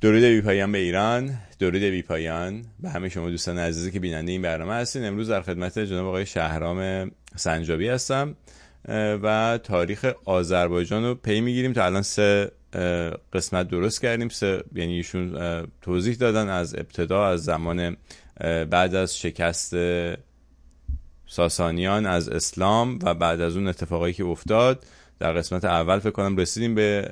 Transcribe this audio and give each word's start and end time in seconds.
درود 0.00 0.22
بی 0.22 0.40
پایان 0.40 0.72
به 0.72 0.78
ایران 0.78 1.38
درود 1.58 1.82
بی 1.82 2.02
پایان 2.02 2.64
به 2.80 2.90
همه 2.90 3.08
شما 3.08 3.30
دوستان 3.30 3.58
عزیزی 3.58 3.90
که 3.90 4.00
بیننده 4.00 4.32
این 4.32 4.42
برنامه 4.42 4.74
هستین. 4.74 5.04
امروز 5.04 5.30
در 5.30 5.42
خدمت 5.42 5.78
جناب 5.78 6.06
آقای 6.06 6.26
شهرام 6.26 7.10
سنجابی 7.36 7.88
هستم 7.88 8.36
و 9.22 9.58
تاریخ 9.62 10.12
آذربایجان 10.24 11.04
رو 11.04 11.14
پی 11.14 11.40
می‌گیریم. 11.40 11.72
تا 11.72 11.84
الان 11.84 12.02
سه 12.02 12.50
قسمت 13.32 13.68
درست 13.68 14.02
کردیم. 14.02 14.28
سه 14.28 14.64
یعنی 14.74 14.92
ایشون 14.92 15.36
توضیح 15.82 16.14
دادن 16.14 16.48
از 16.48 16.74
ابتدا 16.74 17.26
از 17.26 17.44
زمان 17.44 17.96
بعد 18.70 18.94
از 18.94 19.18
شکست 19.18 19.74
ساسانیان 21.26 22.06
از 22.06 22.28
اسلام 22.28 22.98
و 23.02 23.14
بعد 23.14 23.40
از 23.40 23.56
اون 23.56 23.68
اتفاقایی 23.68 24.14
که 24.14 24.24
افتاد. 24.24 24.86
در 25.22 25.32
قسمت 25.32 25.64
اول 25.64 25.98
فکر 25.98 26.10
کنم 26.10 26.36
رسیدیم 26.36 26.74
به 26.74 27.08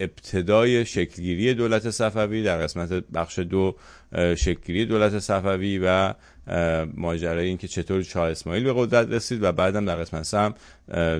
ابتدای 0.00 0.84
شکلگیری 0.86 1.54
دولت 1.54 1.90
صفوی 1.90 2.42
در 2.42 2.58
قسمت 2.58 2.92
بخش 2.92 3.38
دو 3.38 3.76
شکلگیری 4.14 4.86
دولت 4.86 5.18
صفوی 5.18 5.80
و 5.84 6.14
ماجرای 6.94 7.46
اینکه 7.46 7.68
چطور 7.68 8.02
شاه 8.02 8.30
اسماعیل 8.30 8.64
به 8.64 8.72
قدرت 8.76 9.08
رسید 9.08 9.42
و 9.42 9.52
بعدم 9.52 9.84
در 9.84 9.96
قسمت 9.96 10.22
سم 10.22 10.54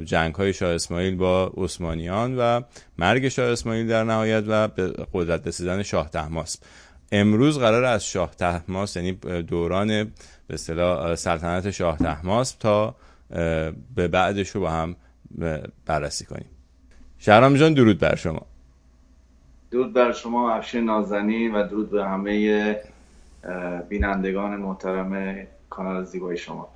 جنگ 0.05 0.35
های 0.35 0.53
شاه 0.53 0.75
اسماعیل 0.75 1.17
با 1.17 1.53
عثمانیان 1.57 2.39
و 2.39 2.61
مرگ 2.99 3.29
شاه 3.29 3.53
اسماعیل 3.53 3.87
در 3.87 4.05
نهایت 4.05 4.45
و 4.47 4.69
به 4.69 4.93
قدرت 5.13 5.47
رسیدن 5.47 5.83
شاه 5.83 6.11
تحماس. 6.11 6.59
امروز 7.13 7.59
قرار 7.59 7.85
از 7.85 8.07
شاه 8.07 8.35
تحماس 8.35 8.97
یعنی 8.97 9.13
دوران 9.43 9.89
به 10.47 10.55
اصطلاح 10.55 11.15
سلطنت 11.15 11.71
شاه 11.71 11.99
تحماس 11.99 12.53
تا 12.53 12.97
به 13.95 14.09
بعدش 14.09 14.49
رو 14.51 14.61
با 14.61 14.71
هم 14.71 14.97
بررسی 15.87 16.25
کنیم. 16.25 16.47
شهرام 17.19 17.55
جان 17.57 17.75
درود 17.75 17.99
بر 17.99 18.15
شما. 18.15 18.47
درود 19.71 19.93
بر 19.93 20.13
شما 20.13 20.55
افشین 20.55 20.85
نازنین 20.85 21.55
و 21.55 21.69
درود 21.69 21.91
به 21.91 22.05
همه 22.05 22.77
بینندگان 23.89 24.57
محترم 24.57 25.37
کانال 25.71 26.05
زیبای 26.05 26.37
شما. 26.37 26.69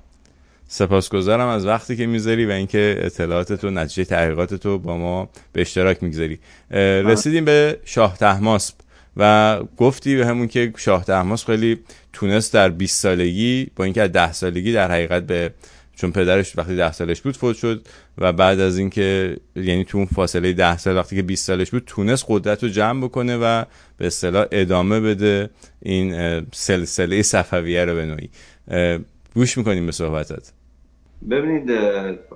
سپاسگزارم 0.67 1.47
از 1.47 1.65
وقتی 1.65 1.95
که 1.95 2.05
می‌ذاری 2.05 2.45
و 2.45 2.51
اینکه 2.51 2.95
اطلاعات 2.99 3.53
تو 3.53 3.69
نتیجه 3.69 4.05
تحقیقات 4.05 4.53
تو 4.53 4.79
با 4.79 4.97
ما 4.97 5.29
به 5.53 5.61
اشتراک 5.61 6.03
می‌گذاری. 6.03 6.39
رسیدیم 7.05 7.45
به 7.45 7.79
شاه 7.85 8.17
تحماسب 8.17 8.75
و 9.17 9.59
گفتی 9.77 10.15
به 10.15 10.25
همون 10.27 10.47
که 10.47 10.73
شاه 10.77 11.05
تحماس 11.05 11.45
خیلی 11.45 11.79
تونست 12.13 12.53
در 12.53 12.69
20 12.69 13.01
سالگی 13.01 13.71
با 13.75 13.83
اینکه 13.83 14.01
از 14.01 14.11
10 14.11 14.31
سالگی 14.31 14.73
در 14.73 14.91
حقیقت 14.91 15.23
به 15.23 15.53
چون 15.99 16.11
پدرش 16.11 16.57
وقتی 16.57 16.75
ده 16.75 16.91
سالش 16.91 17.21
بود 17.21 17.37
فوت 17.37 17.55
شد 17.55 17.81
و 18.17 18.33
بعد 18.33 18.59
از 18.59 18.77
اینکه 18.77 19.37
یعنی 19.55 19.83
تو 19.83 19.97
اون 19.97 20.07
فاصله 20.07 20.53
ده 20.53 20.77
سال 20.77 20.95
وقتی 20.95 21.15
که 21.15 21.21
20 21.21 21.45
سالش 21.45 21.71
بود 21.71 21.83
تونست 21.85 22.25
قدرت 22.27 22.63
رو 22.63 22.69
جمع 22.69 23.03
بکنه 23.03 23.37
و 23.37 23.63
به 23.97 24.07
اصطلاح 24.07 24.45
ادامه 24.51 24.99
بده 24.99 25.49
این 25.81 26.15
سلسله 26.53 27.21
صفویه 27.21 27.85
رو 27.85 27.95
به 27.95 28.05
نوعی. 28.05 28.29
گوش 29.35 29.57
می‌کنیم 29.57 29.85
به 29.85 29.91
صحبتت. 29.91 30.51
ببینید 31.29 31.71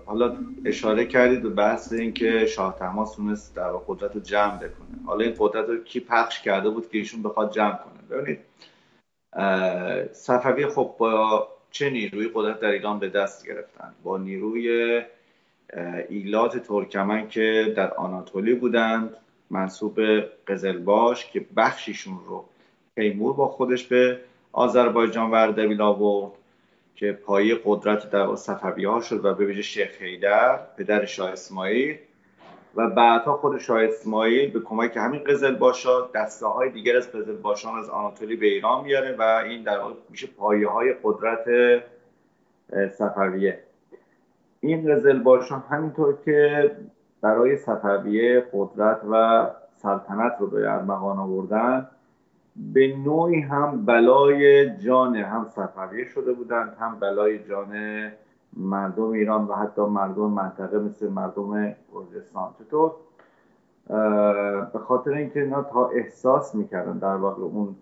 حالا 0.05 0.37
اشاره 0.65 1.05
کردید 1.05 1.43
به 1.43 1.49
بحث 1.49 1.93
اینکه 1.93 2.45
شاه 2.45 2.75
تماس 2.79 3.15
تونست 3.15 3.55
در 3.55 3.71
قدرت 3.87 4.15
رو 4.15 4.21
جمع 4.21 4.55
بکنه. 4.57 5.05
حالا 5.05 5.25
این 5.25 5.33
قدرت 5.39 5.69
رو 5.69 5.83
کی 5.83 5.99
پخش 5.99 6.41
کرده 6.41 6.69
بود 6.69 6.89
که 6.89 6.97
ایشون 6.97 7.23
بخواد 7.23 7.53
جمع 7.53 7.77
کنه؟ 7.77 8.17
ببینید 8.19 8.39
صفوی 10.13 10.67
خب 10.67 10.95
با 10.97 11.47
چه 11.73 11.89
نیروی 11.89 12.29
قدرت 12.33 12.59
در 12.59 12.67
ایران 12.67 12.99
به 12.99 13.09
دست 13.09 13.47
گرفتن؟ 13.47 13.93
با 14.03 14.17
نیروی 14.17 15.01
ایلات 16.09 16.57
ترکمن 16.57 17.27
که 17.27 17.73
در 17.77 17.93
آناتولی 17.93 18.53
بودند 18.53 19.15
منصوب 19.49 19.99
قزلباش 20.47 21.31
که 21.31 21.45
بخشیشون 21.57 22.19
رو 22.27 22.45
تیمور 22.95 23.33
با 23.33 23.47
خودش 23.47 23.83
به 23.83 24.19
آذربایجان 24.51 25.31
و 25.31 25.33
اردبیل 25.33 25.81
آورد 25.81 26.31
که 26.95 27.11
پایه 27.11 27.59
قدرت 27.65 28.09
در 28.09 28.35
صفوی 28.35 28.85
ها 28.85 29.01
شد 29.01 29.25
و 29.25 29.33
به 29.33 29.45
ویژه 29.45 29.61
شیخ 29.61 30.01
حیدر 30.01 30.59
پدر 30.77 31.05
شاه 31.05 31.31
اسماعیل 31.31 31.97
و 32.75 32.89
بعدها 32.89 33.37
خود 33.37 33.57
شاه 33.57 33.83
اسماعیل 33.83 34.51
به 34.51 34.59
کمک 34.59 34.97
همین 34.97 35.23
قزل 35.23 35.55
باشا 35.55 36.07
دسته 36.15 36.45
های 36.45 36.69
دیگر 36.69 36.97
از 36.97 37.11
قزل 37.11 37.35
باشان 37.35 37.79
از 37.79 37.89
آناتولی 37.89 38.35
به 38.35 38.45
ایران 38.45 38.83
میاره 38.83 39.15
و 39.19 39.21
این 39.21 39.63
در 39.63 39.79
واقع 39.79 39.93
میشه 40.09 40.27
پایه 40.27 40.69
های 40.69 40.93
قدرت 41.03 41.45
صفویه. 42.89 43.59
این 44.59 44.93
قزل 44.93 45.19
باشان 45.19 45.63
همینطور 45.69 46.17
که 46.25 46.71
برای 47.21 47.57
صفویه 47.57 48.47
قدرت 48.53 49.01
و 49.11 49.47
سلطنت 49.71 50.33
رو 50.39 50.47
به 50.47 50.71
ارمغان 50.71 51.17
آوردن 51.17 51.87
به 52.55 52.95
نوعی 52.97 53.39
هم 53.39 53.85
بلای 53.85 54.69
جان 54.77 55.15
هم 55.15 55.47
صفویه 55.55 56.05
شده 56.05 56.33
بودند 56.33 56.77
هم 56.79 56.99
بلای 56.99 57.39
جان 57.43 57.71
مردم 58.57 59.11
ایران 59.11 59.47
و 59.47 59.53
حتی 59.53 59.81
مردم 59.81 60.29
منطقه 60.29 60.79
مثل 60.79 61.09
مردم 61.09 61.75
گرجستان. 61.93 62.49
چطور؟ 62.59 62.91
به 64.73 64.79
خاطر 64.79 65.11
اینکه 65.11 65.41
اینا 65.41 65.63
تا 65.63 65.87
احساس 65.87 66.55
می‌کردن 66.55 66.97
در 66.97 67.15
واقع 67.15 67.43
اون 67.43 67.75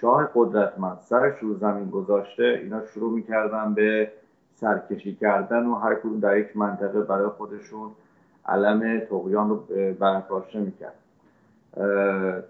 شاه 0.00 0.30
قدرتمند 0.34 0.98
سرش 0.98 1.38
رو 1.38 1.54
زمین 1.54 1.90
گذاشته 1.90 2.60
اینا 2.62 2.86
شروع 2.86 3.12
می‌کردن 3.12 3.74
به 3.74 4.12
سرکشی 4.54 5.14
کردن 5.14 5.66
و 5.66 5.74
هر 5.74 5.94
کدوم 5.94 6.20
در 6.20 6.36
یک 6.36 6.56
منطقه 6.56 7.00
برای 7.00 7.28
خودشون 7.28 7.90
علم 8.46 9.00
تقیان 9.00 9.48
رو 9.48 9.56
برافراشته 10.00 10.58
می‌کرد. 10.58 10.94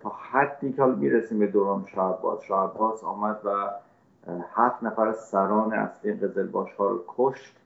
تا 0.02 0.12
حدی 0.30 0.72
که 0.72 0.84
می‌رسیم 0.84 1.38
به 1.38 1.46
دوران 1.46 1.84
شاه 1.86 2.64
عباس 2.64 3.04
آمد 3.04 3.40
و 3.44 3.48
هفت 4.54 4.82
نفر 4.82 5.12
سران 5.12 5.72
اصلی 5.72 6.12
قزلباش 6.12 6.72
ها 6.72 6.86
رو 6.86 7.04
کشت. 7.08 7.56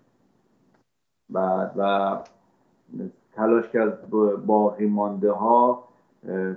بعد 1.28 1.72
و 1.77 2.17
تلاش 3.33 3.69
کرد 3.69 4.11
باقی 4.47 4.87
مانده 4.87 5.33
ها 5.33 5.89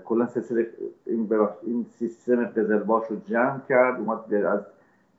کلا 0.06 0.28
سلسله 0.28 0.70
این, 1.06 1.30
این 1.64 1.86
سیستم 2.00 2.46
قزلباش 2.46 3.08
رو 3.08 3.16
جمع 3.20 3.60
کرد 3.70 4.00
اومد 4.00 4.34
از 4.34 4.66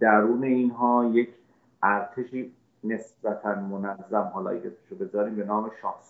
درون 0.00 0.44
اینها 0.44 1.04
یک 1.04 1.34
ارتشی 1.82 2.52
نسبتا 2.84 3.54
منظم 3.54 4.30
حالا 4.34 4.54
رو 4.90 4.96
بذاریم 4.96 5.36
به 5.36 5.44
نام 5.44 5.70
شاه 5.82 6.00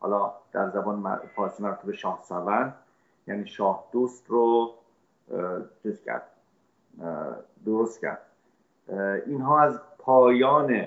حالا 0.00 0.32
در 0.52 0.70
زبان 0.70 1.20
فارسی 1.36 1.62
مرتبه 1.62 1.92
شاه 1.92 2.20
سوند 2.22 2.74
یعنی 3.26 3.46
شاه 3.46 3.84
دوست 3.92 4.30
رو 4.30 4.74
چیز 5.82 6.02
کرد؟ 6.02 6.35
درست 7.66 8.00
کرد. 8.00 8.22
اینها 9.26 9.60
از 9.60 9.80
پایان 9.98 10.86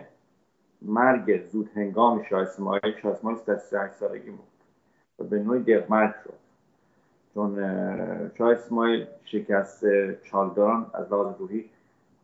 مرگ 0.81 1.45
زود 1.47 1.69
هنگام 1.75 2.23
شاه 2.23 2.41
اسماعیل 2.41 2.95
شاه 3.01 3.11
اسماعیل 3.11 3.39
38 3.39 3.93
سالگی 3.93 4.29
بود 4.29 4.47
و 5.19 5.23
به 5.23 5.39
نوعی 5.39 5.63
دقمرگ 5.63 6.13
شد. 6.23 6.33
چون 7.33 7.55
شاه 8.37 8.51
اسماعیل 8.51 9.07
شکست 9.23 9.85
چالداران 10.23 10.91
از 10.93 11.13
لحاظ 11.13 11.35
روحی 11.39 11.69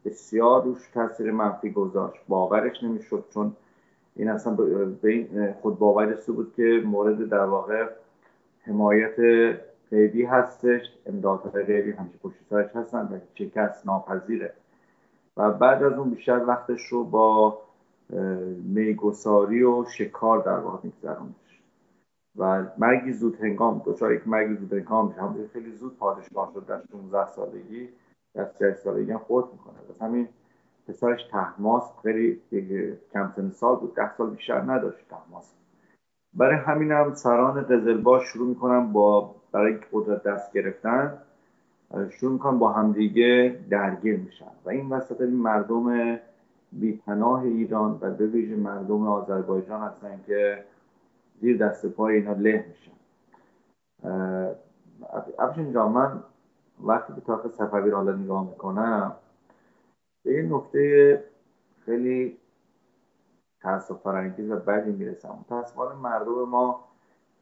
بسیار 0.06 0.64
روش 0.64 0.90
تاثیر 0.94 1.32
منفی 1.32 1.72
گذاشت. 1.72 2.22
باورش 2.28 2.84
نمی‌شد 2.84 3.26
چون 3.34 3.56
این 4.16 4.30
اصلا 4.30 4.54
به 5.02 5.10
این 5.10 5.54
خود 5.54 5.80
باور 5.80 6.18
بود 6.28 6.54
که 6.56 6.82
مورد 6.86 7.30
در 7.30 7.46
واقع 7.46 7.90
حمایت 8.62 9.16
غیبی 9.92 10.26
هستش 10.26 10.82
امدادهای 11.06 11.64
غیبی 11.64 11.92
همیشه 11.92 12.18
پشت 12.18 12.36
سرش 12.50 12.76
هستن 12.76 13.00
و 13.00 13.20
شکست 13.34 13.86
ناپذیره. 13.86 14.54
و 15.38 15.52
بعد 15.52 15.84
از 15.84 15.94
اون 15.94 16.10
بیشتر 16.10 16.46
وقتش 16.48 16.82
رو 16.82 17.04
با 17.04 17.58
میگساری 18.64 19.64
و 19.64 19.86
شکار 19.98 20.44
در 20.44 20.60
واقع 20.60 20.80
میگذرونش. 20.84 21.62
و 22.38 22.64
مرگی 22.78 23.14
زود 23.14 23.36
هنگام 23.36 23.82
دوچار 23.86 24.14
یک 24.14 24.28
مرگی 24.28 24.56
زود 24.56 24.74
هنگام 24.74 25.08
میشه. 25.08 25.48
خیلی 25.54 25.72
زود 25.72 25.98
پادشاه 25.98 26.52
شد 26.54 26.66
در 26.66 26.82
16 26.92 27.28
سالگی 27.28 27.90
در 28.34 28.46
30 28.46 28.74
سالگی 28.74 29.12
هم 29.12 29.18
خود 29.18 29.46
می‌کنه. 29.52 30.08
همین 30.08 30.28
پسرش 30.88 31.20
تحماس 31.32 31.84
خیلی 32.04 32.42
کم 33.14 33.32
سن 33.36 33.50
سال 33.50 33.76
بود. 33.76 33.96
ده 33.96 34.16
سال 34.18 34.30
بیشتر 34.30 34.62
نداشت 34.62 35.10
تحماس. 35.10 35.54
برای 36.34 36.56
همین 36.56 36.92
هم 36.92 37.14
سران 37.14 37.62
قزلباش 37.62 38.24
شروع 38.24 38.48
می‌کنن 38.48 38.92
با 38.92 39.36
برای 39.56 39.80
قدرت 39.94 40.24
دست 40.24 40.54
گرفتن 40.54 41.18
شروع 42.10 42.32
می‌کنن 42.34 42.60
با 42.60 42.72
همدیگه 42.72 43.60
درگیر 43.70 44.18
میشن. 44.18 44.52
و 44.66 44.70
این 44.70 44.90
وسط 44.90 45.22
مردم 45.22 46.18
بیپناه 46.72 47.42
ایران 47.42 47.98
و 48.02 48.12
به 48.12 48.28
ویژه 48.28 48.56
مردم 48.56 49.08
آذربایجان 49.08 49.82
هستن 49.82 50.20
که 50.28 50.64
زیر 51.42 51.58
دست 51.58 51.86
پای 51.86 52.16
اینا 52.16 52.34
له 52.34 52.66
میشن. 52.70 52.92
افشین 55.40 55.74
جان 55.74 55.92
من 55.92 56.24
وقتی 56.84 57.14
به 57.14 57.22
تاریخ 57.22 57.52
صفوی 57.52 57.90
حالا 57.90 58.16
نگاه 58.16 58.50
می‌کنم 58.50 59.16
به 60.26 60.40
این 60.40 60.54
نکته 60.54 61.24
خیلی 61.86 62.38
تاسف 63.62 64.02
فرانگیز 64.02 64.52
و 64.52 64.56
بدی 64.56 64.92
می‌رسم. 64.92 65.38
متاسفانه 65.42 65.96
مردم 65.96 66.50
ما 66.50 66.85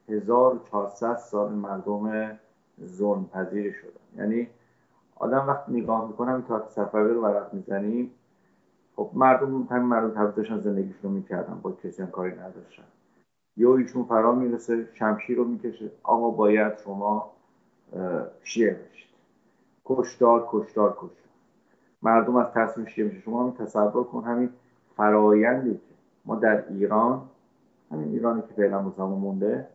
1400 0.09 1.17
سال 1.17 1.51
مردم 1.51 2.37
ظلم 2.85 3.25
پذیر 3.33 3.73
شدن. 3.73 4.23
یعنی 4.23 4.47
آدم 5.15 5.47
وقتی 5.47 5.71
نگاه 5.71 6.07
می‌کنم 6.07 6.41
تاک 6.47 6.69
صفوی 6.69 7.13
رو 7.13 7.21
ورق 7.21 7.53
می‌زنیم 7.53 8.11
خب 8.95 9.09
مردم 9.13 9.63
همین 9.63 9.87
مردم 9.87 10.09
تبدیل 10.09 10.35
داشتن 10.35 10.59
زندگیشون 10.59 10.99
رو 11.03 11.09
می‌کردن 11.09 11.59
با 11.61 11.71
کسی 11.71 12.05
کاری 12.05 12.31
نداشتن. 12.31 12.83
یا 13.57 13.75
ایشون 13.75 14.03
فرا 14.03 14.35
می‌رسه 14.35 14.87
شمشیر 14.93 15.37
رو 15.37 15.45
می‌کشه. 15.45 15.91
آقا 16.03 16.29
باید 16.29 16.77
شما 16.77 17.31
شیعه 18.43 18.73
بشید. 18.73 19.07
کشتار 19.85 20.47
کشتار 20.51 20.91
کشتار. 20.91 21.09
مردم 22.01 22.35
از 22.35 22.47
تصمیم 22.53 22.85
شیعه 22.85 23.07
میشه. 23.07 23.19
شما 23.21 23.41
همین 23.41 23.53
تصور 23.53 24.03
کن 24.03 24.23
همین 24.23 24.49
فرایندی 24.97 25.73
که 25.73 25.93
ما 26.25 26.35
در 26.35 26.63
ایران 26.69 27.21
همین 27.91 28.09
ایرانی 28.09 28.41
که 28.41 28.53
فعلا 28.53 28.81
مونده 28.81 29.67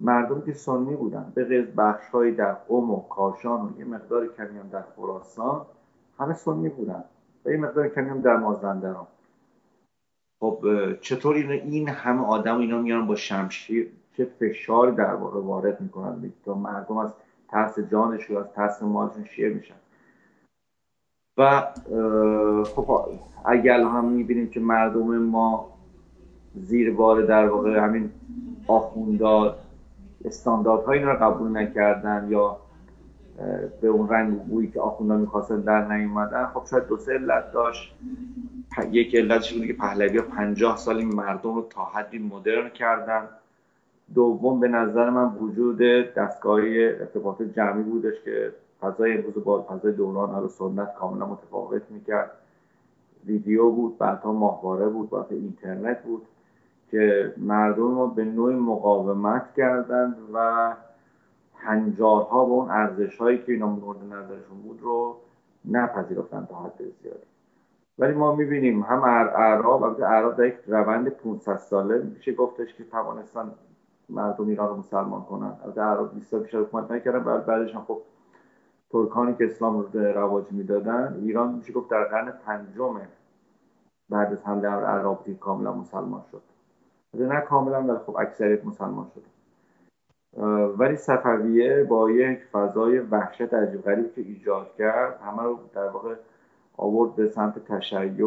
مردم 0.00 0.40
که 0.40 0.52
سنی 0.52 0.96
بودن 0.96 1.32
به 1.34 1.44
غیر 1.44 1.66
بخش 1.76 2.04
در 2.36 2.52
قم 2.52 2.90
و 2.90 3.00
کاشان 3.08 3.60
و 3.60 3.78
یه 3.78 3.84
مقدار 3.84 4.26
کمی 4.26 4.58
هم 4.58 4.68
در 4.72 4.82
خراسان 4.96 5.66
همه 6.18 6.34
سنی 6.34 6.68
بودن 6.68 7.04
و 7.44 7.50
یه 7.50 7.56
مقدار 7.56 7.88
کمی 7.88 8.08
هم 8.08 8.20
در 8.20 8.36
مازندران. 8.36 9.06
خب 10.40 10.64
چطور 11.00 11.36
این 11.36 11.50
این 11.50 11.88
همه 11.88 12.26
آدم 12.26 12.58
اینا 12.58 12.78
میان 12.78 13.06
با 13.06 13.14
شمشیر 13.14 13.90
چه 14.16 14.24
فشار 14.24 14.90
در 14.90 15.14
واقع 15.14 15.40
وارد 15.40 15.80
می‌کنن؟ 15.80 16.32
تا 16.44 16.54
مردم 16.54 16.96
از 16.96 17.10
ترس 17.48 17.78
جانشون 17.78 18.36
از 18.36 18.52
ترس 18.52 18.82
مالشون 18.82 19.24
شیعه 19.24 19.54
میشن. 19.54 19.74
و 21.38 21.62
خب 22.64 23.08
اگر 23.44 23.80
هم 23.80 24.04
می‌بینیم 24.04 24.50
که 24.50 24.60
مردم 24.60 25.18
ما 25.18 25.70
زیر 26.54 26.94
بار 26.94 27.22
در 27.22 27.48
واقع 27.48 27.78
همین 27.78 28.10
آخوندار 28.66 29.56
استانداردهای 30.24 30.98
اینا 30.98 31.12
رو 31.12 31.18
قبول 31.18 31.56
نکردن 31.56 32.26
یا 32.30 32.56
به 33.80 33.88
اون 33.88 34.08
رنگ 34.08 34.42
بویی 34.42 34.70
که 34.70 34.80
آخوندا 34.80 35.16
می‌خواستن 35.16 35.60
در 35.60 35.96
نیومدن 35.96 36.46
خب 36.46 36.62
شاید 36.70 36.86
دو 36.86 36.96
سه 36.96 37.12
علت 37.12 37.52
داشت. 37.52 37.94
یک 38.90 39.16
علتش 39.16 39.52
بوده 39.52 39.66
که 39.66 39.72
پهلوی 39.72 40.18
ها 40.18 40.24
پنجاه 40.24 40.76
سال 40.76 40.96
این 40.96 41.14
مردم 41.14 41.54
رو 41.54 41.66
تا 41.70 41.84
حدی 41.84 42.18
مدرن 42.18 42.68
کردن. 42.68 43.28
دوم 44.14 44.60
به 44.60 44.68
نظر 44.68 45.10
من 45.10 45.34
وجود 45.34 45.78
دستگاهی 46.14 46.84
ارتباط 46.84 47.42
جمعی 47.42 47.82
بودش 47.82 48.14
که 48.24 48.52
فضای 48.80 49.18
امروز 49.18 49.44
با 49.44 49.62
فضای 49.62 49.92
دوران 49.92 50.42
رو 50.42 50.48
سنت 50.48 50.94
کاملا 50.94 51.26
متفاوت 51.26 51.82
می‌کرد. 51.90 52.30
ویدیو 53.26 53.70
بود 53.70 53.98
بعدها 53.98 54.32
ماهواره 54.32 54.88
بود 54.88 55.10
بعد 55.10 55.26
اینترنت 55.30 56.02
بود. 56.02 56.22
که 56.90 57.34
مردم 57.36 57.82
ما 57.82 58.06
به 58.06 58.24
نوعی 58.24 58.56
مقاومت 58.56 59.54
کردند 59.56 60.16
و 60.34 60.72
هنجارها 61.56 62.44
به 62.44 62.50
اون 62.50 62.70
ارزش 62.70 63.16
هایی 63.18 63.38
که 63.38 63.52
اینا 63.52 63.66
مورد 63.66 63.98
نظرشون 64.04 64.62
بود 64.62 64.80
رو 64.82 65.16
نپذیرفتن 65.64 66.46
تا 66.50 66.56
حد 66.56 66.78
زیادی. 67.02 67.26
ولی 67.98 68.12
ما 68.12 68.34
می‌بینیم 68.34 68.82
هم 68.82 69.02
اعراب 69.02 69.82
البته 69.82 70.06
اعراب 70.06 70.36
در 70.36 70.46
یک 70.46 70.54
روند 70.66 71.08
500 71.08 71.56
ساله 71.56 71.98
میشه 71.98 72.32
گفتش 72.32 72.74
که 72.74 72.84
توانستن 72.84 73.50
مردم 74.08 74.48
ایران 74.48 74.68
رو 74.68 74.76
مسلمان 74.76 75.22
کنن. 75.22 75.52
البته 75.64 75.82
اعراب 75.82 76.14
20 76.14 76.30
سال 76.30 76.40
بیشتر 76.40 76.60
حکومت 76.60 76.90
نکردن 76.90 77.24
بعد 77.24 77.46
بعدش 77.46 77.74
هم 77.74 77.84
خب 77.88 78.02
ترکانی 78.90 79.34
که 79.34 79.44
اسلام 79.44 79.78
رو 79.78 80.00
رواج 80.00 80.44
می‌دادن 80.50 81.20
ایران 81.22 81.54
میشه 81.54 81.72
گفت 81.72 81.90
در 81.90 82.04
قرن 82.04 82.32
پنجم 82.46 83.00
بعد 84.10 84.32
از 84.32 84.44
حمله 84.44 84.68
اعراب 84.68 85.28
کاملا 85.40 85.72
مسلمان 85.72 86.22
شد. 86.30 86.49
نه 87.14 87.40
کاملا 87.40 87.82
ولی 87.82 87.98
خب 88.06 88.16
اکثریت 88.16 88.64
مسلمان 88.64 89.06
شد 89.14 89.22
ولی 90.78 90.96
صفویه 90.96 91.84
با 91.84 92.10
یک 92.10 92.38
فضای 92.52 92.98
وحشت 92.98 93.54
عجیب 93.54 93.82
غریب 93.82 94.14
که 94.14 94.20
ایجاد 94.20 94.74
کرد 94.78 95.20
همه 95.20 95.42
رو 95.42 95.58
در 95.74 95.88
واقع 95.88 96.14
آورد 96.76 97.14
به 97.14 97.28
سمت 97.28 97.64
تشیع. 97.64 98.24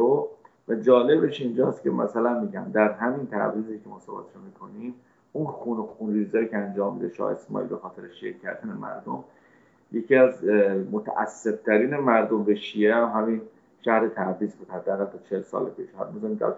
و 0.67 0.75
جالبش 0.75 1.41
اینجاست 1.41 1.83
که 1.83 1.89
مثلا 1.89 2.39
میگم 2.39 2.65
در 2.73 2.91
همین 2.91 3.27
تبریزی 3.27 3.79
که 3.79 3.89
رو 4.07 4.41
می‌کنیم 4.45 4.93
اون 5.33 5.45
خون 5.45 5.77
و 5.77 5.83
خون 5.83 6.13
ریزایی 6.13 6.47
که 6.47 6.57
انجام 6.57 6.95
میده 6.95 7.13
شاه 7.13 7.31
اسماعیل 7.31 7.69
به 7.69 7.77
خاطر 7.77 8.01
شیعه 8.19 8.33
کردن 8.33 8.69
مردم 8.69 9.23
یکی 9.91 10.15
از 10.15 10.43
متعصبترین 10.91 11.95
مردم 11.95 12.43
به 12.43 12.55
شیعه 12.55 12.95
هم 12.95 13.21
همین 13.21 13.41
شهر 13.81 14.07
تبریز 14.07 14.55
بود. 14.55 14.69
حداقل 14.69 15.05
تا 15.05 15.17
چهل 15.29 15.41
سال 15.41 15.69
پیش. 15.69 15.89
هنوز 15.99 16.39
در 16.39 16.51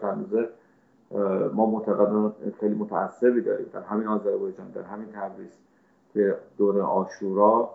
ما 1.54 1.66
معتقدان 1.66 2.34
خیلی 2.60 2.75
متعصبی 2.75 3.42
داریم. 3.42 3.66
در 3.74 3.81
همین 3.81 4.07
آذربایجان 4.07 4.69
در 4.69 4.81
همین 4.81 5.07
تبریز 5.12 5.57
که 6.13 6.36
دور 6.57 6.81
آشورا 6.81 7.69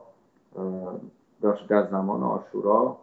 در 1.68 1.86
زمان 1.90 2.22
آشورا 2.22 2.96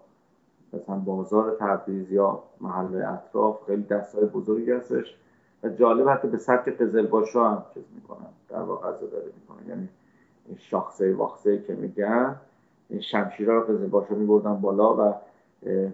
مثلا 0.73 0.95
بازار 0.95 1.57
تبریز 1.59 2.11
یا 2.11 2.43
محل 2.61 2.95
اطراف 2.95 3.63
خیلی 3.65 3.83
دستای 3.83 4.25
بزرگی 4.25 4.71
هستش 4.71 5.15
و 5.63 5.69
جالب 5.69 6.09
حتی 6.09 6.27
به 6.27 6.37
سبک 6.37 6.69
قزلباشا 6.69 7.49
هم 7.49 7.63
چیز 7.73 7.83
می‌کنن. 7.95 8.27
در 8.49 8.61
واقع 8.61 8.91
داره 8.91 9.25
می‌کنن 9.41 9.69
یعنی 9.69 9.87
این 10.45 10.57
شاخصه 10.57 11.13
واخصه 11.13 11.61
که 11.61 11.73
میگن 11.73 12.35
این 12.89 13.01
شمشیرها 13.01 13.55
رو 13.55 13.61
قزلباشا 13.61 14.15
میبردن 14.15 14.55
بالا 14.55 14.95
و 14.95 15.13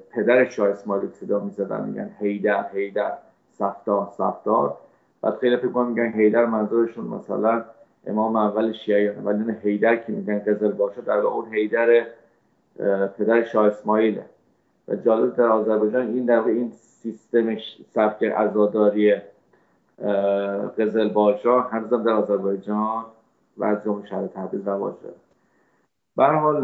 پدر 0.09 0.49
شاه 0.49 0.69
اسماعیل 0.69 1.09
صدا 1.09 1.39
می‌زدن. 1.39 1.85
میگن 1.89 2.11
هیدر 2.19 2.69
هیدر. 2.73 3.17
سفتار 3.57 4.07
سفتار 4.17 4.77
بعد 5.21 5.37
خیلی 5.37 5.57
فکر 5.57 5.83
میگن 5.83 6.11
هیدر 6.11 6.45
منظورشون 6.45 7.05
مثلا 7.05 7.63
امام 8.07 8.35
اول 8.35 8.71
شیعه 8.71 9.21
ولی 9.23 9.43
نه 9.43 9.59
هیدر 9.63 9.95
که 9.95 10.11
میگن 10.11 10.39
قزل 10.39 10.71
باشه 10.71 11.01
در 11.01 11.17
اون 11.17 11.53
هیدر 11.53 12.05
پدر 13.17 13.43
شاه 13.43 13.65
اسماعیله 13.65 14.25
و 14.87 14.95
جالب 14.95 15.35
در 15.35 15.47
آذربایجان 15.47 16.07
این 16.07 16.25
در 16.25 16.43
این 16.43 16.71
سیستم 16.71 17.57
سبک 17.93 18.23
عزاداری 18.23 19.15
قزل 20.77 21.09
باشا 21.09 21.61
هنوزم 21.61 22.03
در 22.03 22.11
آذربایجان 22.11 23.05
و 23.57 23.65
از 23.65 23.83
جمله 23.83 24.07
شهر 24.07 24.27
تبریز 24.27 24.67
رواج 24.67 24.93
داره 25.03 25.15
حال 26.39 26.63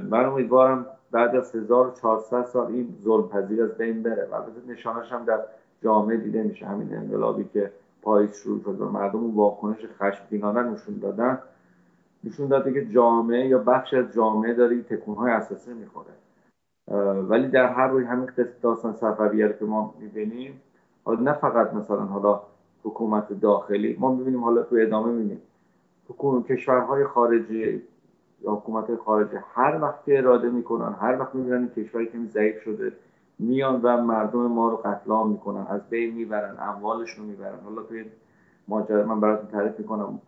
من 0.00 0.24
امیدوارم 0.24 0.86
بعد 1.10 1.36
از 1.36 1.54
1400 1.54 2.44
سال 2.44 2.66
این 2.66 2.96
ظلم 3.04 3.28
پذیر 3.28 3.62
از 3.62 3.78
بین 3.78 4.02
بره. 4.02 4.28
و 4.32 4.70
نشانش 4.72 5.12
هم 5.12 5.24
در 5.24 5.40
جامعه 5.82 6.16
دیده 6.16 6.42
میشه 6.42 6.66
همین 6.66 6.96
انقلابی 6.96 7.44
که 7.52 7.70
پاییز 8.02 8.32
شروع 8.32 8.60
شد 8.60 8.80
و 8.80 8.88
مردم 8.88 9.36
واکنش 9.36 9.86
خشمگینانه 9.98 10.62
نشون 10.62 10.98
دادن. 10.98 11.38
نشون 12.24 12.48
داده 12.48 12.72
که 12.72 12.84
جامعه 12.86 13.46
یا 13.46 13.58
بخش 13.58 13.94
از 13.94 14.12
جامعه 14.12 14.54
داره 14.54 14.82
تکونهای 14.82 15.32
اساسی 15.32 15.72
می‌خوره. 15.72 16.12
ولی 17.22 17.48
در 17.48 17.72
هر 17.72 17.88
روی 17.88 18.04
همین 18.04 18.30
داستان 18.62 18.92
صفویه 18.92 19.56
که 19.58 19.64
ما 19.64 19.94
می‌بینیم 20.00 20.60
حالا 21.04 21.20
نه 21.20 21.32
فقط 21.32 21.74
مثلا 21.74 22.04
حالا 22.04 22.40
حکومت 22.84 23.40
داخلی 23.40 23.96
ما 24.00 24.14
می‌بینیم 24.14 24.44
حالا 24.44 24.62
تو 24.62 24.76
ادامه 24.80 25.12
می‌بینیم. 25.12 25.40
حکومت 26.08 26.46
کشورهای 26.46 27.04
خارجی 27.04 27.82
حکومت 28.44 28.96
خارجی 28.96 29.36
هر 29.54 29.78
وقت 29.82 30.04
که 30.04 30.18
اراده 30.18 30.50
می‌کنن 30.50 30.92
هر 30.92 31.20
وقت 31.20 31.34
می‌بینن 31.34 31.68
کشوری 31.68 32.06
که 32.06 32.18
ضعیف 32.32 32.62
شده 32.62 32.92
میان 33.38 33.80
و 33.82 34.02
مردم 34.02 34.38
ما 34.38 34.68
رو 34.68 34.76
قتل 34.76 35.10
عام 35.10 35.30
می‌کنن. 35.30 35.66
از 35.68 35.80
بین 35.90 36.14
می‌برن 36.14 36.56
اموالشون 36.60 37.26
می‌برن. 37.26 37.58
حالا 37.64 37.82
توی 37.82 38.04
ماجرا 38.68 39.04
من 39.06 39.20
براتون 39.20 39.50
تعریف 39.50 39.78
می‌کنم. 39.78 40.18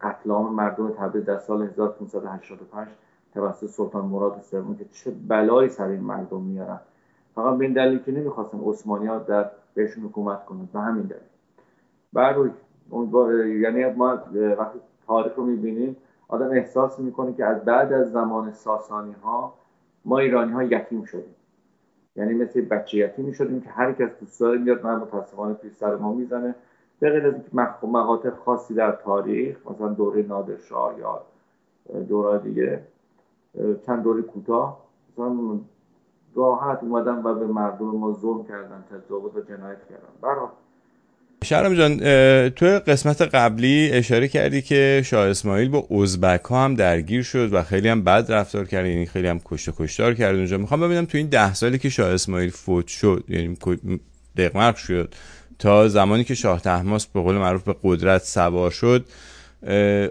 قتل 0.00 0.30
عام 0.30 0.54
مردم 0.54 0.90
تبریز 0.90 1.24
در 1.24 1.38
سال 1.38 1.62
1585 1.62 2.88
توسط 3.34 3.66
سلطان 3.66 4.04
مراد 4.04 4.40
سوم 4.42 4.76
که 4.76 4.84
چه 4.92 5.12
بلایی 5.28 5.68
سر 5.68 5.84
این 5.88 6.00
مردم 6.00 6.40
میارن. 6.40 6.80
فقط 7.34 7.58
به 7.58 7.64
این 7.64 7.74
دلیل 7.74 7.98
که 7.98 8.12
نمی‌خواستن 8.12 8.58
عثمانی 8.64 9.06
ها 9.06 9.18
در 9.18 9.50
بهشون 9.74 10.04
حکومت 10.04 10.44
کنند. 10.44 10.72
به 10.72 10.80
همین 10.80 11.02
دلیل. 11.02 11.22
بعد 12.12 12.36
یعنی 13.62 13.84
ما 13.84 14.18
وقتی 14.58 14.78
تاریخ 15.06 15.34
رو 15.36 15.46
می‌بینیم 15.46 15.96
آدم 16.28 16.50
احساس 16.50 16.98
می‌کنه 16.98 17.32
که 17.32 17.44
از 17.44 17.64
بعد 17.64 17.92
از 17.92 18.12
زمان 18.12 18.52
ساسانی 18.52 19.14
ها 19.24 19.54
ما 20.04 20.18
ایرانی 20.18 20.52
ها 20.52 20.62
یتیم 20.62 21.04
شدیم. 21.04 21.34
یعنی 22.18 22.34
مثل 22.34 22.60
بچه 22.60 22.98
یتیمی 22.98 23.34
شدیم 23.34 23.60
که 23.60 23.70
هر 23.70 23.92
کس 23.92 24.10
دوست 24.20 24.40
داره 24.40 24.58
میاد 24.58 24.86
من 24.86 24.96
متاسفانه 24.96 25.54
پیش 25.54 25.72
سر 25.72 25.96
ما 25.96 26.14
می‌زنه. 26.14 26.54
به 27.00 27.10
غیر 27.10 27.26
از 27.26 27.34
اینکه 27.34 27.48
مقاطع 27.86 28.30
خاصی 28.30 28.74
در 28.74 28.92
تاریخ 28.92 29.56
مثلا 29.70 29.88
دوره 29.88 30.22
نادرشاه 30.22 30.98
یا 30.98 31.22
دوره 32.08 32.38
دیگه 32.38 32.82
چند 33.86 34.02
دوره 34.02 34.22
کوتاه 34.22 34.84
مثلا 35.12 35.58
راحت 36.34 36.82
اومدن 36.82 37.22
و 37.22 37.34
به 37.34 37.46
مردم 37.46 37.86
ما 37.86 38.12
ظلم 38.12 38.44
کردن 38.44 38.84
تجاوز 38.90 39.36
و 39.36 39.40
جنایت 39.40 39.84
کردن. 39.84 40.08
برای 40.22 40.46
شرم 41.44 41.74
جان 41.74 41.98
تو 42.48 42.66
قسمت 42.66 43.22
قبلی 43.22 43.90
اشاره 43.92 44.28
کردی 44.28 44.62
که 44.62 45.02
شاه 45.04 45.28
اسماعیل 45.28 45.68
با 45.68 46.02
ازبک 46.02 46.44
ها 46.44 46.64
هم 46.64 46.74
درگیر 46.74 47.22
شد 47.22 47.52
و 47.52 47.62
خیلی 47.62 47.88
هم 47.88 48.04
بد 48.04 48.26
رفتار 48.28 48.64
کرد 48.64 48.86
یعنی 48.86 49.06
خیلی 49.06 49.28
هم 49.28 49.40
کشت 49.44 49.70
کشتار 49.78 50.14
کرد 50.14 50.34
اونجا. 50.34 50.58
می‌خوام 50.58 50.80
ببینم 50.80 51.04
تو 51.04 51.18
این 51.18 51.26
ده 51.26 51.54
سالی 51.54 51.78
که 51.78 51.88
شاه 51.88 52.10
اسماعیل 52.12 52.50
فوت 52.50 52.86
شد 52.86 53.24
یعنی 53.28 53.56
دقمق 54.36 54.76
شد 54.76 55.14
تا 55.58 55.88
زمانی 55.88 56.24
که 56.24 56.34
شاه 56.34 56.60
تحماس 56.60 57.06
به 57.06 57.20
قول 57.20 57.34
معروف 57.34 57.62
به 57.62 57.74
قدرت 57.82 58.22
سوار 58.22 58.70
شد 58.70 59.04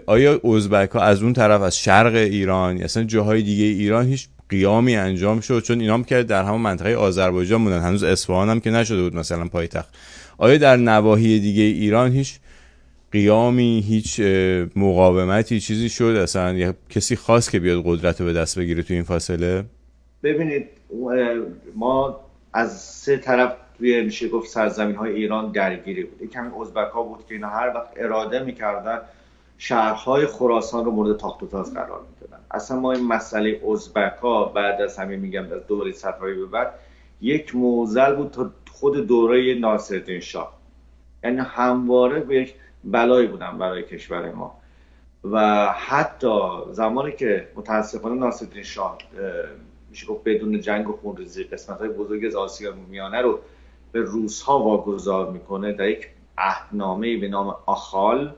آیا 0.06 0.40
ازبک 0.44 0.96
از 0.96 1.22
اون 1.22 1.32
طرف 1.32 1.60
از 1.60 1.78
شرق 1.78 2.14
ایران 2.14 2.82
اصلا 2.82 3.04
جاهای 3.04 3.42
دیگه 3.42 3.64
ایران 3.64 4.06
هیچ 4.06 4.28
قیامی 4.48 4.96
انجام 4.96 5.40
شد؟ 5.40 5.62
چون 5.62 5.80
اینا 5.80 5.94
هم 5.94 6.04
که 6.04 6.22
در 6.22 6.44
همون 6.44 6.60
منطقه 6.60 6.94
آذربایجان 6.94 7.64
بودن 7.64 7.80
هنوز 7.80 8.02
اصفهان 8.02 8.48
هم 8.48 8.60
که 8.60 8.70
نشده 8.70 9.02
بود 9.02 9.16
مثلا 9.16 9.48
پایتخت. 9.48 9.88
آیا 10.38 10.58
در 10.58 10.76
نواحی 10.76 11.40
دیگه 11.40 11.62
ایران 11.62 12.12
هیچ 12.12 12.38
قیامی 13.12 13.84
هیچ 13.88 14.20
مقاومتی 14.76 15.60
چیزی 15.60 15.88
شد؟ 15.88 16.04
اصلا 16.04 16.52
یا 16.52 16.74
کسی 16.90 17.16
خواست 17.16 17.50
که 17.50 17.60
بیاد 17.60 17.82
قدرت 17.84 18.20
رو 18.20 18.26
به 18.26 18.32
دست 18.32 18.58
بگیره 18.58 18.82
تو 18.82 18.94
این 18.94 19.02
فاصله؟ 19.02 19.64
ببینید 20.22 20.66
ما 21.74 22.20
از 22.52 22.80
سه 22.80 23.16
طرف 23.16 23.52
توی 23.78 24.02
میشه 24.02 24.28
گفت 24.28 24.48
سرزمین 24.48 24.96
های 24.96 25.12
ایران 25.12 25.52
درگیری 25.52 26.04
بود. 26.04 26.30
کمی 26.30 26.50
ازبک 26.60 26.92
بود 26.92 27.26
که 27.28 27.34
اینا 27.34 27.48
هر 27.48 27.72
وقت 27.74 27.88
اراده 27.96 28.42
می‌کردن 28.42 28.98
شهرهای 29.58 30.26
خراسان 30.26 30.84
رو 30.84 30.90
مورد 30.90 31.16
تاخت 31.16 31.42
و 31.42 31.46
تاز 31.46 31.74
قرار 31.74 32.00
می‌دادن. 32.10 32.42
اصلا 32.50 32.80
ما 32.80 32.92
این 32.92 33.06
مسئله 33.06 33.60
ازبک 33.72 34.20
بعد 34.54 34.80
از 34.80 34.98
همین 34.98 35.20
میگم 35.20 35.42
از 35.42 35.66
دوره 35.68 35.92
صفوی 35.92 36.34
به 36.34 36.46
بعد 36.46 36.70
یک 37.20 37.54
موزل 37.56 38.14
بود 38.14 38.30
تا 38.30 38.50
خود 38.78 39.06
دوره 39.06 39.54
ناصرالدین 39.54 40.20
شاه. 40.20 40.58
یعنی 41.24 41.38
همواره 41.38 42.20
به 42.20 42.36
یک 42.36 42.54
بلایی 42.84 43.26
بودن 43.26 43.58
برای 43.58 43.82
کشور 43.82 44.32
ما. 44.32 44.60
و 45.24 45.66
حتی 45.72 46.48
زمانی 46.72 47.12
که 47.12 47.48
متاسفانه 47.56 48.14
ناصرالدین 48.14 48.62
شاه 48.62 48.98
میشه 49.90 50.06
گفت 50.06 50.24
بدون 50.24 50.60
جنگ 50.60 50.90
و 50.90 50.92
خونریزی 50.92 51.44
قسمت 51.44 51.78
های 51.78 51.88
بزرگ 51.88 52.24
از 52.24 52.34
آسیا 52.34 52.74
میانه 52.88 53.20
رو 53.20 53.40
به 53.92 54.00
روس 54.00 54.42
ها 54.42 54.58
واگذار 54.58 55.32
می‌کنه 55.32 55.72
در 55.72 55.88
یک 55.88 56.08
عهدنامه 56.38 57.16
به 57.16 57.28
نام 57.28 57.56
آخال. 57.66 58.34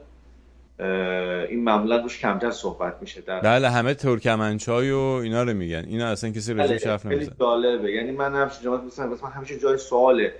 این 1.49 1.65
معمولا 1.65 1.97
روش 1.97 2.19
کمتر 2.19 2.51
صحبت 2.51 2.97
میشه 3.01 3.21
در 3.21 3.41
بله 3.41 3.71
همه 3.71 3.95
ترکمنچای 3.95 4.91
و 4.91 4.99
اینا 4.99 5.43
رو 5.43 5.53
میگن. 5.53 5.85
اینا 5.89 6.07
اصلا 6.07 6.31
کسی 6.31 6.55
رجوع 6.55 6.91
حرف 6.91 7.07
نمی‌زنه 7.07 7.25
خیلی 7.25 7.37
جالبه. 7.41 7.93
یعنی 7.93 8.11
من 8.11 8.35
همیشه 8.35 8.63
جماعت 8.63 8.83
مثلا 8.83 9.29
همیشه 9.29 9.59
جای 9.59 9.79
سواله. 9.79 10.35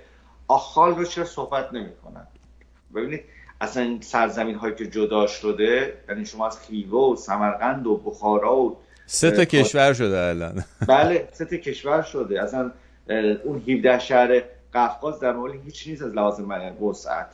آخال 0.47 0.95
رو 0.95 1.05
چرا 1.05 1.25
صحبت 1.25 1.73
نمی‌کنن؟ 1.73 2.27
ببینید 2.95 3.21
اصلا 3.61 3.83
این 3.83 4.01
سرزمین 4.01 4.55
هایی 4.55 4.75
که 4.75 4.87
جدا 4.87 5.27
شده 5.27 5.93
یعنی 6.09 6.25
شما 6.25 6.47
از 6.47 6.59
خیوه 6.59 6.99
و 6.99 7.15
سمرقند 7.15 7.87
و 7.87 7.97
بخارا 7.97 8.55
و 8.55 8.77
سه 9.05 9.31
تا 9.31 9.45
کشور 9.45 9.93
شده 9.93 10.19
الان. 10.19 10.63
بله 10.87 11.27
سه 11.31 11.45
تا 11.45 11.57
کشور 11.57 12.01
شده. 12.01 12.43
اصلا 12.43 12.71
اون 13.43 13.63
17 13.67 13.99
شهر 13.99 14.41
قفقاز 14.73 15.19
در 15.19 15.33
مورد 15.33 15.53
هیچ 15.65 15.87
نیست 15.87 16.01
از 16.01 16.15
لحاظ 16.15 16.41
وسعت 16.81 17.27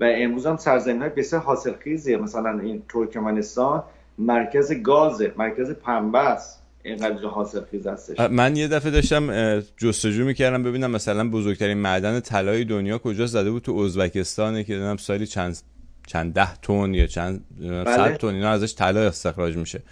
و 0.00 0.04
امروز 0.04 0.46
هم 0.46 0.56
سرزمین 0.56 1.00
های 1.00 1.10
بسیار 1.10 1.42
حاصلخیزیه. 1.42 2.16
مثلا 2.16 2.58
این 2.58 2.82
ترکمنستان 2.88 3.82
مرکز 4.18 4.72
گازه 4.72 5.32
مرکز 5.36 5.70
پنبه 5.70 6.18
است 6.18 6.62
اینقدر 6.82 7.26
حاصل 7.26 7.60
خیز 7.70 7.86
هستش 7.86 8.20
من 8.20 8.56
یه 8.56 8.68
دفعه 8.68 8.90
داشتم 8.90 9.60
جستجو 9.76 10.24
می‌کردم 10.24 10.62
ببینم 10.62 10.90
مثلا 10.90 11.30
بزرگترین 11.30 11.78
معدن 11.78 12.20
طلای 12.20 12.64
دنیا 12.64 12.98
کجا 12.98 13.26
زده 13.26 13.50
بود 13.50 13.62
تو 13.62 13.76
ازبکستانه 13.76 14.64
که 14.64 14.76
دونم 14.76 14.96
سالی 14.96 15.26
چند 15.26 15.58
چند 16.06 16.34
ده 16.34 16.54
تن 16.54 16.94
یا 16.94 17.06
چند 17.06 17.44
بله. 17.60 17.84
صد 17.84 18.16
تن 18.16 18.26
اینا 18.26 18.50
ازش 18.50 18.74
طلا 18.74 19.00
استخراج 19.00 19.56
میشه. 19.56 19.82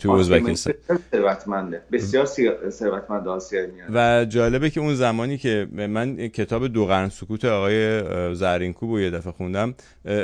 تو 0.00 0.10
ازبکستان 0.10 0.74
ثروتمنده. 1.12 1.82
بسیار 1.92 2.26
ثروتمند 2.70 3.28
آسیا 3.28 3.66
و 3.92 4.24
جالبه 4.24 4.70
که 4.70 4.80
اون 4.80 4.94
زمانی 4.94 5.38
که 5.38 5.68
من 5.72 6.28
کتاب 6.28 6.66
دو 6.66 6.86
قرن 6.86 7.08
سکوت 7.08 7.44
آقای 7.44 8.02
زرینکوب 8.34 8.90
رو 8.90 9.00
یه 9.00 9.10
دفعه 9.10 9.32
خوندم 9.32 9.74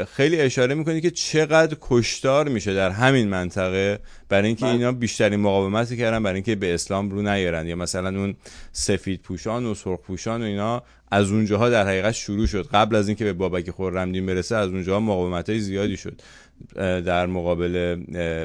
خیلی 0.09 0.41
اشاره 0.41 0.75
می‌کنی 0.75 1.01
که 1.01 1.11
چقدر 1.11 1.77
کشتار 1.81 2.49
میشه 2.49 2.75
در 2.75 2.91
همین 2.91 3.29
منطقه 3.29 3.99
برای 4.29 4.47
اینکه 4.47 4.65
بله. 4.65 4.75
اینا 4.75 4.93
بیشترین 4.93 5.41
مقاومتی 5.41 5.97
کردن 5.97 6.23
برای 6.23 6.35
اینکه 6.35 6.55
به 6.55 6.75
اسلام 6.75 7.11
رو 7.11 7.23
نیارن. 7.23 7.67
یا 7.67 7.77
مثلا 7.77 8.09
اون 8.09 8.37
سفید 8.73 9.21
پوشان 9.23 9.67
و 9.67 9.75
سرخ 9.75 10.01
پوشان 10.01 10.43
و 10.43 10.45
اینا 10.45 10.83
از 11.11 11.31
اونجاها 11.31 11.69
در 11.71 11.87
حقیقت 11.87 12.13
شروع 12.13 12.47
شد. 12.47 12.69
قبل 12.73 12.97
از 12.97 13.09
اینکه 13.09 13.25
به 13.25 13.33
بابک 13.33 13.71
خرمدین 13.71 14.27
برسه 14.27 14.57
از 14.57 14.71
اونجاها 14.71 15.01
مقاومت 15.01 15.51
های 15.51 15.59
زیادی 15.59 15.97
شد. 15.97 16.23
در 16.77 17.27
مقابل 17.27 17.97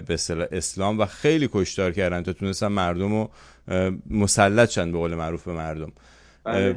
به 0.08 0.18
اسلام 0.52 1.00
و 1.00 1.06
خیلی 1.06 1.50
کشتار 1.54 1.92
کردن 1.92 2.24
تا 2.24 2.34
تونستن 2.34 2.68
مردم 2.68 3.14
رو 3.14 3.30
مسلط 4.10 4.70
شن 4.70 4.92
به 4.92 4.98
قول 4.98 5.16
معروف 5.16 5.44
به 5.44 5.54
مردم. 5.54 5.92
بله. 6.44 6.76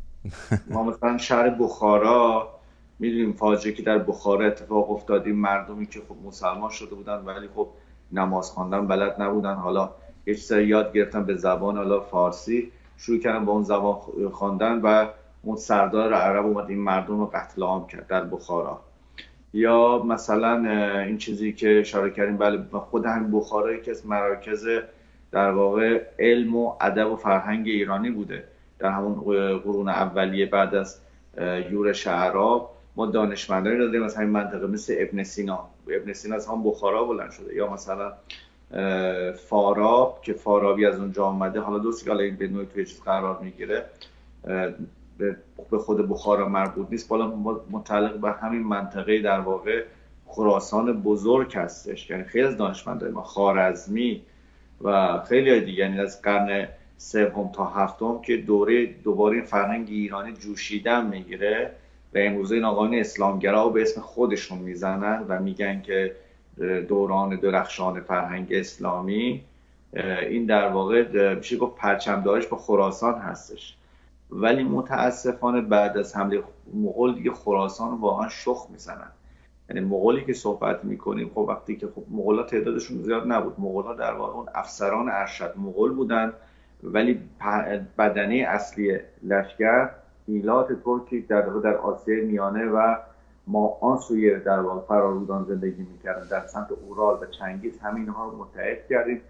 ما 0.70 0.82
مثلا 0.82 1.18
شهر 1.18 1.50
بخارا 1.50 2.50
می‌دونیم 2.98 3.32
فاجعه 3.32 3.72
که 3.72 3.82
در 3.82 3.98
بخارا 3.98 4.46
اتفاق 4.46 4.90
افتاد 4.90 5.26
این 5.26 5.36
مردمی 5.36 5.86
که 5.86 6.00
خب 6.08 6.16
مسلمان 6.26 6.70
شده 6.70 6.94
بودن 6.94 7.16
ولی 7.16 7.48
خب 7.54 7.68
نماز 8.12 8.50
خواندن 8.50 8.86
بلد 8.86 9.22
نبودن. 9.22 9.54
حالا 9.54 9.90
یه 10.26 10.34
چیزایی 10.34 10.68
یاد 10.68 10.92
گرفتن 10.92 11.24
به 11.24 11.34
زبان 11.34 11.76
حالا 11.76 12.00
فارسی 12.00 12.72
شروع 12.98 13.18
کردن 13.18 13.44
با 13.44 13.52
اون 13.52 13.62
زبان 13.62 13.96
خواندن 14.32 14.80
و 14.80 15.06
اون 15.42 15.56
سردار 15.56 16.14
عرب 16.14 16.46
اومد 16.46 16.68
این 16.68 16.78
مردم 16.78 17.20
رو 17.20 17.26
قتل 17.26 17.62
عام 17.62 17.86
کرد 17.86 18.06
در 18.06 18.24
بخارا. 18.24 18.80
یا 19.52 20.02
مثلا 20.02 20.56
این 21.02 21.18
چیزی 21.18 21.52
که 21.52 21.80
اشاره 21.80 22.10
کردیم 22.10 22.36
بله 22.36 22.62
خود 22.72 23.06
همین 23.06 23.30
بخارا 23.30 23.76
که 23.76 23.90
از 23.90 24.06
مراکز 24.06 24.66
در 25.32 25.50
واقع 25.50 26.02
علم 26.18 26.56
و 26.56 26.74
ادب 26.80 27.10
و 27.10 27.16
فرهنگ 27.16 27.68
ایرانی 27.68 28.10
بوده. 28.10 28.44
در 28.78 28.90
همون 28.90 29.14
قرون 29.58 29.88
اولیه 29.88 30.46
بعد 30.46 30.74
از 30.74 31.00
یورش 31.70 32.06
عرب 32.06 32.62
ما 32.96 33.06
دانشمندانی 33.06 33.78
دادیم 33.78 34.02
از 34.02 34.16
همین 34.16 34.30
منطقه 34.30 34.66
مثل 34.66 34.94
ابن 34.98 35.22
سینا. 35.22 35.68
ابن 35.88 36.12
سینا 36.12 36.34
از 36.36 36.46
هم 36.46 36.64
بخارا 36.64 37.04
بلند 37.04 37.30
شده. 37.30 37.54
یا 37.54 37.72
مثلا 37.72 38.12
فاراب 39.32 40.20
که 40.22 40.32
فارابی 40.32 40.86
از 40.86 40.98
اونجا 40.98 41.24
آمده. 41.24 41.60
حالا 41.60 41.78
دوست 41.78 42.04
که 42.04 42.12
این 42.12 42.36
به 42.36 42.48
نوعی 42.48 42.66
توی 42.66 42.84
چیز 42.84 43.02
قرار 43.02 43.38
می‌گیره. 43.42 43.84
به 45.70 45.78
خود 45.78 46.08
بخارا 46.08 46.48
مربوط 46.48 46.86
نیست. 46.90 47.08
بالا 47.08 47.36
متعلق 47.70 48.16
به 48.16 48.30
همین 48.32 48.62
منطقه 48.62 49.22
در 49.22 49.40
واقع 49.40 49.84
خراسان 50.26 51.02
بزرگ 51.02 51.56
هستش. 51.56 52.10
یعنی 52.10 52.24
خیلی 52.24 52.44
از 52.44 52.56
دانشمندای 52.56 53.10
ما 53.10 53.22
خارزمی 53.22 54.22
و 54.82 55.18
خیلی 55.28 55.60
دیگه. 55.60 55.78
یعنی 55.78 56.00
از 56.00 56.22
قرن 56.22 56.68
سوم 56.96 57.50
تا 57.54 57.64
هفتم 57.64 58.20
که 58.20 58.36
دوره 58.36 58.86
دوباره 58.86 59.42
فرهنگ 59.42 59.88
ایرانی 59.90 60.32
جوشیدن 60.32 61.06
می‌گیره 61.06 61.70
و 62.14 62.18
امروزه 62.18 62.54
این 62.54 62.64
آقایان 62.64 62.94
اسلامگرا 62.94 63.68
به 63.68 63.82
اسم 63.82 64.00
خودشون 64.00 64.58
می‌زنن 64.58 65.24
و 65.28 65.40
میگن 65.40 65.82
که 65.82 66.16
دوران 66.88 67.36
درخشان 67.36 68.00
فرهنگ 68.00 68.48
اسلامی 68.50 69.42
این 70.30 70.46
در 70.46 70.68
واقع 70.68 71.34
میشه 71.34 71.56
گفت 71.56 71.76
پرچمدارش 71.76 72.46
با 72.46 72.56
خراسان 72.56 73.14
هستش. 73.14 73.75
ولی 74.30 74.64
متاسفانه 74.64 75.60
بعد 75.60 75.98
از 75.98 76.16
حمله 76.16 76.42
مغول 76.74 77.14
دیگه 77.14 77.32
خراسان 77.32 77.94
واقعا 78.00 78.28
شخ 78.28 78.66
می‌زنن. 78.70 79.10
یعنی 79.68 79.80
مغولی 79.80 80.24
که 80.24 80.32
صحبت 80.32 80.84
می‌کنیم 80.84 81.30
خب 81.34 81.38
وقتی 81.38 81.76
که 81.76 81.86
خب 81.86 82.02
مغولا 82.10 82.42
تعدادشون 82.42 83.02
زیاد 83.02 83.32
نبود. 83.32 83.54
مغولا 83.58 83.94
در 83.94 84.12
واقع 84.12 84.32
اون 84.32 84.46
افسران 84.54 85.08
ارشد 85.08 85.54
مغول 85.56 85.92
بودن. 85.92 86.32
ولی 86.82 87.20
بدنه 87.98 88.34
اصلی 88.48 88.98
لشکر 89.22 89.90
میلات 90.26 90.72
ترکی 90.84 91.20
در 91.20 91.40
در 91.40 91.76
آسیای 91.76 92.24
میانه 92.24 92.66
و 92.66 92.96
ما 93.46 93.78
آن 93.80 93.98
سوی 93.98 94.40
در 94.40 94.60
واقع 94.60 94.80
فرارودان 94.80 95.44
زندگی 95.44 95.82
می‌کردن. 95.82 96.28
در 96.28 96.46
سمت 96.46 96.68
اورال 96.72 97.22
و 97.22 97.26
چنگیز 97.26 97.78
همین 97.78 98.08
ها 98.08 98.24
رو 98.24 98.36
متحد 98.38 98.86
کردیم. 98.90 99.20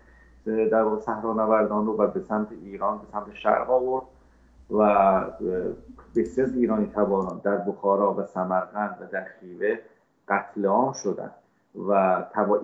در 0.47 0.83
واقع 0.83 1.01
صحرا 1.01 1.33
نوردان 1.33 1.87
رو 1.87 1.97
و 1.97 2.07
به 2.07 2.21
سمت 2.21 2.49
ایران 2.65 2.99
به 2.99 3.05
سمت 3.13 3.35
شرق 3.35 3.71
آورد. 3.71 4.05
و 4.71 5.25
بسیار 6.17 6.49
ایرانی 6.55 6.87
تباران 6.87 7.41
در 7.45 7.57
بخارا 7.57 8.15
و 8.15 8.23
سمرقند 8.23 8.99
و 9.01 9.07
در 9.13 9.25
خیوه 9.41 9.79
قتل 10.29 10.67
عام 10.67 10.93
شدن 10.93 11.31
و 11.89 12.23
تبا 12.33 12.61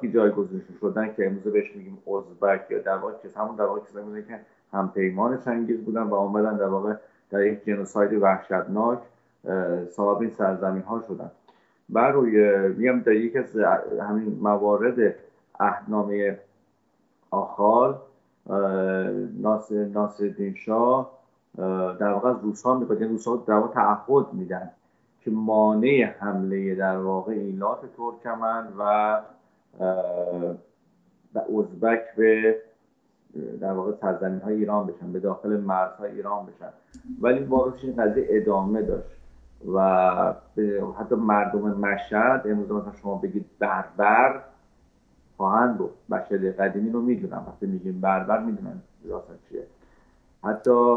که 0.00 0.10
جایگزین 0.10 0.62
شدن 0.80 1.14
که 1.14 1.26
امروزه 1.26 1.50
بهش 1.50 1.76
میگیم 1.76 1.98
ازبک 2.06 2.70
یا 2.70 2.78
در 2.78 2.96
واقع 2.96 3.14
همون 3.36 3.56
در 3.56 3.64
واقع 3.64 3.80
که 4.20 4.40
هم 4.72 4.92
پیمان 4.94 5.40
چنگیز 5.40 5.84
بودن 5.84 6.02
و 6.02 6.14
آمدن 6.14 6.56
در 6.56 6.66
واقع 6.66 6.94
در 7.30 7.46
یک 7.46 7.64
جنوساید 7.64 8.12
وحشتناک 8.22 8.98
صاحب 9.90 10.20
این 10.20 10.30
سرزمین 10.30 10.82
ها 10.82 11.02
شدن. 11.08 11.30
بر 11.88 12.10
روی 12.10 12.58
میگم 12.68 13.00
در 13.00 13.12
یک 13.12 13.36
از 13.36 13.56
همین 14.00 14.38
موارد 14.42 15.14
اهنامه 15.60 16.38
آخال 17.30 17.98
ناصر 19.40 19.84
ناصر 19.84 20.54
شاه 20.54 21.23
در 21.98 22.12
واقع 22.12 22.28
از 22.30 22.36
روس 22.42 22.62
ها 22.62 22.74
می‌خواد 22.74 23.00
یعنی 23.00 23.12
روس 23.12 23.28
ها 23.28 23.36
در 23.36 23.54
واقع 23.54 23.74
تعهد 23.74 24.32
میدن 24.32 24.70
که 25.20 25.30
مانع 25.30 26.14
حمله 26.18 26.74
در 26.74 26.98
واقع 26.98 27.32
ایلات 27.32 27.80
ترکمن 27.96 28.68
و 28.78 29.20
ازبک 31.58 32.14
به 32.16 32.56
در 33.60 33.72
واقع 33.72 33.92
سرزمین 34.00 34.40
های 34.40 34.54
ایران 34.54 34.86
بشن 34.86 35.12
به 35.12 35.20
داخل 35.20 35.60
مرزهای 35.60 36.10
ایران 36.10 36.46
بشن. 36.46 36.72
ولی 37.20 37.44
واقعش 37.44 37.84
این 37.84 37.96
قضیه 37.96 38.26
ادامه 38.28 38.82
داشت 38.82 39.16
و 39.74 39.80
حتی 40.98 41.14
مردم 41.14 41.60
مشهد 41.60 42.42
امروز 42.44 42.70
مثلا 42.70 42.92
شما 43.02 43.14
بگید 43.14 43.46
بربر 43.58 44.40
خواهند 45.36 45.78
بود 45.78 45.90
مشهد 46.08 46.60
قدیمی 46.60 46.90
رو 46.90 47.00
می‌دونم 47.00 47.44
وقتی 47.48 47.66
میگیم 47.66 48.00
بربر 48.00 48.38
می‌دونن 48.38 48.80
داستان 49.08 49.36
چیه. 49.48 49.66
حتی 50.44 50.96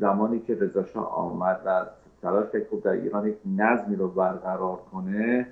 زمانی 0.00 0.40
که 0.40 0.54
رضا 0.54 1.00
آمد 1.00 1.60
و 1.66 1.84
تلاش 2.22 2.46
کرد 2.52 2.82
در 2.82 2.90
ایران 2.90 3.28
یک 3.28 3.36
نظمی 3.56 3.96
رو 3.96 4.08
برقرار 4.08 4.78
کنه 4.92 5.46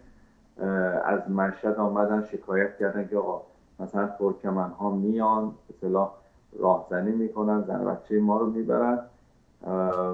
از 1.04 1.30
مشهد 1.30 1.76
آمدن 1.76 2.25
شکایت 2.32 2.78
کردن 2.78 3.09
که 3.09 3.16
آقا 3.16 3.42
مثلا 3.80 4.06
ترکمن 4.06 4.71
ها 4.71 4.90
میان 4.90 5.54
مثلا 5.71 6.11
راهزنی 6.59 7.12
می‌کنن 7.12 7.64
زن 7.66 7.85
بچه 7.85 8.21
ما 8.21 8.38
رو 8.38 8.50
می‌برن 8.50 8.99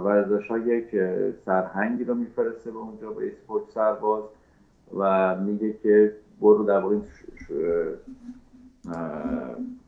و 0.05 0.09
رضا 0.09 0.59
یک 0.59 0.91
سرهنگی 1.45 2.05
رو 2.05 2.15
میفرسته 2.15 2.71
به 2.71 2.79
اونجا 2.79 3.11
با 3.11 3.21
اسپوک 3.21 3.63
سرباز 3.75 4.23
و 4.97 5.37
میگه 5.37 5.73
که 5.73 6.13
برو 6.41 6.65
در 6.65 6.81
واقع 6.81 6.97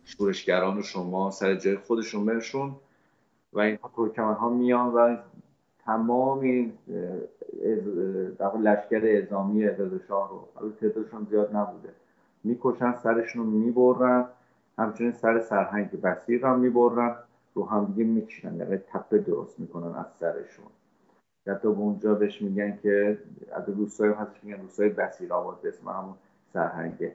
شورشگران 0.04 0.82
شما 0.82 1.30
سر 1.30 1.54
جای 1.54 1.76
خودشون 1.76 2.26
برشون 2.26 2.72
و 3.52 3.60
این 3.60 3.78
ترکمن 3.96 4.34
ها 4.34 4.48
میان 4.48 4.94
و 4.94 5.16
تمام 5.84 6.40
این 6.40 6.72
لشکر 8.62 9.00
اعزامی 9.02 9.68
شاه 10.08 10.30
رو 10.30 10.48
حالا 10.54 10.70
تعدادشون 10.70 11.26
زیاد 11.30 11.56
نبوده 11.56 11.88
می‌کشن 12.44 12.92
سرشون 12.92 13.44
رو 13.44 13.50
می‌برن 13.50 14.26
همچنین 14.78 15.12
سر 15.12 15.40
سرهنگ 15.40 16.00
بسیر 16.00 16.46
هم 16.46 16.58
می‌برن 16.58 17.16
رو 17.54 17.68
هم 17.68 17.84
دیگه 17.84 18.04
میچینن 18.04 18.56
یعنی 18.56 18.76
تپه 18.76 19.18
درست 19.18 19.60
می‌کنن 19.60 19.94
از 19.94 20.06
سرشون. 20.20 20.66
حتی 21.46 21.68
به 21.68 21.78
اونجا 21.78 22.14
بهش 22.14 22.42
میگن 22.42 22.78
که 22.82 23.18
از 23.52 23.68
روستای 23.68 24.10
هستش 24.10 24.44
میگن 24.44 24.60
روستای 24.60 24.88
بسیر 24.88 25.32
آباد 25.32 25.66
اسم 25.66 25.88
همون 25.88 26.14
سرهنگه 26.52 27.12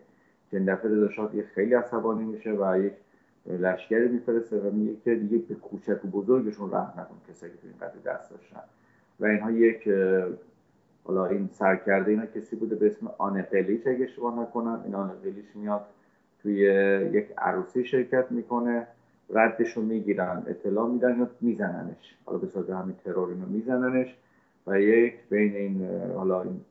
که 0.52 0.58
این 0.58 0.74
دفعه 0.74 0.92
رضا 0.92 1.30
خیلی 1.56 1.74
عصبانی 1.74 2.24
میشه 2.24 2.52
و 2.52 2.80
یک 2.80 2.94
لشکری 3.48 4.08
میفرسته 4.08 4.60
و 4.60 4.72
میگه 4.72 4.96
که 5.06 5.16
دیگه 5.16 5.38
به 5.38 5.56
کوچک 5.56 6.06
و 6.06 6.08
بزرگشون 6.08 6.72
رحم 6.72 7.00
نکن 7.00 7.16
کسایی 7.30 7.52
که 7.52 7.58
تو 7.58 7.68
این 7.68 7.90
قضیه 7.90 8.02
دست 8.02 8.32
داشتن. 8.32 8.64
و 9.20 9.26
اینها 9.26 9.52
یک 9.52 9.90
حالا 11.04 11.26
این 11.26 11.50
سرکرده 11.52 12.12
اینا 12.12 12.26
کسی 12.26 12.56
بوده 12.56 12.76
به 12.76 12.88
اسم 12.88 13.12
آنقلیش 13.18 13.88
اگه 13.88 14.04
اشتباه 14.04 14.40
نکنم. 14.40 14.82
این 14.86 14.96
آنقلیش 14.96 15.56
میاد 15.56 15.82
توی 16.42 16.56
یک 17.14 17.28
عروسی 17.38 17.86
شرکت 17.86 18.32
می‌کنه 18.32 18.88
ردش 19.30 19.78
رو 19.78 19.84
می‌گیرن 19.84 20.44
اطلاع 20.48 20.90
میدن 20.90 21.20
یا 21.20 21.30
میزننش. 21.42 22.18
حالا 22.26 22.38
به 22.38 22.48
صورت 22.48 22.70
همین 22.70 22.96
ترور 23.06 23.30
اینو 23.30 23.46
میزننش 23.46 24.16
و 24.68 24.80
یک 24.80 25.16
بین 25.30 25.56
این 25.56 25.90
حالا 26.16 26.42
این 26.42 26.62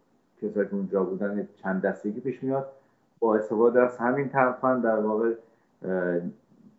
کسایی 0.43 0.69
که 0.69 0.75
اونجا 0.75 1.05
بودن 1.05 1.49
چند 1.63 1.83
دستگی 1.83 2.21
پیش 2.21 2.43
میاد 2.43 2.67
با 3.19 3.37
استفاده 3.37 3.83
از 3.83 3.99
همین 3.99 4.29
ترفند 4.29 4.83
در 4.83 4.99
واقع 4.99 5.35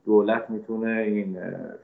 دولت 0.05 0.49
می‌تونه 0.49 0.91
این 0.91 1.37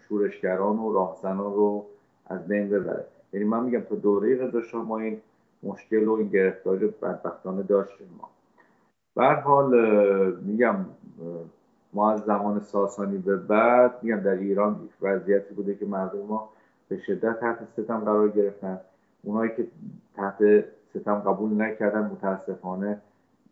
شورشگران 0.08 0.80
و 0.80 0.94
راهزنان 0.94 1.54
رو 1.54 1.86
از 2.28 2.48
بین 2.48 2.70
ببره. 2.70 3.06
یعنی 3.34 3.46
من 3.46 3.64
میگم 3.64 3.80
تا 3.80 3.96
دوره 3.96 4.36
رضا 4.36 4.84
ما 4.84 4.98
این 5.00 5.22
مشکل 5.64 6.08
و 6.08 6.12
این 6.12 6.28
گرفتاری 6.28 6.88
بدبختانه 6.88 7.64
داشتیم 7.64 8.08
ما. 8.22 8.30
به 9.16 9.34
حال 9.34 9.72
میگم 10.42 10.76
ما 11.94 12.12
از 12.12 12.22
زمان 12.22 12.60
ساسانی 12.60 13.18
به 13.18 13.36
بعد 13.36 14.04
میگم 14.04 14.20
در 14.20 14.32
ایران 14.32 14.90
وضعیتی 15.02 15.54
بوده 15.54 15.76
که 15.76 15.86
مردم 15.86 16.20
ما 16.20 16.50
به 16.90 16.98
شدت 16.98 17.40
تحت 17.40 17.58
ستم 17.74 18.00
قرار 18.00 18.30
گرفتن. 18.30 18.80
اونایی 19.24 19.52
که 19.58 19.68
تحت 20.16 20.66
ستم 20.90 21.16
قبول 21.16 21.62
نکردن 21.62 22.02
متاسفانه 22.02 23.02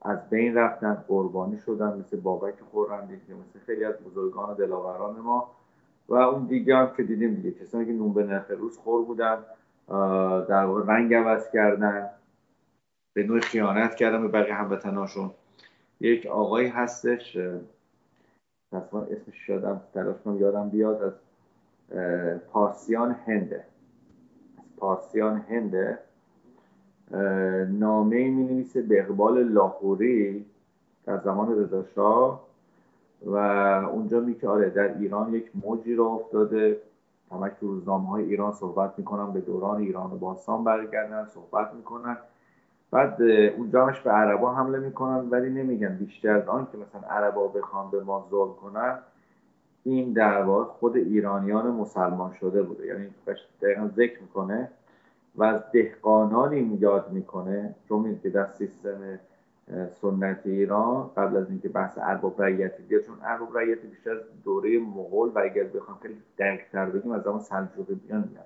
از 0.02 0.30
بین 0.30 0.56
رفتن 0.56 1.04
قربانی 1.08 1.58
شدن 1.58 1.98
مثل 1.98 2.20
بابک 2.20 2.54
خورندی 2.72 3.18
که 3.28 3.34
مثل 3.34 3.60
خیلی 3.66 3.84
از 3.84 3.96
بزرگان 3.96 4.50
و 4.50 4.54
دلاوران 4.54 5.20
ما. 5.20 5.52
و 6.10 6.16
اون 6.16 6.46
دیگه 6.46 6.76
هم 6.76 6.94
که 6.98 7.04
دیدیم 7.04 7.36
دیگه 7.36 7.52
کسانی 7.52 7.86
که 7.86 7.92
نون 7.92 8.14
به 8.14 8.24
نرخ 8.24 8.52
روز 8.52 8.78
خور 8.78 9.06
بودن 9.06 9.38
در 10.50 10.66
رنگ 10.66 11.14
عوض 11.14 11.52
کردن 11.52 12.10
به 13.14 13.24
نوع 13.24 13.40
خیانت 13.40 13.96
کردن 13.96 14.22
به 14.22 14.28
بقیه 14.28 14.54
هموطناشون. 14.54 15.32
یک 16.00 16.26
آقایی 16.26 16.68
هستش 16.68 17.38
اسمش 18.74 19.36
شدم 19.36 19.82
تلاش 19.94 20.16
کنم 20.26 20.40
یادم 20.40 20.70
بیاد 20.70 21.04
از 21.04 21.14
پارسیان 22.52 23.12
هنده. 23.12 23.66
از 24.58 24.76
پارسیان 24.78 25.38
هنده. 25.50 26.00
نامه 27.70 28.30
می 28.30 28.44
نویسه 28.44 28.82
به 28.82 29.02
اقبال 29.02 29.44
لاهوری 29.44 30.46
در 31.06 31.18
زمان 31.18 31.60
رضا 31.60 32.40
و 33.26 33.36
اونجا 33.92 34.20
میگه 34.20 34.48
آره 34.50 34.70
در 34.70 34.98
ایران 34.98 35.34
یک 35.34 35.52
موجی 35.64 35.96
را 35.96 36.06
افتاده. 36.06 36.78
همش 37.32 37.52
تو 37.60 37.68
روزنامه 37.68 38.10
های 38.10 38.24
ایران 38.24 38.52
صحبت 38.52 38.94
می‌کنن 38.98 39.34
به 39.34 39.42
دوران 39.42 39.78
ایران 39.78 40.12
و 40.12 40.18
باستان 40.18 40.64
برگردن 40.64 41.26
صحبت 41.26 41.74
می‌کنن. 41.74 42.18
بعد 42.92 43.22
اونجا 43.58 43.86
همش 43.86 44.00
به 44.00 44.12
عربا 44.12 44.54
حمله 44.54 44.80
می‌کنن 44.80 45.30
ولی 45.30 45.50
نمیگن 45.50 45.96
بیشتر 45.96 46.30
از 46.30 46.48
آن 46.48 46.68
که 46.72 46.78
مثلا 46.78 47.10
عربا 47.10 47.48
بخوان 47.48 47.92
به 47.92 48.04
ما 48.04 48.28
ظلم 48.32 48.54
کنن. 48.54 49.00
این 49.84 50.14
در 50.14 50.46
خود 50.64 50.96
ایرانیان 50.96 51.72
مسلمان 51.72 52.34
شده 52.34 52.64
بوده. 52.64 52.86
یعنی 52.86 53.08
دقیقا 53.62 53.88
ذکر 53.88 54.22
می‌کنه. 54.22 54.72
و 55.36 55.44
از 55.44 55.62
دهقانانی 55.74 56.78
یاد 56.82 57.12
می‌کنه. 57.12 57.76
چون 57.90 58.20
که 58.24 58.30
در 58.30 58.48
سیستم 58.58 59.20
سنت 60.02 60.40
ایران 60.46 61.10
قبل 61.18 61.38
از 61.38 61.50
اینکه 61.50 61.70
بحث 61.70 61.98
ارباب 62.02 62.42
رعیتی 62.42 62.84
بیاد 62.84 63.02
چون 63.02 63.16
ارباب 63.24 63.58
رعیتی 63.58 63.88
بیشتر 63.88 64.16
دوره 64.44 64.80
مغول 64.80 65.30
و 65.36 65.40
اگر 65.40 65.64
بخوام 65.64 65.98
خیلی 66.02 66.18
دقیق‌تر 66.38 66.86
بگیم 66.86 67.12
از 67.12 67.24
زمان 67.24 67.40
سلجوقیان 67.40 68.30
میاد 68.32 68.46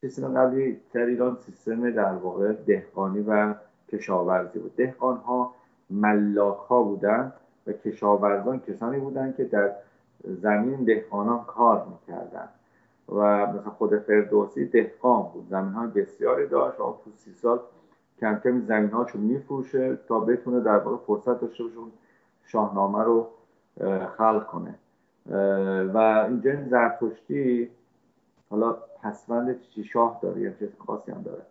سیستم 0.00 0.34
قبلی 0.34 0.80
در 0.92 1.06
ایران 1.06 1.36
سیستم 1.46 1.90
در 1.90 2.12
واقع 2.12 2.52
دهقانی 2.52 3.20
و 3.20 3.54
کشاورزی 3.92 4.58
بود. 4.58 4.76
دهقان 4.76 5.16
ها 5.16 5.54
ملاک 5.90 6.58
ها 6.58 6.82
بودن 6.82 7.32
و 7.66 7.72
کشاورزان 7.72 8.60
کسانی 8.60 8.98
بودند 8.98 9.36
که 9.36 9.44
در 9.44 9.72
زمین 10.24 10.84
دهقانان 10.84 11.44
کار 11.44 11.86
می‌کردن. 11.90 12.48
و 13.08 13.46
مثلا 13.46 13.70
خود 13.70 13.98
فردوسی 13.98 14.66
دهقان 14.66 15.22
بود. 15.22 15.46
زمین 15.50 15.72
های 15.72 15.88
بسیاری 15.88 16.46
داشت 16.46 16.80
و 16.80 16.96
تو 17.04 17.10
سی 17.16 17.32
سال 17.32 17.60
کم 18.20 18.40
کم 18.44 18.60
زمین 18.60 18.90
هاشو 18.90 19.18
میفروشه 19.18 19.98
تا 20.08 20.20
بتونه 20.20 20.60
در 20.60 20.78
واقع 20.78 20.96
فرصت 21.06 21.40
داشته 21.40 21.64
باشه 21.64 21.76
شاهنامه 22.46 23.04
رو 23.04 23.28
خلق 24.16 24.46
کنه. 24.46 24.74
و 25.94 25.98
اینجا 26.28 26.50
این 26.50 26.68
زرتشتی 26.68 27.70
حالا 28.50 28.76
پسوند 29.02 29.60
چی؟ 29.60 29.84
شاه 29.84 30.18
داره 30.22 30.40
یا 30.40 30.50
چیز 30.50 30.68
خاصی 30.86 31.12
هم 31.12 31.22
داره. 31.22 31.42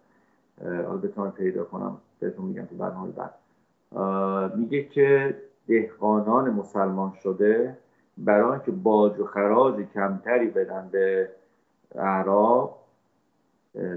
حالا 0.85 0.97
بتونم 0.97 1.31
پیدا 1.31 1.63
کنم 1.63 1.97
بهتون 2.19 2.45
میگم 2.45 2.65
تو 2.65 2.75
برنامه 2.75 3.11
بعد. 3.11 3.33
میگه 4.55 4.83
که 4.83 5.37
دهقانان 5.67 6.49
مسلمان 6.49 7.13
شده 7.23 7.77
برای 8.17 8.59
که 8.65 8.71
باج 8.71 9.19
و 9.19 9.25
خراج 9.25 9.85
کمتری 9.93 10.47
بدن 10.47 10.89
به 10.91 11.29
اعراب 11.95 12.77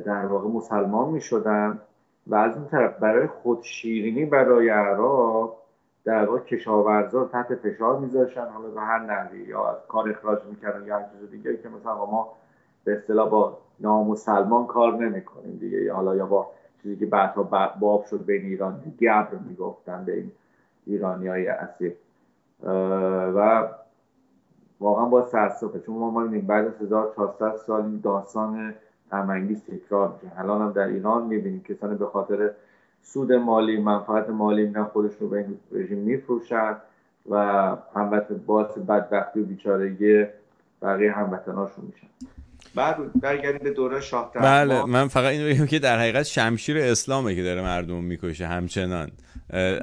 در 0.05 0.26
واقع 0.26 0.48
مسلمان 0.48 1.09
می 1.09 1.20
شدن 1.20 1.81
و 2.26 2.35
از 2.35 2.57
اون 2.57 2.68
طرف 2.68 2.98
برای 2.98 3.26
خودشیرینی 3.26 4.24
برای 4.24 4.70
اعراب 4.70 5.57
در 6.05 6.24
واقع 6.24 6.38
کشاورزا 6.38 7.24
تحت 7.24 7.55
فشار 7.55 7.98
میذاشتن. 7.98 8.48
حالا 8.48 8.68
به 8.68 8.81
هر 8.81 8.98
نحوی 8.98 9.42
یا 9.42 9.79
کار 9.88 10.11
اخراج 10.11 10.38
می‌کردن 10.44 10.87
یا 10.87 10.98
هر 10.98 11.05
چیز 11.05 11.31
دیگه 11.31 11.57
که 11.57 11.68
مثلا 11.68 12.07
ما 12.07 12.33
به 12.85 12.92
اصطلاح 12.92 13.29
با 13.29 13.59
نامسلمان 13.81 14.66
کار 14.66 14.96
نمی‌کنیم 14.96 15.57
دیگه. 15.61 15.83
یا 15.83 15.94
حالا 15.94 16.16
یا 16.16 16.26
با 16.26 16.50
چیزی 16.83 16.96
که 16.96 17.07
بعدها 17.07 17.42
باب 17.81 18.05
شد 18.05 18.24
بین 18.24 18.42
ایران 18.42 18.81
گبر 19.00 19.29
می‌گفتن 19.48 20.05
به 20.05 20.14
این 20.14 20.33
ایرانی 20.87 21.29
های 21.29 21.48
اصیل 21.48 21.92
و 23.37 23.68
واقعا 24.80 25.04
با 25.04 25.22
سرسخه 25.22 25.80
چون 25.80 25.96
ما 25.96 26.20
می‌بینیم 26.20 26.46
بعد 26.46 26.66
از 26.66 26.74
1400 26.82 27.56
سال 27.66 27.82
این 27.82 28.00
داستان 28.04 28.74
غمانگیز 29.12 29.62
تکرار 29.64 30.12
میشه 30.14 30.40
الان 30.40 30.62
هم 30.62 30.72
در 30.72 30.86
ایران 30.86 31.26
می‌بینیم 31.26 31.62
کسانی 31.62 31.94
به 31.94 32.06
خاطر 32.06 32.50
سود 33.02 33.32
مالی 33.32 33.80
منفعت 33.80 34.30
مالی 34.30 34.66
میرن 34.66 34.84
خودش 34.84 35.16
رو 35.20 35.28
به 35.28 35.38
این 35.38 35.58
رژیم 35.72 35.98
میفروشن 35.98 36.76
و 37.30 37.36
هموطن 37.94 38.40
باعث 38.46 38.78
بدبختی 38.78 39.40
و 39.40 39.44
بیچارگی 39.44 40.26
بقیه 40.82 41.12
هموطناشون 41.12 41.84
میشن. 41.84 42.06
بعد 42.74 43.20
برگردیم 43.20 43.59
به 43.59 43.70
دوره 43.70 44.00
شاه 44.00 44.33
بله 44.33 44.85
من 44.85 45.09
فقط 45.09 45.33
این 45.33 45.54
بگم 45.54 45.66
که 45.66 45.78
در 45.78 45.98
حقیقت 45.98 46.22
شمشیر 46.22 46.78
اسلامه 46.78 47.35
که 47.35 47.42
داره 47.42 47.62
مردم 47.62 48.04
می‌کشه 48.04 48.46
همچنان. 48.46 49.11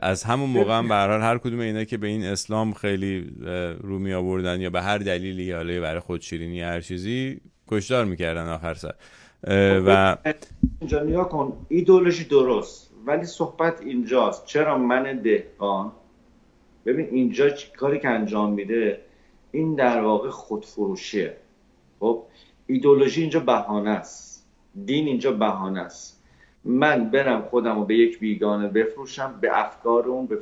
از 0.01 0.23
همون 0.23 0.49
موقع 0.49 0.77
هم 0.77 0.87
برحال 0.87 1.21
هر 1.21 1.37
کدوم 1.37 1.59
اینا 1.59 1.83
که 1.83 1.97
به 1.97 2.07
این 2.07 2.25
اسلام 2.25 2.73
خیلی 2.73 3.31
رو 3.81 3.99
می 3.99 4.13
آوردن 4.13 4.61
یا 4.61 4.69
به 4.69 4.81
هر 4.81 4.97
دلیلی 4.97 5.51
حالا 5.51 5.81
برای 5.81 5.99
خودشیرینی 5.99 6.61
هر 6.61 6.81
چیزی 6.81 7.41
کشدار 7.67 8.05
می‌کردن 8.05 8.47
آخر 8.47 8.73
سر. 8.73 8.93
و 9.85 10.17
اینجا 10.79 11.03
نیا 11.03 11.23
کن 11.23 11.65
ایدولوژی 11.69 12.23
درست 12.23 12.91
ولی 13.05 13.25
صحبت 13.25 13.81
اینجاست. 13.81 14.45
چرا 14.45 14.77
من 14.77 15.19
دهقان؟ 15.21 15.91
ببین 16.85 17.07
اینجا 17.11 17.49
کاری 17.77 17.99
که 17.99 18.09
انجام 18.09 18.53
میده 18.53 19.01
این 19.51 19.75
در 19.75 20.01
واقع 20.01 20.29
خودفروشیه. 20.29 21.37
خب 21.99 22.23
ایدولوژی 22.67 23.21
اینجا 23.21 23.39
بهانه 23.39 23.89
است. 23.89 24.47
دین 24.85 25.07
اینجا 25.07 25.31
بهانه 25.31 25.79
است. 25.79 26.23
من 26.65 27.09
برم 27.09 27.41
خودم 27.41 27.75
رو 27.75 27.85
به 27.85 27.95
یک 27.95 28.19
بیگانه 28.19 28.67
بفروشم 28.67 29.37
به 29.41 29.59
افکار 29.59 30.07
اون 30.07 30.25
به 30.27 30.37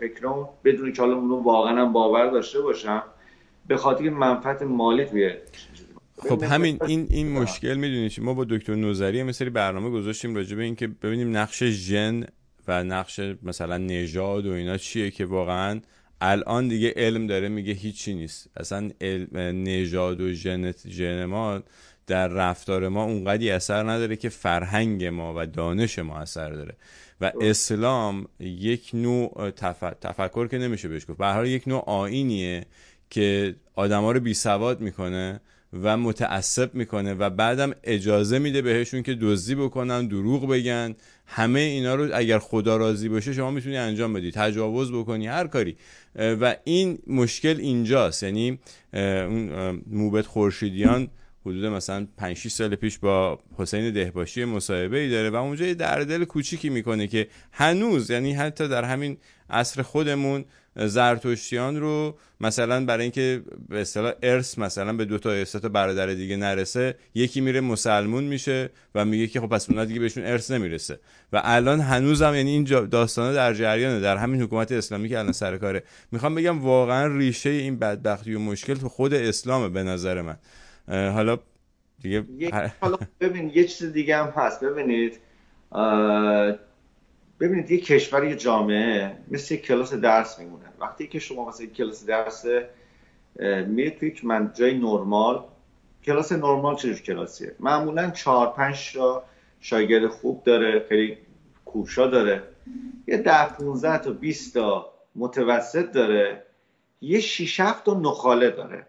فکر 0.00 0.26
اون 0.26 0.48
بدون 0.64 0.92
که 0.92 1.02
حالا 1.02 1.16
اونو 1.16 1.36
واقعا 1.36 1.86
باور 1.86 2.30
داشته 2.30 2.60
باشم. 2.60 3.02
به 3.66 3.76
خاطر 3.76 4.10
منفعت 4.10 4.62
مالی 4.62 5.04
توی 5.04 5.32
خب 6.28 6.42
همین 6.42 6.78
این 6.86 7.06
این 7.10 7.32
مشکل 7.32 7.74
می‌دونید 7.74 8.20
ما 8.20 8.34
با 8.34 8.44
دکتر 8.44 8.74
نوزری 8.74 9.22
مثلی 9.22 9.50
برنامه 9.50 9.90
گذاشتیم 9.90 10.34
راجع 10.34 10.56
به 10.56 10.62
اینکه 10.62 10.86
ببینیم 10.86 11.36
نقش 11.36 11.64
ژن 11.64 12.24
و 12.68 12.84
نقش 12.84 13.20
مثلا 13.42 13.78
نژاد 13.78 14.46
و 14.46 14.52
اینا 14.52 14.76
چیه 14.76 15.10
که 15.10 15.24
واقعا 15.24 15.80
الان 16.20 16.68
دیگه 16.68 16.92
علم 16.96 17.26
داره 17.26 17.48
میگه 17.48 17.72
هیچی 17.72 18.14
نیست. 18.14 18.48
اصلا 18.56 18.90
نژاد 19.52 20.20
و 20.20 20.32
ژن 20.88 21.24
ما 21.24 21.62
در 22.06 22.28
رفتار 22.28 22.88
ما 22.88 23.04
اونقدی 23.04 23.50
اثر 23.50 23.90
نداره 23.90 24.16
که 24.16 24.28
فرهنگ 24.28 25.04
ما 25.04 25.34
و 25.36 25.46
دانش 25.46 25.98
ما 25.98 26.18
اثر 26.18 26.50
داره. 26.50 26.76
و 27.20 27.32
اسلام 27.40 28.26
یک 28.40 28.90
نوع 28.94 29.50
تفکر 30.00 30.48
که 30.48 30.58
نمیشه 30.58 30.88
بهش 30.88 31.06
گفت. 31.08 31.18
به 31.18 31.50
یک 31.50 31.68
نوع 31.68 31.84
آینیه 31.86 32.66
که 33.10 33.54
آدما 33.74 34.12
رو 34.12 34.20
بی 34.20 34.34
سواد 34.34 34.80
می‌کنه. 34.80 35.40
و 35.72 35.96
متعصب 35.96 36.74
می‌کنه 36.74 37.14
و 37.14 37.30
بعدم 37.30 37.74
اجازه 37.84 38.38
میده 38.38 38.62
بهشون 38.62 39.02
که 39.02 39.14
دزدی 39.14 39.54
بکنن 39.54 40.06
دروغ 40.06 40.48
بگن. 40.48 40.94
همه 41.26 41.60
اینا 41.60 41.94
رو 41.94 42.08
اگر 42.14 42.38
خدا 42.38 42.76
راضی 42.76 43.08
باشه 43.08 43.32
شما 43.32 43.50
می‌تونی 43.50 43.76
انجام 43.76 44.12
بدی. 44.12 44.30
تجاوز 44.30 44.92
بکنی 44.92 45.26
هر 45.26 45.46
کاری. 45.46 45.76
و 46.14 46.56
این 46.64 46.98
مشکل 47.06 47.56
اینجاست. 47.58 48.22
یعنی 48.22 48.58
اون 48.92 49.82
موبت 49.86 50.26
خورشیدیان 50.26 51.08
حدود 51.46 51.66
مثلا 51.66 52.06
5 52.16 52.36
6 52.36 52.48
سال 52.48 52.74
پیش 52.74 52.98
با 52.98 53.40
حسین 53.58 53.90
دهباشی 53.90 54.44
مصاحبه 54.44 54.98
ای 54.98 55.10
داره 55.10 55.30
و 55.30 55.36
اونجا 55.36 55.66
یه 55.66 55.74
دردل 55.74 56.24
کوچیکی 56.24 56.68
می‌کنه 56.68 57.06
که 57.06 57.28
هنوز 57.52 58.10
یعنی 58.10 58.32
حتی 58.32 58.68
در 58.68 58.84
همین 58.84 59.16
عصر 59.50 59.82
خودمون 59.82 60.44
زرتشتیان 60.76 61.80
رو 61.80 62.18
مثلا 62.40 62.84
برای 62.84 63.02
اینکه 63.02 63.42
به 63.68 63.80
اصطلاح 63.80 64.12
ارث 64.22 64.58
مثلا 64.58 64.92
به 64.92 65.04
دو 65.04 65.18
تا 65.18 65.44
تا 65.44 65.68
برادر 65.68 66.06
دیگه 66.06 66.36
نرسه 66.36 66.94
یکی 67.14 67.40
میره 67.40 67.60
مسلمون 67.60 68.24
میشه 68.24 68.70
و 68.94 69.04
میگه 69.04 69.26
که 69.26 69.40
خب 69.40 69.46
پس 69.46 69.70
اونها 69.70 69.84
دیگه 69.84 70.00
بهشون 70.00 70.24
ارث 70.24 70.50
نمی‌رسه. 70.50 71.00
و 71.32 71.40
الان 71.44 71.80
هنوزم 71.80 72.34
یعنی 72.34 72.50
این 72.50 72.64
داستانه 72.64 73.34
در 73.34 73.54
جریانه 73.54 74.00
در 74.00 74.16
همین 74.16 74.42
حکومت 74.42 74.72
اسلامی 74.72 75.08
که 75.08 75.18
الان 75.18 75.32
سر 75.32 75.56
کاره. 75.56 75.82
می‌خوام 76.12 76.34
بگم 76.34 76.62
واقعا 76.62 77.16
ریشه 77.16 77.50
این 77.50 77.78
بدبختی 77.78 78.34
و 78.34 78.38
مشکل 78.38 78.74
تو 78.74 78.88
خود 78.88 79.14
اسلامه 79.14 79.68
به 79.68 79.82
نظر 79.82 80.22
من. 80.22 80.36
حالا 80.88 81.38
دیگه 82.02 82.24
حالا 82.80 82.98
ببین 83.20 83.52
یه 83.54 83.64
چیز 83.64 83.92
دیگه 83.92 84.16
هم 84.16 84.32
هست. 84.36 84.64
ببینید 84.64 85.20
ببینید 87.40 87.70
یه 87.70 87.80
کشور 87.80 88.24
یه 88.24 88.36
جامعه 88.36 89.16
مثل 89.30 89.54
یک 89.54 89.62
کلاس 89.62 89.94
درس 89.94 90.38
میمونه. 90.38 90.64
وقتی 90.80 91.06
که 91.06 91.18
شما 91.18 91.48
مثل 91.48 91.64
یک 91.64 91.74
کلاس 91.74 92.06
درس 92.06 92.44
میرید 93.66 93.98
توی 93.98 94.14
من 94.22 94.52
جای 94.54 94.78
نرمال 94.78 95.44
کلاس 96.04 96.32
نرمال 96.32 96.76
چه 96.76 96.94
کلاسیه؟ 96.94 97.56
معمولا 97.60 98.10
چهار 98.10 98.52
پنج 98.52 98.92
تا 98.92 99.24
شاگرد 99.60 100.06
خوب 100.06 100.44
داره 100.44 100.86
خیلی 100.88 101.18
کوشا 101.64 102.06
داره. 102.06 102.42
یه 103.06 103.16
ده 103.16 103.48
15 103.48 103.98
تا 103.98 104.10
20 104.12 104.54
تا 104.54 104.92
متوسط 105.14 105.92
داره. 105.92 106.42
یه 107.00 107.20
6 107.20 107.60
7 107.60 107.84
تا 107.84 107.94
نخاله 107.94 108.50
داره. 108.50 108.86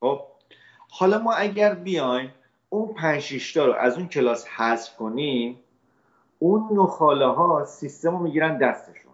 خب 0.00 0.20
حالا 0.90 1.18
ما 1.18 1.32
اگر 1.32 1.74
بیایم 1.74 2.30
اون 2.68 2.94
5 2.94 3.22
6 3.22 3.52
تا 3.52 3.66
رو 3.66 3.72
از 3.72 3.96
اون 3.96 4.08
کلاس 4.08 4.46
حذف 4.46 4.96
کنیم 4.96 5.58
اون 6.42 6.68
نخاله 6.72 7.26
ها 7.26 7.64
سیستم 7.64 8.10
رو 8.10 8.18
می‌گیرن 8.18 8.58
دستشون. 8.58 9.12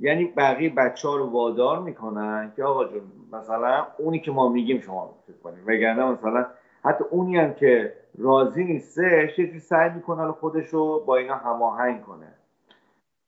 یعنی 0.00 0.24
بقیه 0.24 0.74
بچه 0.74 1.08
ها 1.08 1.16
رو 1.16 1.26
وادار 1.30 1.80
می‌کنن 1.80 2.52
که 2.56 2.64
آقا 2.64 2.84
جون 2.84 3.02
مثلا 3.32 3.86
اونی 3.98 4.20
که 4.20 4.30
ما 4.30 4.48
میگیم 4.48 4.80
شما 4.80 5.14
فکر 5.26 5.36
کنید. 5.36 5.58
وگرنه 5.66 6.04
مثلا 6.04 6.46
حتی 6.84 7.04
اونی 7.10 7.36
هم 7.36 7.54
که 7.54 7.92
راضی 8.18 8.64
نیستش 8.64 9.38
یه 9.38 9.58
سعی 9.58 9.90
می‌کنه 9.90 10.32
خودش 10.32 10.68
رو 10.68 11.02
با 11.06 11.16
اینا 11.16 11.34
هماهنگ 11.34 12.02
کنه. 12.02 12.32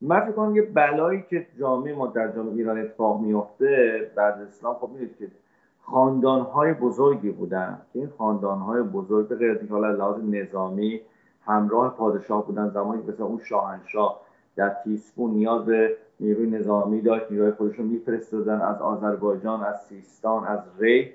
من 0.00 0.20
فکر 0.20 0.32
کنم 0.32 0.56
یه 0.56 0.62
بلایی 0.62 1.24
که 1.30 1.46
جامعه 1.58 1.94
ما 1.94 2.06
در 2.06 2.32
جامعه 2.32 2.54
ایران 2.54 2.78
اتفاق 2.78 3.20
میفته 3.20 4.10
بعد 4.16 4.40
اسلام 4.40 4.74
خب 4.74 4.88
می‌دید 4.88 5.16
که 5.18 5.28
خاندانهای 5.82 6.72
بزرگی 6.72 7.30
بودن. 7.30 7.82
این 7.92 8.08
خاندانهای 8.18 8.82
بزرگ 8.82 9.28
به 9.28 9.36
غیر 9.36 9.66
حالا 9.70 9.90
لحاظ 9.90 10.24
نظامی 10.24 11.00
همراه 11.46 11.96
پادشاه 11.96 12.46
بودن 12.46 12.68
زمانی 12.68 13.02
که 13.02 13.12
مثلا 13.12 13.26
اون 13.26 13.40
شاهنشاه 13.44 14.20
در 14.56 14.76
تیسفون 14.84 15.30
نیاز 15.30 15.64
به 15.64 15.96
نیروی 16.20 16.50
نظامی 16.50 17.00
داشت 17.00 17.30
نیروی 17.30 17.50
خودش 17.50 17.76
رو 17.76 17.84
میفرستادن 17.84 18.60
از 18.60 18.82
آذربایجان 18.82 19.64
از 19.64 19.82
سیستان 19.88 20.44
از 20.44 20.60
ری. 20.78 21.12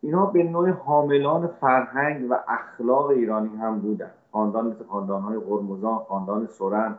اینا 0.00 0.26
به 0.26 0.42
نوع 0.42 0.70
حاملان 0.70 1.46
فرهنگ 1.46 2.30
و 2.30 2.38
اخلاق 2.48 3.06
ایرانی 3.06 3.56
هم 3.56 3.78
بودن. 3.78 4.10
خاندان 4.32 4.66
مثل 4.66 4.84
خاندانهای 4.84 5.38
قرمزان 5.38 5.98
خاندان 5.98 6.46
سرن. 6.46 6.98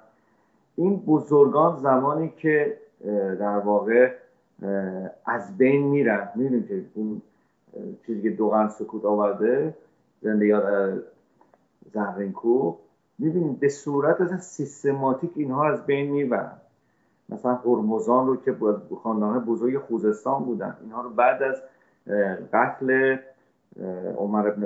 این 0.76 0.98
بزرگان 0.98 1.78
زمانی 1.78 2.34
که 2.38 2.78
در 3.40 3.58
واقع 3.58 4.12
از 5.26 5.58
بین 5.58 5.88
میرن 5.88 6.30
می‌دونیم 6.36 6.68
که 6.68 6.86
اون 6.94 7.22
چیزی 8.06 8.22
که 8.22 8.30
دوغن 8.30 8.68
سکوت 8.68 9.06
آورده 9.06 9.74
زنده 10.22 10.46
زهرنکو 11.94 12.76
می‌بینید 13.20 13.60
به 13.60 13.70
صورت 13.70 14.22
از 14.22 14.44
سیستماتیک 14.44 15.32
اینها 15.36 15.68
از 15.68 15.86
بین 15.86 16.12
می‌برن. 16.12 16.58
مثلا 17.30 17.56
هرمزان 17.56 18.28
رو 18.28 18.36
که 18.36 18.56
خاندان 19.04 19.40
بزرگ 19.40 19.78
خوزستان 19.78 20.44
بودن 20.44 20.78
اینها 20.82 21.02
رو 21.02 21.10
بعد 21.10 21.44
از 21.44 21.62
قتل 22.54 23.18
عمر 24.18 24.48
ابن, 24.48 24.64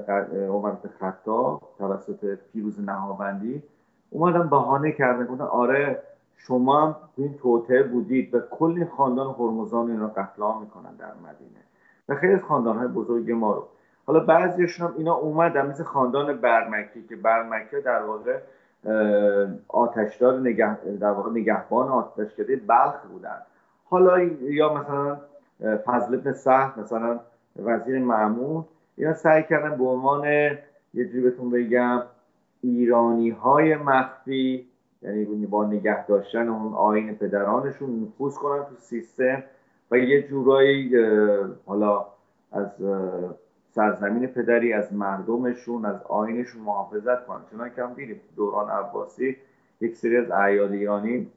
عمر 0.48 0.74
خطاب 1.00 1.62
توسط 1.78 2.38
پیروز 2.54 2.80
نهاوندی 2.80 3.64
اومدن 4.10 4.50
بهانه 4.50 4.92
کردن 4.92 5.26
گفتن 5.26 5.44
آره 5.44 6.04
شما 6.38 6.82
هم 6.82 6.96
تو 7.16 7.22
این 7.22 7.34
توطعه 7.34 7.84
بودید 7.84 8.36
و 8.36 8.40
کلی 8.40 8.86
خاندان 8.86 9.36
هرمزان 9.40 9.92
این 9.92 10.00
رو 10.00 10.08
قتل 10.08 10.44
می‌کنن 10.62 10.96
در 11.00 11.14
مدینه 11.14 11.60
و 12.10 12.16
خیلی 12.16 12.38
خاندان 12.38 12.78
های 12.78 12.88
بزرگ 12.88 13.32
ما 13.32 13.54
رو. 13.54 13.64
حالا 14.10 14.20
بعضیشون 14.20 14.88
هم 14.88 14.94
اینا 14.98 15.14
اومدن 15.14 15.68
مثل 15.68 15.84
خاندان 15.84 16.38
برمکی 16.38 17.04
که 17.10 17.16
برمکی 17.16 17.82
در 17.82 18.02
واقع 18.02 18.40
آتشدار 19.68 20.40
نگه 20.40 20.78
در 21.00 21.12
واقع 21.12 21.32
نگهبان 21.32 21.88
آتشکده 21.88 22.56
بلخ 22.56 23.02
بودن. 23.12 23.42
حالا 23.86 24.20
یا 24.42 24.74
مثلا 24.74 25.18
فضل 25.86 26.14
ابن 26.16 26.32
سهل 26.32 26.82
مثلا 26.82 27.20
وزیر 27.64 28.00
معمون 28.00 28.66
اینا 28.98 29.14
سعی 29.14 29.44
کردن 29.44 29.78
به 29.78 29.84
عنوان 29.84 30.26
یه 30.94 31.06
جوری 31.06 31.22
بهتون 31.22 31.50
بگم 31.50 32.02
ایرانی 32.62 33.30
های 33.30 33.76
مخفی 33.76 34.68
یعنی 35.02 35.46
با 35.46 35.66
نگه 35.66 36.06
داشتن 36.06 36.48
اون 36.48 36.74
آین 36.74 37.16
پدرانشون 37.16 38.04
نفوذ 38.04 38.36
کنن 38.36 38.64
تو 38.64 38.76
سیستم 38.80 39.44
و 39.92 39.98
یه 39.98 40.28
جورایی 40.28 40.92
حالا 41.66 42.06
از 42.52 42.70
سرزمین 43.72 44.28
پدری 44.28 44.74
از 44.74 44.94
مردمشون 44.94 45.86
از 45.86 46.02
آینشون 46.04 46.62
محافظت 46.62 47.26
کنن. 47.26 47.40
چون 47.52 47.70
که 47.70 47.84
هم 47.84 47.94
دیدیم 47.94 48.22
دوران 48.36 48.70
عباسی 48.70 49.38
یک 49.82 49.96
سری 49.96 50.18
از 50.18 50.32
اعیاد 50.32 50.72
ایرانی 50.72 51.28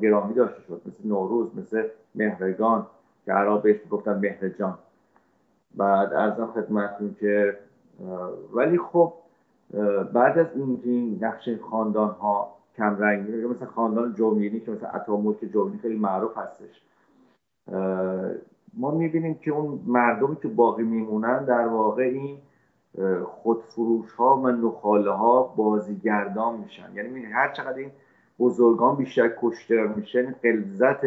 گرامی 0.00 0.34
داشته 0.34 0.62
شد. 0.62 0.80
مثل 0.86 1.08
نوروز 1.08 1.56
مثل 1.56 1.88
مهرگان 2.14 2.86
که 3.24 3.32
عرب 3.32 3.62
بهش 3.62 3.76
گفتن 3.90 4.18
مهرجان 4.18 4.78
بعد 5.74 6.12
ارزم 6.12 6.46
خدمتتون 6.46 7.14
که 7.20 7.58
ولی 8.52 8.78
خب 8.78 9.12
بعد 10.12 10.38
از 10.38 10.46
این 10.54 11.18
نقش 11.20 11.48
خاندان 11.70 12.10
ها 12.10 12.54
کم 12.76 12.96
رنگی 12.98 13.32
مثل 13.32 13.64
خاندان 13.64 14.14
جومینی 14.14 14.60
که 14.60 14.70
مثل 14.70 14.86
عطا 14.86 15.34
که 15.40 15.78
خیلی 15.82 15.98
معروف 15.98 16.38
هستش. 16.38 16.82
ما 18.74 18.90
می‌بینیم 18.90 19.34
که 19.34 19.50
اون 19.50 19.80
مردمی 19.86 20.36
که 20.42 20.48
باقی 20.48 20.82
میمونن 20.82 21.44
در 21.44 21.66
واقع 21.66 22.02
این 22.02 22.38
خودفروش 23.24 24.12
ها 24.12 24.36
و 24.36 24.48
نخاله 24.48 25.10
ها 25.10 25.42
بازیگردان 25.42 26.58
میشن. 26.58 26.88
یعنی 26.94 27.24
هر 27.24 27.52
چقدر 27.52 27.78
این 27.78 27.90
بزرگان 28.38 28.96
بیشتر 28.96 29.32
کشته 29.42 29.86
میشن 29.96 30.34
قلزت 30.42 31.00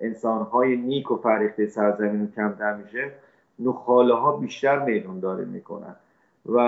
انسان 0.00 0.42
های 0.42 0.76
نیک 0.76 1.10
و 1.10 1.16
فریخته 1.16 1.66
سرزمین 1.66 2.32
کمتر 2.36 2.76
میشه 2.76 3.12
نخاله 3.58 4.14
ها 4.14 4.36
بیشتر 4.36 4.84
میدون 4.84 5.20
داره 5.20 5.44
می‌کنن. 5.44 5.96
و 6.46 6.58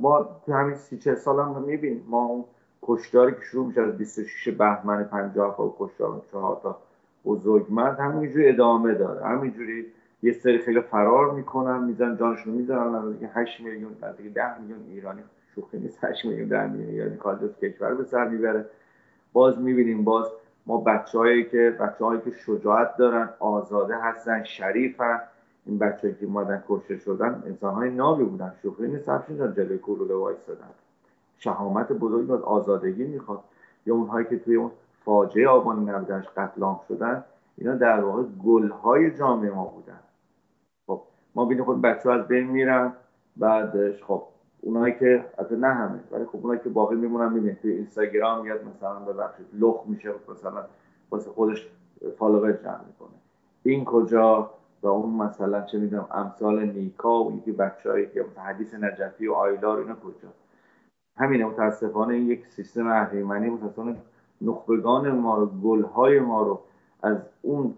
ما 0.00 0.28
تو 0.46 0.52
همین 0.52 0.74
سی 0.74 0.98
چه 0.98 1.14
سال 1.14 1.40
هم 1.40 1.62
می‌بینیم 1.62 2.04
ما 2.08 2.24
اون 2.24 2.44
کشداری 2.82 3.32
که 3.32 3.40
شروع 3.40 3.66
میشه 3.66 3.80
از 3.80 3.98
26 3.98 4.48
بهمن 4.48 5.04
50 5.04 5.60
و 5.60 5.72
کشدار 5.78 6.22
چهار 6.32 6.60
تا 6.62 6.78
بزرگمرد 7.24 8.00
همینجوری 8.00 8.48
ادامه 8.48 8.94
داره. 8.94 9.26
همینجوری 9.26 9.86
یه 10.22 10.32
سری 10.32 10.58
خیلی 10.58 10.80
فرار 10.80 11.30
می‌کنن 11.30 11.84
میزن 11.84 12.16
جانشون 12.16 12.54
می‌زنن 12.54 12.94
نزدیک 12.94 13.28
8 13.34 13.60
میلیون 13.60 13.92
نزدیک 14.02 14.34
10 14.34 14.60
میلیون 14.60 14.80
ایرانی 14.90 15.22
شوخی 15.54 15.78
نیست 15.78 16.04
8 16.04 16.24
میلیون 16.24 16.48
10 16.48 16.66
میلیون 16.66 16.90
ایرانی 16.90 17.16
کار 17.16 17.38
کشور 17.62 17.94
به 17.94 18.04
سر 18.04 18.28
می‌بره. 18.28 18.66
باز 19.32 19.58
می‌بینیم 19.58 20.04
باز 20.04 20.26
ما 20.66 20.78
بچههایی 20.78 21.44
که 21.44 21.76
بچههایی 21.80 22.20
که 22.20 22.30
شجاعت 22.30 22.96
دارن 22.96 23.28
آزاده 23.38 23.96
هستن 23.96 24.42
شریفن. 24.44 25.20
این 25.66 25.78
بچه‌ای 25.78 26.14
که 26.14 26.26
مادن 26.26 26.62
کشته 26.68 26.96
شدن 26.96 27.42
انسانهای 27.46 27.90
نابی 27.90 28.24
بودن. 28.24 28.52
شوخی 28.62 28.86
نیست 28.86 29.06
جان 29.38 29.54
جلوی 29.54 29.78
کوروله 29.78 30.14
وایسادن 30.14 30.70
شهامت 31.38 31.92
بزرگی 31.92 32.26
باید 32.26 32.42
آزادگی 32.42 33.04
می‌خواد. 33.04 33.40
یا 33.86 33.94
اونهایی 33.94 34.26
که 34.26 34.38
توی 34.38 34.54
اون 34.56 34.70
فاجعه 35.04 35.48
آبان 35.48 35.88
98 35.88 36.28
قتل 36.36 36.62
عام 36.62 36.80
شدن 36.88 37.24
اینا 37.58 37.74
در 37.74 38.00
واقع 38.00 38.22
گلهای 38.22 39.10
جامعه 39.10 39.50
ما 39.50 39.64
بودن. 39.64 40.00
خب 40.86 41.02
ما 41.34 41.44
بینیم 41.44 41.64
خود 41.64 41.80
بچه 41.80 42.10
از 42.10 42.28
بین 42.28 42.46
میرن 42.46 42.92
بعدش 43.36 44.02
خب 44.02 44.22
اونایی 44.60 44.94
که 44.94 45.24
از 45.38 45.52
نه 45.52 45.68
همه 45.68 46.00
ولی 46.10 46.24
خب 46.24 46.38
اونایی 46.42 46.60
که 46.60 46.68
باقی 46.68 46.96
میمونن 46.96 47.32
می‌بینید 47.32 47.60
توی 47.60 47.72
اینستاگرام 47.72 48.42
میاد 48.42 48.60
مثلا 48.64 48.98
ببخشید 48.98 49.46
لخ 49.52 49.82
میشه 49.86 50.10
مثلا 50.28 50.64
واسه 51.10 51.30
خودش 51.30 51.68
فالوور 52.18 52.52
جمع 52.52 52.84
می‌کنه. 52.86 53.18
این 53.62 53.84
کجا؟ 53.84 54.50
و 54.82 54.86
اون 54.86 55.10
مثلا 55.10 55.62
چه 55.62 55.78
می‌دونم 55.78 56.06
امثال 56.10 56.64
نیکا 56.64 57.24
و 57.24 57.36
یکی 57.36 57.52
بچه‌ای 57.52 58.06
که 58.06 58.24
حدیث 58.36 58.74
نجفی 58.74 59.26
و 59.26 59.32
آیلار 59.32 59.78
اینا 59.78 59.94
کجا؟ 59.94 60.28
همینه 61.16 61.44
متاسفانه 61.44 62.18
یک 62.18 62.46
سیستم 62.46 62.86
اهریمنی 62.86 63.50
متاسفانه 63.50 63.96
نخبگان 64.42 65.10
ما 65.10 65.38
رو 65.38 65.46
گلهای 65.46 66.20
ما 66.20 66.42
رو 66.42 66.60
از 67.02 67.16
اون 67.42 67.74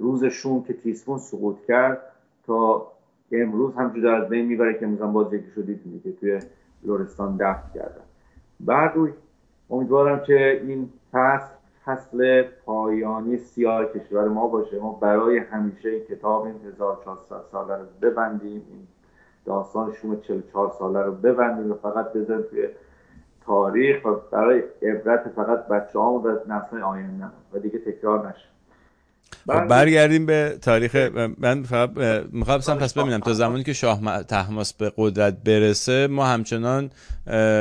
روزشون 0.00 0.62
که 0.62 0.72
تیسفون 0.72 1.18
سقوط 1.18 1.56
کرد 1.68 2.02
تا 2.46 2.86
امروز 3.32 3.74
هم 3.74 4.00
جدا 4.00 4.16
از 4.16 4.28
بین 4.28 4.46
می‌بره 4.46 4.78
که 4.78 4.86
مثلا 4.86 5.06
باز 5.06 5.32
یکی 5.32 5.50
شدید 5.50 6.02
که 6.04 6.12
توی 6.12 6.40
لورستان 6.84 7.36
دفت 7.36 7.72
کردن. 7.74 8.04
بعد 8.60 8.96
روی 8.96 9.12
امیدوارم 9.70 10.20
که 10.24 10.60
این 10.64 10.88
فصل 11.12 11.58
فصل 11.84 12.42
پایانی 12.42 13.36
سیاه 13.36 13.84
کشور 13.86 14.28
ما 14.28 14.46
باشه. 14.48 14.78
ما 14.78 14.92
برای 14.92 15.38
همیشه 15.38 15.88
این 15.88 16.04
کتاب 16.04 16.44
این 16.44 16.54
1400 16.72 17.42
ساله 17.52 17.76
رو 17.76 17.84
ببندیم 18.02 18.62
این 18.70 18.86
داستان 19.44 19.92
شوم 19.92 20.20
44 20.20 20.72
ساله 20.78 21.02
رو 21.02 21.12
ببندیم 21.12 21.70
و 21.70 21.74
فقط 21.74 22.12
بذاریم 22.12 22.46
توی 22.50 22.68
تاریخ 23.48 24.04
و 24.04 24.14
برای 24.32 24.62
عبرت 24.82 25.24
فقط 25.36 25.68
بچه 25.68 25.98
ها 25.98 26.12
و 26.12 26.28
نسل 26.28 26.82
آینده 26.82 27.24
و 27.52 27.58
دیگه 27.58 27.78
تکرار 27.78 28.28
نشه. 28.28 28.44
خب 29.46 29.66
برگردیم 29.66 30.26
به 30.26 30.58
تاریخ. 30.62 30.96
من 31.38 31.62
فقط 31.62 31.90
می‌خواستم 32.32 32.78
پس 32.78 32.94
ببینم 32.94 33.20
تا 33.20 33.32
زمانی 33.32 33.64
که 33.64 33.72
شاه 33.72 34.22
تحماس 34.22 34.72
به 34.72 34.92
قدرت 34.96 35.34
برسه 35.44 36.06
ما 36.06 36.26
همچنان 36.26 36.90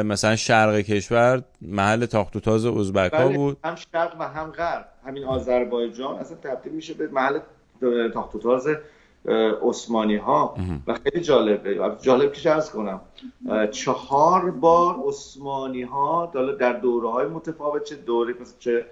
مثلا 0.06 0.36
شرق 0.36 0.76
کشور 0.76 1.44
محل 1.62 2.06
تاخت 2.06 2.36
و 2.36 2.40
تاز 2.40 2.66
ازبک 2.66 3.14
ها 3.14 3.28
بله، 3.28 3.38
بود. 3.38 3.58
هم 3.64 3.76
شرق 3.76 4.16
و 4.20 4.24
هم 4.24 4.52
غرب. 4.52 4.86
همین 5.06 5.24
آذربایجان 5.24 6.16
اصلا 6.16 6.38
تبدیل 6.38 6.74
میشه 6.74 6.94
به 6.94 7.08
محل 7.08 7.40
تاخت 8.14 8.36
و 8.36 8.40
تاز 8.40 8.68
عثمانی 9.62 10.16
ها 10.16 10.56
و 10.88 10.94
خیلی 10.94 11.24
جالبه. 11.24 11.80
جالب 12.02 12.34
که 12.34 12.52
ارز 12.52 12.72
کنم. 12.72 13.02
چهار 13.72 14.52
بار 14.52 14.96
عثمانی 15.08 15.82
ها 15.82 16.32
در 16.60 16.74
دوره 16.74 17.10
های 17.10 17.28
متفاوت 17.28 17.84
چه 17.84 17.96
دوره 17.96 18.36
چه 18.60 18.86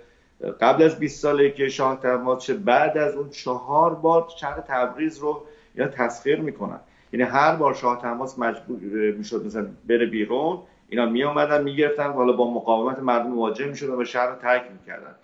قبل 0.62 0.84
از 0.84 1.00
20 1.00 1.22
ساله 1.22 1.52
که 1.52 1.70
شاه 1.70 2.00
تماس 2.00 2.44
چه 2.44 2.54
بعد 2.54 2.98
از 2.98 3.16
اون 3.16 3.30
چهار 3.30 3.94
بار 3.96 4.28
شهر 4.38 4.60
تبریز 4.60 5.18
رو 5.18 5.42
یا 5.76 5.88
تسخیر 5.88 6.40
می‌کنن. 6.40 6.80
یعنی 7.14 7.26
هر 7.26 7.56
بار 7.56 7.74
شاه 7.74 8.02
تماس 8.02 8.40
مجبور 8.40 8.80
می‌شد 9.18 9.46
مثلا 9.46 9.68
بره 9.88 10.06
بیرون 10.06 10.60
اینا 10.90 11.06
می 11.06 11.24
اومدن 11.24 11.64
می‌گرفتن 11.64 12.12
حالا 12.12 12.34
با 12.34 12.54
مقاومت 12.54 13.00
مردم 13.00 13.30
مواجه 13.30 13.66
می‌شدن 13.66 14.02
و 14.02 14.06
شهر 14.06 14.28
رو 14.28 14.36
ترک 14.36 14.66
می‌کردن. 14.80 15.16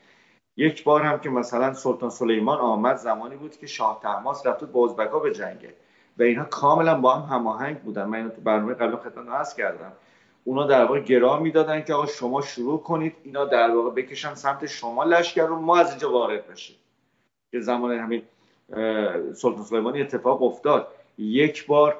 یک 0.62 0.84
بار 0.84 1.02
هم 1.02 1.19
که 1.19 1.30
مثلا 1.30 1.74
سلطان 1.74 2.10
سلیمان 2.10 2.60
آمد 2.60 2.95
زمانی 2.95 3.36
بود 3.36 3.58
که 3.58 3.67
شاه 3.67 4.00
تماس 4.04 4.47
رفت 4.47 4.63
با 4.63 4.86
ازبکا 4.86 5.19
به 5.19 5.34
جنگه 5.34 5.74
و 6.17 6.24
اینها 6.24 6.45
کاملا 6.45 7.02
با 7.02 7.15
هم 7.15 7.36
هماهنگ 7.36 7.80
بودن. 7.80 8.06
من 8.06 8.17
اینو 8.17 8.30
تو 8.30 8.41
برنامه 8.41 8.74
قبل 8.74 8.95
خدمت 8.95 9.30
عرض 9.30 9.56
کردم. 9.56 9.91
اونا 10.43 10.67
در 10.67 10.86
واقع 10.86 11.00
گرا 11.00 11.39
می‌دادن 11.39 11.84
که 11.84 11.93
آقا 11.93 12.06
شما 12.06 12.41
شروع 12.41 12.80
کنید 12.80 13.15
اینا 13.24 13.45
در 13.45 13.76
واقع 13.76 13.89
بکشن 13.89 14.34
سمت 14.34 14.65
شما 14.65 15.04
لشکر 15.04 15.45
رو 15.45 15.56
ما 15.56 15.78
از 15.78 15.89
اینجا 15.89 16.12
وارد 16.12 16.47
بشیم. 16.47 16.76
که 17.52 17.60
زمان 17.60 17.91
همین 17.91 18.21
سلطان 19.34 19.63
سلیمانی 19.63 20.02
اتفاق 20.02 20.43
افتاد. 20.43 20.88
یک 21.17 21.67
بار 21.67 21.97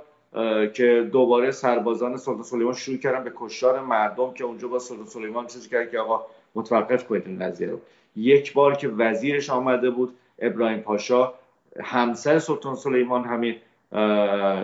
که 0.74 1.10
دوباره 1.12 1.52
سربازان 1.52 2.18
سلطان 2.18 2.44
سلیمان 2.44 2.74
شروع 2.74 2.98
کردن 2.98 3.24
به 3.24 3.32
کشتار 3.36 3.80
مردم 3.80 4.34
که 4.34 4.44
اونجا 4.44 4.68
با 4.68 4.80
سلطان 4.80 5.06
سلیمان 5.06 5.48
چیزی 5.48 5.70
کرد 5.70 5.92
که 5.92 6.00
آقا 6.00 6.26
متوقف 6.56 7.08
کنید 7.08 7.28
این 7.28 7.40
قضیه 7.40 7.68
رو. 7.68 7.80
یک 8.16 8.54
بار 8.54 8.76
که 8.76 8.88
وزیرش 8.88 9.50
آمده 9.50 9.90
بود 9.90 10.16
ابراهیم 10.40 10.80
پاشا 10.80 11.34
همسر 11.84 12.40
سلطان 12.40 12.76
سلیمان 12.76 13.24
همین 13.24 13.56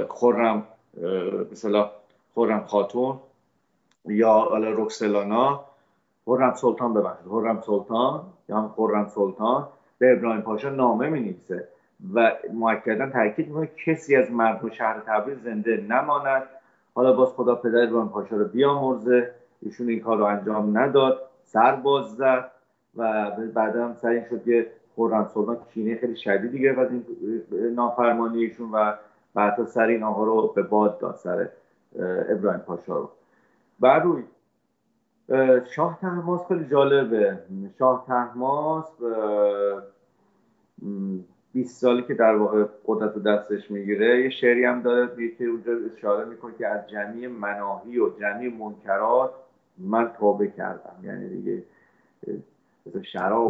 خرم 0.10 0.64
مثلا 1.52 1.90
خرم 2.36 2.64
خاتون 2.68 3.20
یا 4.06 4.34
حالا 4.34 4.72
رکسلانا 4.72 5.64
خرم 6.26 6.54
سلطان 6.54 6.94
ببخشید 6.94 7.28
خرم 7.28 7.62
سلطان 7.62 8.22
یا 8.50 8.58
هم 8.58 8.74
خرم 8.76 9.08
سلطان 9.08 9.68
به 10.00 10.14
ابراهیم 10.14 10.42
پاشا 10.42 10.70
نامه 10.70 11.10
می 11.10 11.20
نویسه 11.20 11.68
و 12.14 12.32
مؤکدا 12.54 13.10
تاکید 13.10 13.48
می‌کنه 13.48 13.70
کسی 13.86 14.16
از 14.16 14.32
مردم 14.32 14.70
شهر 14.70 15.00
تبریز 15.00 15.38
زنده 15.44 15.86
نماند. 15.90 16.44
حالا 16.96 17.14
باز 17.14 17.30
خدا 17.30 17.56
پدر 17.56 17.84
ابراهیم 17.84 18.10
پاشا 18.10 18.36
رو 18.36 18.46
بیامرزه 18.46 19.32
ایشون 19.62 19.90
این 19.90 20.00
کار 20.00 20.18
رو 20.18 20.24
انجام 20.24 20.78
نداد 20.78 21.22
سر 21.46 21.76
باز 21.76 22.16
زد. 22.16 22.52
و 22.98 23.32
بعدا 23.54 23.88
هم 23.88 24.10
این 24.10 24.24
شد 24.30 24.44
که 24.44 24.68
خرم 24.96 25.28
سلطان 25.34 25.58
کینه 25.74 25.96
خیلی 25.96 26.16
شدیدی 26.16 26.60
گرفت 26.60 26.80
از 26.80 26.92
این 26.92 27.06
نافرمانی 27.76 28.44
ایشون 28.44 28.72
و 28.72 28.94
بعدا 29.34 29.66
سر 29.66 29.88
این 29.88 30.04
آقا 30.04 30.24
رو 30.24 30.54
به 30.56 30.64
باد 30.64 31.00
داد 31.00 31.16
سر 31.16 31.50
ابراهیم 32.30 32.60
پاشا 32.60 32.98
رو. 32.98 33.10
بعد 33.80 34.04
روی 34.04 34.24
شاه 35.66 35.98
تحماس 36.02 36.48
خیلی 36.48 36.66
جالبه. 36.66 37.40
شاه 37.80 38.04
تحماس 38.08 38.86
20 41.54 41.82
سالی 41.82 42.02
که 42.02 42.14
در 42.14 42.36
واقع 42.36 42.66
قدرت 42.86 43.16
رو 43.16 43.22
دستش 43.22 43.72
می‌گیره 43.72 44.22
یه 44.24 44.30
شعری 44.30 44.66
هم 44.66 44.82
داره 44.82 45.32
که 45.38 45.46
اونجا 45.46 45.74
اشاره 45.98 46.26
می‌کنه 46.26 46.54
که 46.58 46.68
از 46.68 46.90
جمعی 46.90 47.28
مناهی 47.28 48.00
و 48.00 48.10
جمعی 48.20 48.50
منکرات 48.50 49.32
من 49.78 50.12
توبه 50.20 50.48
کردم. 50.48 50.96
یعنی 51.04 51.30
دیگه 51.30 51.64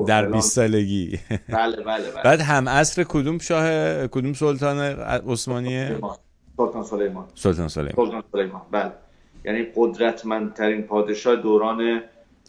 در 0.08 0.26
20 0.26 0.52
سالگی. 0.52 1.20
بله 1.50 1.84
بله 1.84 2.12
بله. 2.12 2.24
بعد 2.24 2.42
هم 2.42 2.70
عصر 2.70 3.04
کدوم 3.04 3.38
شاه 3.38 4.08
کدوم 4.08 4.34
سلطان 4.34 4.80
عثمانیه 4.80 6.00
سلطان 6.58 6.84
سلیمان. 6.84 7.26
سلطان 7.36 7.68
سلیمان. 7.68 7.96
سلطان 7.96 8.24
سلیمان 8.32 8.62
بله. 8.72 8.92
یعنی 9.46 9.68
قدرتمندترین 9.76 10.84
پادشاه 10.84 11.36
دوران 11.36 12.02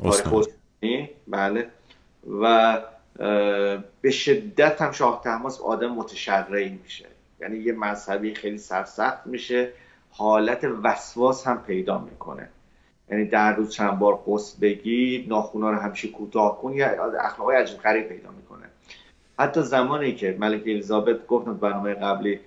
تاریخ 0.02 0.26
عثمانی. 0.26 1.10
بله. 1.28 1.66
و 2.42 2.78
به 4.00 4.10
شدت 4.10 4.82
هم 4.82 4.92
شاه 4.92 5.20
تحماس 5.24 5.60
آدم 5.60 5.92
متشرعی 5.92 6.78
میشه. 6.82 7.06
یعنی 7.40 7.58
یه 7.58 7.72
مذهبی 7.72 8.34
خیلی 8.34 8.58
سرسخت 8.58 9.26
میشه. 9.26 9.68
حالت 10.10 10.64
وسواس 10.82 11.46
هم 11.46 11.62
پیدا 11.62 11.98
می‌کنه. 11.98 12.48
یعنی 13.10 13.24
در 13.24 13.56
روز 13.56 13.70
چند 13.70 13.98
بار 13.98 14.22
قصد 14.26 14.60
بگی 14.60 15.26
ناخونا 15.28 15.70
رو 15.70 15.76
همیشه 15.76 16.08
کوتاه 16.08 16.62
کن 16.62 16.72
یا 16.72 17.12
اخلاقای 17.20 17.56
عجیب 17.56 17.78
غریب 17.78 18.08
پیدا 18.08 18.30
می‌کنه. 18.30 18.66
حتی 19.38 19.62
زمانی 19.62 20.14
که 20.14 20.36
ملکه 20.40 20.62
الیزابت 20.62 21.26
گفتم 21.26 21.54
برنامه 21.54 21.94
قبلی 21.94 22.40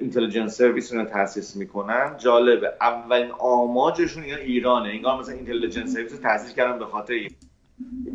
Intelligence 0.00 0.56
Service 0.56 0.92
رو 0.92 1.04
تاسیس 1.04 1.56
می‌کنن 1.56 2.14
جالبه. 2.18 2.72
اولین 2.80 3.30
آماجشون 3.38 4.22
اینا 4.22 4.36
ایرانه. 4.36 4.88
انگار 4.88 5.20
مثلا 5.20 5.34
Intelligence 5.34 5.92
Service 5.92 6.12
رو 6.12 6.18
تاسیس 6.18 6.54
کردن 6.54 6.78
به 6.78 6.84
خاطر 6.84 7.14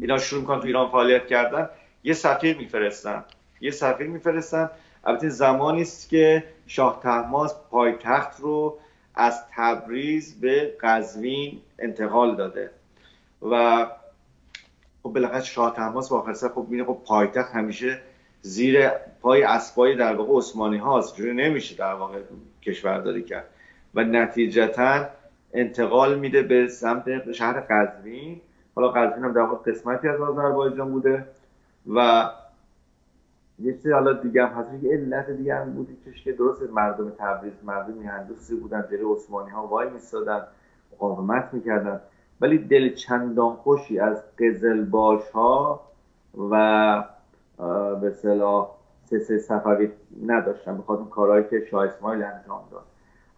اینا 0.01 0.17
شروع 0.17 0.41
می‌کنن 0.41 0.59
تو 0.59 0.67
ایران 0.67 0.89
فعالیت 0.89 1.27
کردن. 1.27 1.69
یه 2.03 2.13
سفیر 2.13 2.57
میفرستن. 2.57 3.23
یه 3.61 3.71
سفیر 3.71 4.07
میفرستن. 4.07 4.69
البته 5.03 5.29
زمانی 5.29 5.81
است 5.81 6.09
که 6.09 6.43
شاه 6.67 6.99
طهماسب 7.03 7.57
پایتخت 7.71 8.39
رو 8.39 8.77
از 9.19 9.43
تبریز 9.55 10.39
به 10.41 10.73
قزوین 10.81 11.61
انتقال 11.79 12.35
داده. 12.35 12.69
و 13.41 13.85
خب 15.03 15.09
بالاخره 15.09 15.43
شاه 15.43 15.75
طهماسب 15.75 16.13
آخر 16.13 16.33
سر 16.33 16.49
خب 16.49 16.65
میره 16.69 16.85
خب 16.85 17.01
پایتخت 17.05 17.55
همیشه 17.55 18.01
زیر 18.41 18.89
پای 19.21 19.43
اسبای 19.43 19.95
در 19.95 20.15
واقع 20.15 20.37
عثمانی 20.37 20.77
هاست. 20.77 21.15
جوری 21.15 21.33
نمیشه 21.33 21.75
در 21.75 21.93
واقع 21.93 22.19
کشورداری 22.61 23.23
کرد. 23.23 23.45
و 23.95 24.03
نتیجتا 24.03 25.05
انتقال 25.53 26.19
میده 26.19 26.41
به 26.41 26.67
سمت 26.67 27.31
شهر 27.31 27.59
قزوین. 27.59 28.41
حالا 28.75 28.87
قزوین 28.87 29.23
هم 29.23 29.33
در 29.33 29.41
واقع 29.41 29.71
قسمتی 29.71 30.07
از 30.07 30.21
آذربایجان 30.21 30.91
بوده 30.91 31.25
و 31.95 32.29
یه 33.61 33.73
چیزی 33.73 33.91
حالا 33.91 34.13
دیگه 34.13 34.45
هم 34.45 34.61
هست 34.61 34.83
یه 34.83 34.91
علت 34.91 35.29
دیگه 35.29 35.55
هم 35.55 35.73
بودی 35.73 35.97
که 36.23 36.31
درست 36.31 36.61
مردم 36.63 37.09
تبریز 37.09 37.53
مردم 37.63 37.93
میهندوسی 37.93 38.55
بودن 38.55 38.85
جلوی 38.91 39.13
عثمانی 39.13 39.49
ها 39.49 39.67
وای 39.67 39.89
میستادن 39.89 40.41
مقاومت 40.93 41.49
می‌کردن. 41.53 41.99
ولی 42.41 42.57
دل 42.57 42.93
چندان 42.93 43.55
خوشی 43.55 43.99
از 43.99 44.23
قزلباش 44.39 45.29
ها 45.29 45.81
و 46.51 47.03
به 48.01 48.11
صلاح 48.11 48.69
سه 49.05 49.37
صفوی 49.37 49.91
نداشتن 50.25 50.77
بخاطر 50.77 51.03
کارهایی 51.03 51.45
که 51.49 51.65
شاه 51.71 51.85
اسماعیل 51.85 52.23
انجام 52.23 52.61
داد. 52.71 52.83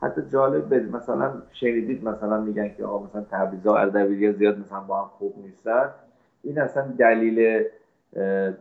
حتی 0.02 0.22
جالب 0.22 0.76
بد 0.76 0.96
مثلا 0.96 1.34
شنیدید 1.52 2.08
مثلا 2.08 2.42
میگن 2.42 2.74
که 2.78 2.86
آقا 2.86 3.06
مثلا 3.06 3.26
تبریزا 3.32 3.76
اردبیلی 3.76 4.34
زیاد 4.34 4.60
مثلا 4.60 4.80
با 4.80 5.02
هم 5.02 5.08
خوب 5.08 5.34
نیستن. 5.38 5.90
این 6.44 6.60
اصلا 6.60 6.88
دلیل 6.98 7.64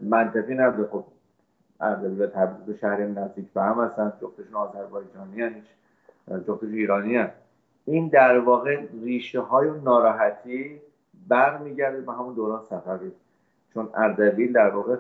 منطقی 0.02 0.54
نداره 0.54 0.88
خب 0.92 1.04
اردبیل 1.80 2.22
و 2.22 2.26
تبریز 2.26 2.66
دو 2.66 2.74
شهر 2.74 3.00
نزدیک 3.06 3.52
به 3.52 3.62
هم 3.62 3.84
هستن. 3.84 4.12
جفتشون 4.22 4.54
آذربایجانی 4.54 5.42
هستن 5.42 6.44
جفتشون 6.48 6.74
ایرانی 6.74 7.16
هستن 7.16 7.40
این 7.84 8.08
در 8.08 8.38
واقع 8.38 8.80
ریشه 9.02 9.40
های 9.40 9.70
ناراحتی 9.84 10.80
برمیگرده 11.28 12.00
به 12.00 12.12
همون 12.12 12.34
دوران 12.34 12.62
صفوی 12.62 13.10
چون 13.74 13.88
اردبیل 13.94 14.52
در 14.52 14.70
واقع 14.70 14.96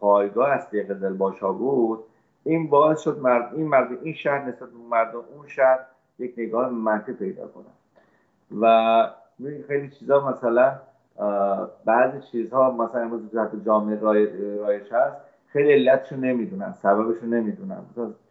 پایگاه 0.00 0.50
اصلی 0.50 0.82
قزلباشا 0.82 1.52
بود. 1.52 2.04
این 2.44 2.70
باعث 2.70 3.00
شد 3.00 3.18
مرد 3.18 3.54
این 3.54 3.66
مرد 3.66 3.88
این 4.02 4.14
شهر 4.14 4.44
نسبت 4.44 4.68
به 4.68 4.78
مردم 4.90 5.24
اون 5.36 5.48
شهر 5.48 5.78
یک 6.18 6.34
نگاه 6.36 6.68
منطقی 6.68 7.12
پیدا 7.12 7.48
کنن 7.48 7.64
و 8.60 9.10
خیلی 9.66 9.90
چیزا 9.90 10.28
مثلا 10.28 10.80
بعضی 11.84 12.20
چیزها 12.20 12.70
مثلا 12.70 13.00
امروز 13.00 13.22
جامعه 13.64 14.00
رایش 14.00 14.92
هست. 14.92 15.16
خیلی 15.54 15.72
علتشو 15.72 16.16
نمی‌دونن 16.16 16.72
سببشو 16.72 17.26
نمی‌دونن 17.26 17.78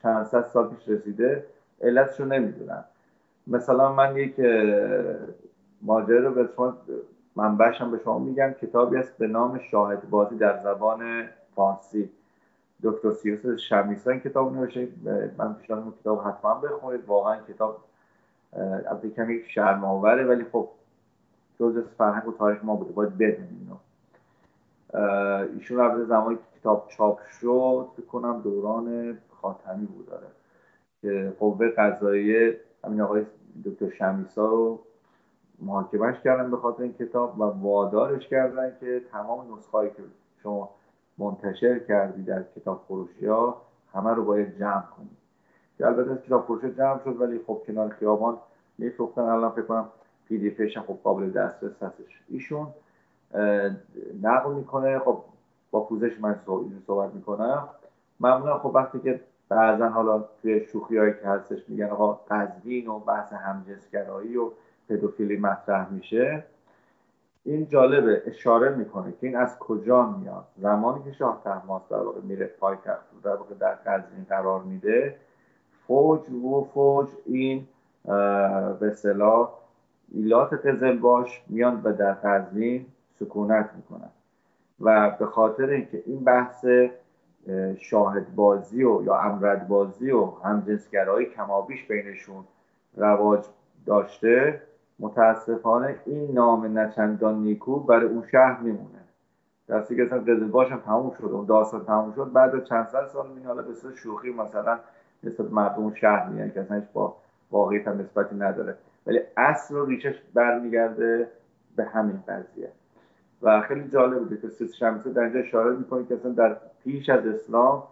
چند 0.01 0.25
صد 0.25 0.41
سال 0.41 0.67
پیش 0.69 0.89
رسیده 0.89 1.45
علتشو 1.81 2.25
نمی‌دونن 2.25 2.83
مثلا 3.47 3.93
من 3.93 4.17
یک 4.17 4.39
ماجره 5.81 6.19
رو 6.19 6.33
به 6.33 6.49
شما 6.55 6.77
منبعش 7.35 7.81
به 7.81 7.99
شما 8.03 8.19
میگم 8.19 8.53
کتابی 8.61 8.97
است 8.97 9.17
به 9.17 9.27
نام 9.27 9.59
شاهد 9.59 10.09
بازی 10.09 10.37
در 10.37 10.57
زبان 10.63 11.23
فارسی. 11.55 12.09
دکتر 12.83 13.11
سیوس 13.11 13.59
شمیسا 13.59 14.11
این 14.11 14.19
کتاب 14.19 14.55
نوشته. 14.55 14.87
من 15.37 15.53
پیشنهاد 15.53 15.99
کتاب 16.01 16.27
حتما 16.27 16.53
بخونید. 16.53 17.05
واقعا 17.07 17.37
کتاب 17.47 17.83
البته 18.53 19.09
کمی 19.09 19.39
شرم 19.47 19.83
آوره 19.83 20.25
ولی 20.25 20.45
خب 20.51 20.69
جز 21.59 21.83
فرهنگ 21.97 22.27
و 22.27 22.31
تاریخ 22.31 22.59
ما 22.63 22.75
بوده. 22.75 22.91
باید 22.91 23.17
بدونیم 23.17 23.59
اینو. 23.59 23.77
ایشون 25.59 25.79
البته 25.79 26.05
زمانی 26.05 26.37
کتاب 26.63 26.87
چاپ 26.87 27.19
شد 27.27 27.87
فکر 27.97 28.05
کنم 28.05 28.41
دوران 28.41 29.17
خاتمی 29.41 29.85
بود 29.85 30.05
داره. 30.05 30.27
که 31.01 31.33
قوه 31.39 31.69
قضاییه 31.69 32.59
همین 32.83 33.01
آقای 33.01 33.25
دکتر 33.65 33.89
شمیسا 33.89 34.45
رو 34.45 34.79
محاکمش 35.59 36.19
کردن 36.23 36.51
به 36.51 36.57
خاطر 36.57 36.83
این 36.83 36.93
کتاب 36.93 37.39
و 37.39 37.43
وادارش 37.43 38.27
کردن 38.27 38.77
که 38.79 39.01
تمام 39.11 39.53
نسخه 39.53 39.89
که 39.89 40.03
شما 40.43 40.69
منتشر 41.17 41.79
کردی 41.79 42.23
در 42.23 42.43
کتاب 42.55 42.83
فروشی 42.87 43.25
ها 43.25 43.61
همه 43.93 44.13
رو 44.13 44.25
باید 44.25 44.59
جمع 44.59 44.83
کنی. 44.97 45.09
که 45.77 45.87
البته 45.87 46.21
کتاب 46.25 46.45
فروشی 46.45 46.71
جمع 46.71 46.99
شد 47.03 47.21
ولی 47.21 47.39
خب 47.47 47.61
کنار 47.67 47.89
خیابان 47.89 48.37
میفروختن. 48.77 49.21
الان 49.21 49.51
فکر 49.51 49.61
کنم 49.61 49.89
پی 50.27 50.37
دی 50.37 50.69
خب 50.69 50.97
قابل 51.03 51.29
دسترس 51.29 51.83
هستش. 51.83 52.21
ایشون 52.29 52.67
نقل 54.21 54.53
می‌کنه. 54.53 54.99
خب 54.99 55.23
با 55.73 55.79
پوزش 55.79 56.19
من 56.19 56.39
صحبت 56.87 57.13
می‌کنم. 57.13 57.69
معمولا 58.19 58.59
خب 58.59 58.71
وقتی 58.75 58.99
که 58.99 59.21
بعضا 59.49 59.89
حالا 59.89 60.25
توی 60.41 60.65
شوخی 60.65 60.97
هایی 60.97 61.13
که 61.13 61.27
هستش 61.27 61.69
میگن 61.69 61.85
آقا 61.85 62.13
قزوین 62.13 62.87
و 62.87 62.99
بحث 62.99 63.33
همجنسگرایی 63.33 64.37
و 64.37 64.49
پدوفیلی 64.89 65.37
مطرح 65.37 65.93
میشه. 65.93 66.43
این 67.43 67.67
جالبه 67.67 68.23
اشاره 68.25 68.75
می‌کنه 68.75 69.11
که 69.11 69.27
این 69.27 69.35
از 69.35 69.59
کجا 69.59 70.05
میاد. 70.05 70.45
زمانی 70.57 71.03
که 71.03 71.11
شاه 71.11 71.41
تحماس 71.43 71.81
در 71.89 71.97
واقع 71.97 72.21
میره 72.21 72.45
پای 72.45 72.77
در 73.23 73.35
واقع 73.35 73.55
در 73.55 73.73
قزوین 73.73 74.25
قرار 74.29 74.61
میده 74.61 75.15
فوج 75.87 76.29
و 76.29 76.63
فوج 76.73 77.07
این 77.25 77.67
به 78.79 78.91
صلاح 78.95 79.49
ایلات 80.11 80.53
قزلباش 80.53 81.43
میان 81.47 81.81
و 81.83 81.93
در 81.93 82.13
قزوین 82.13 82.85
سکونت 83.19 83.69
می‌کنن. 83.75 84.09
و 84.79 85.09
به 85.19 85.25
خاطر 85.25 85.69
اینکه 85.69 86.03
این 86.05 86.23
بحث 86.23 86.65
شاهد 87.77 88.35
بازی 88.35 88.83
و 88.83 89.03
یا 89.03 89.19
امرد 89.19 89.67
بازی 89.67 90.11
و 90.11 90.25
همجنسگرایی 90.25 91.25
کمابیش 91.25 91.83
بینشون 91.87 92.43
رواج 92.97 93.45
داشته 93.85 94.61
متاسفانه 94.99 95.95
این 96.05 96.31
نام 96.31 96.77
نچندان 96.77 97.43
نیکو 97.43 97.79
برای 97.79 98.05
اون 98.05 98.23
شهر 98.31 98.59
میمونه. 98.59 98.99
دستی 99.69 99.95
که 99.95 100.03
اصلا 100.03 100.19
قزلباش 100.19 100.71
هم 100.71 100.79
تموم 100.79 101.15
شد 101.17 101.23
اون 101.23 101.45
داستان 101.45 101.85
تموم 101.85 102.13
شد 102.15 102.31
بعد 102.31 102.63
چند 102.63 102.87
صد 102.87 103.07
سال 103.07 103.31
می 103.31 103.43
حالا 103.43 103.61
به 103.61 103.73
شوخی 103.95 104.29
مثلا 104.29 104.79
نسبت 105.23 105.51
مردم 105.51 105.93
شهر 105.93 106.29
میگن 106.29 106.51
که 106.51 106.61
اصلا 106.61 106.83
با 106.93 107.15
واقعیت 107.51 107.87
هم 107.87 107.99
نسبتی 107.99 108.35
نداره. 108.35 108.77
ولی 109.07 109.19
اصل 109.37 109.75
و 109.75 109.85
ریشش 109.85 110.21
برمیگرده 110.33 111.27
به 111.75 111.83
همین 111.83 112.23
قضیه. 112.27 112.71
و 113.43 113.61
خیلی 113.61 113.89
جالب 113.89 114.19
بوده 114.19 114.37
که 114.37 114.49
سیس 114.49 114.75
شمسه 114.75 115.09
در 115.09 115.21
اینجا 115.21 115.39
اشاره 115.39 115.75
می‌کنه 115.75 116.05
که 116.05 116.15
اصلا 116.15 116.31
در 116.31 116.57
پیش 116.83 117.09
از 117.09 117.27
اسلام 117.27 117.83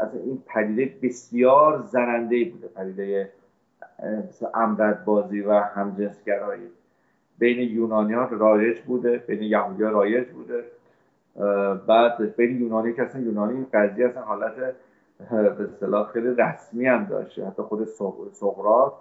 اصلا 0.00 0.20
این 0.24 0.42
پدیده 0.46 0.94
بسیار 1.02 1.84
زننده 1.86 2.44
بوده 2.44 2.68
پدیده 2.68 3.30
امرد 4.54 5.04
بازی 5.04 5.40
و 5.40 5.52
همجنسگرایی. 5.52 6.68
بین 7.38 7.58
یونانی 7.58 8.12
ها 8.12 8.28
رایج 8.30 8.80
بوده 8.80 9.18
بین 9.18 9.42
یهودی 9.42 9.82
ها 9.82 9.90
رایج 9.90 10.28
بوده. 10.28 10.64
بعد 11.86 12.36
بین 12.36 12.60
یونانی 12.60 12.92
که 12.92 13.02
اصلا 13.02 13.20
یونانی 13.20 13.54
این 13.54 13.66
قضیه 13.72 14.08
اصلا 14.08 14.22
حالت 14.22 14.54
به 15.30 15.64
اصطلاح 15.64 16.12
خیلی 16.12 16.28
رسمی 16.28 16.86
هم 16.86 17.04
داشته. 17.04 17.46
حتی 17.46 17.62
خود 17.62 17.84
سقراط 18.32 18.92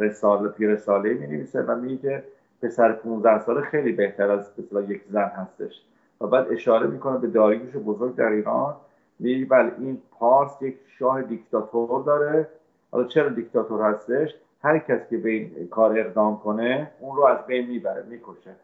رساله 0.00 0.48
پی 0.48 0.66
رساله 0.66 1.14
می 1.14 1.26
نویسه 1.26 1.62
و 1.62 1.74
میگه 1.74 1.96
که 1.96 2.24
پسر 2.62 2.92
15 2.92 3.38
ساله 3.38 3.60
خیلی 3.60 3.92
بهتر 3.92 4.30
از 4.30 4.50
مثلا 4.58 4.80
یک 4.80 5.02
زن 5.10 5.32
هستش. 5.36 5.82
و 6.20 6.26
بعد 6.26 6.52
اشاره 6.52 6.86
می‌کنه 6.86 7.18
به 7.18 7.26
داریوش 7.26 7.76
بزرگ 7.76 8.14
در 8.14 8.28
ایران. 8.28 8.74
میگه 9.18 9.46
بله 9.46 9.72
این 9.78 10.02
پارس 10.10 10.62
یک 10.62 10.76
شاه 10.98 11.22
دیکتاتور 11.22 12.02
داره. 12.02 12.48
حالا 12.90 13.04
چرا 13.04 13.28
دیکتاتور 13.28 13.82
هستش؟ 13.82 14.34
هر 14.62 14.78
کس 14.78 15.08
که 15.10 15.16
به 15.16 15.30
این 15.30 15.68
کار 15.70 15.98
اقدام 15.98 16.38
کنه 16.38 16.90
اون 17.00 17.16
رو 17.16 17.24
از 17.24 17.46
بین 17.46 17.66
می‌بره 17.66 18.02
می‌کشه. 18.02 18.54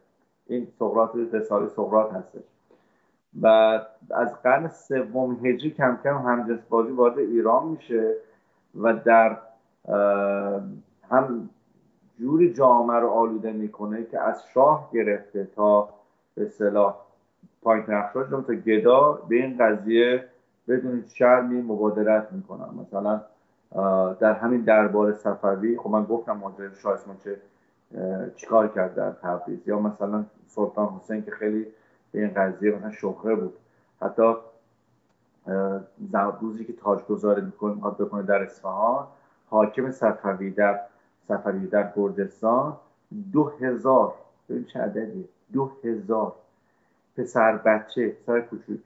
این 0.47 0.67
سقراط 0.79 1.15
رساله 1.33 1.67
سقراط 1.67 2.13
هستش. 2.13 2.43
و 3.41 3.47
از 4.11 4.41
قرن 4.43 4.67
سوم 4.67 5.45
هجری 5.45 5.71
کم 5.71 5.99
کم 6.03 6.17
همجنس 6.17 6.59
بازی 6.69 6.91
وارد 6.91 7.19
ایران 7.19 7.67
میشه 7.67 8.15
و 8.81 8.93
در 8.93 9.37
هم 11.09 11.49
جوری 12.23 12.53
جامعه 12.53 12.97
رو 12.97 13.09
آلوده 13.09 13.51
می‌کنه 13.51 14.03
که 14.03 14.19
از 14.19 14.43
شاه 14.53 14.89
گرفته 14.93 15.47
تا 15.55 15.89
به 16.35 16.49
صلاح 16.49 16.95
پایین 17.61 17.85
تا 17.85 18.53
گدا 18.53 19.11
به 19.29 19.35
این 19.35 19.57
قضیه 19.57 20.23
بدون 20.67 21.03
شرمی 21.13 21.61
مبادرت 21.61 22.27
می‌کنن. 22.31 22.69
مثلا 22.81 23.21
در 24.19 24.33
همین 24.33 24.61
دربار 24.61 25.13
صفوی 25.13 25.77
خب 25.77 25.89
من 25.89 26.03
گفتم 26.03 26.37
ماجرای 26.37 26.69
شاه 26.75 26.97
چه 27.23 27.37
چیکار 28.35 28.67
کرد 28.67 28.95
در 28.95 29.11
تبریز 29.11 29.67
یا 29.67 29.79
مثلا 29.79 30.25
سلطان 30.47 30.87
حسین 30.87 31.23
که 31.23 31.31
خیلی 31.31 31.67
به 32.11 32.19
این 32.19 32.33
قضیه 32.33 32.75
مثلا 32.75 32.91
شهره 32.91 33.35
بود. 33.35 33.53
حتی 34.01 34.33
روزی 36.41 36.65
که 36.65 36.73
تاجگذاری 36.73 37.41
می‌کنه 37.41 37.73
می‌خواد 37.75 37.97
بکنه 37.97 38.23
در 38.23 38.43
اصفهان 38.43 39.07
حاکم 39.49 39.91
صفوی 39.91 40.51
در 40.51 40.79
صفوی 41.27 41.67
در 41.67 41.93
گرجستان 41.95 42.77
دو 43.33 43.43
هزار 43.43 44.13
ببین 44.49 44.65
چه 44.65 44.79
عددی 44.79 45.25
دو 45.53 45.71
هزار. 45.83 46.33
پسر 47.17 47.57
بچه 47.57 48.09
پسر 48.09 48.41
کوچوک 48.41 48.79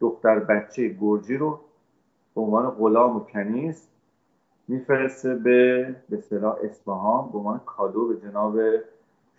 دختر 0.00 0.38
بچه 0.38 0.88
گرجی 1.00 1.36
رو 1.36 1.60
به 2.34 2.40
عنوان 2.40 2.70
غلام 2.70 3.16
و 3.16 3.20
کنیز 3.20 3.88
میفرسته 4.68 5.34
به 5.34 5.82
به 6.08 6.18
اصطلاح 6.18 6.56
اصفهان 6.62 7.30
به 7.32 7.38
عنوان 7.38 7.60
کادو 7.66 8.08
به 8.08 8.16
جناب 8.16 8.58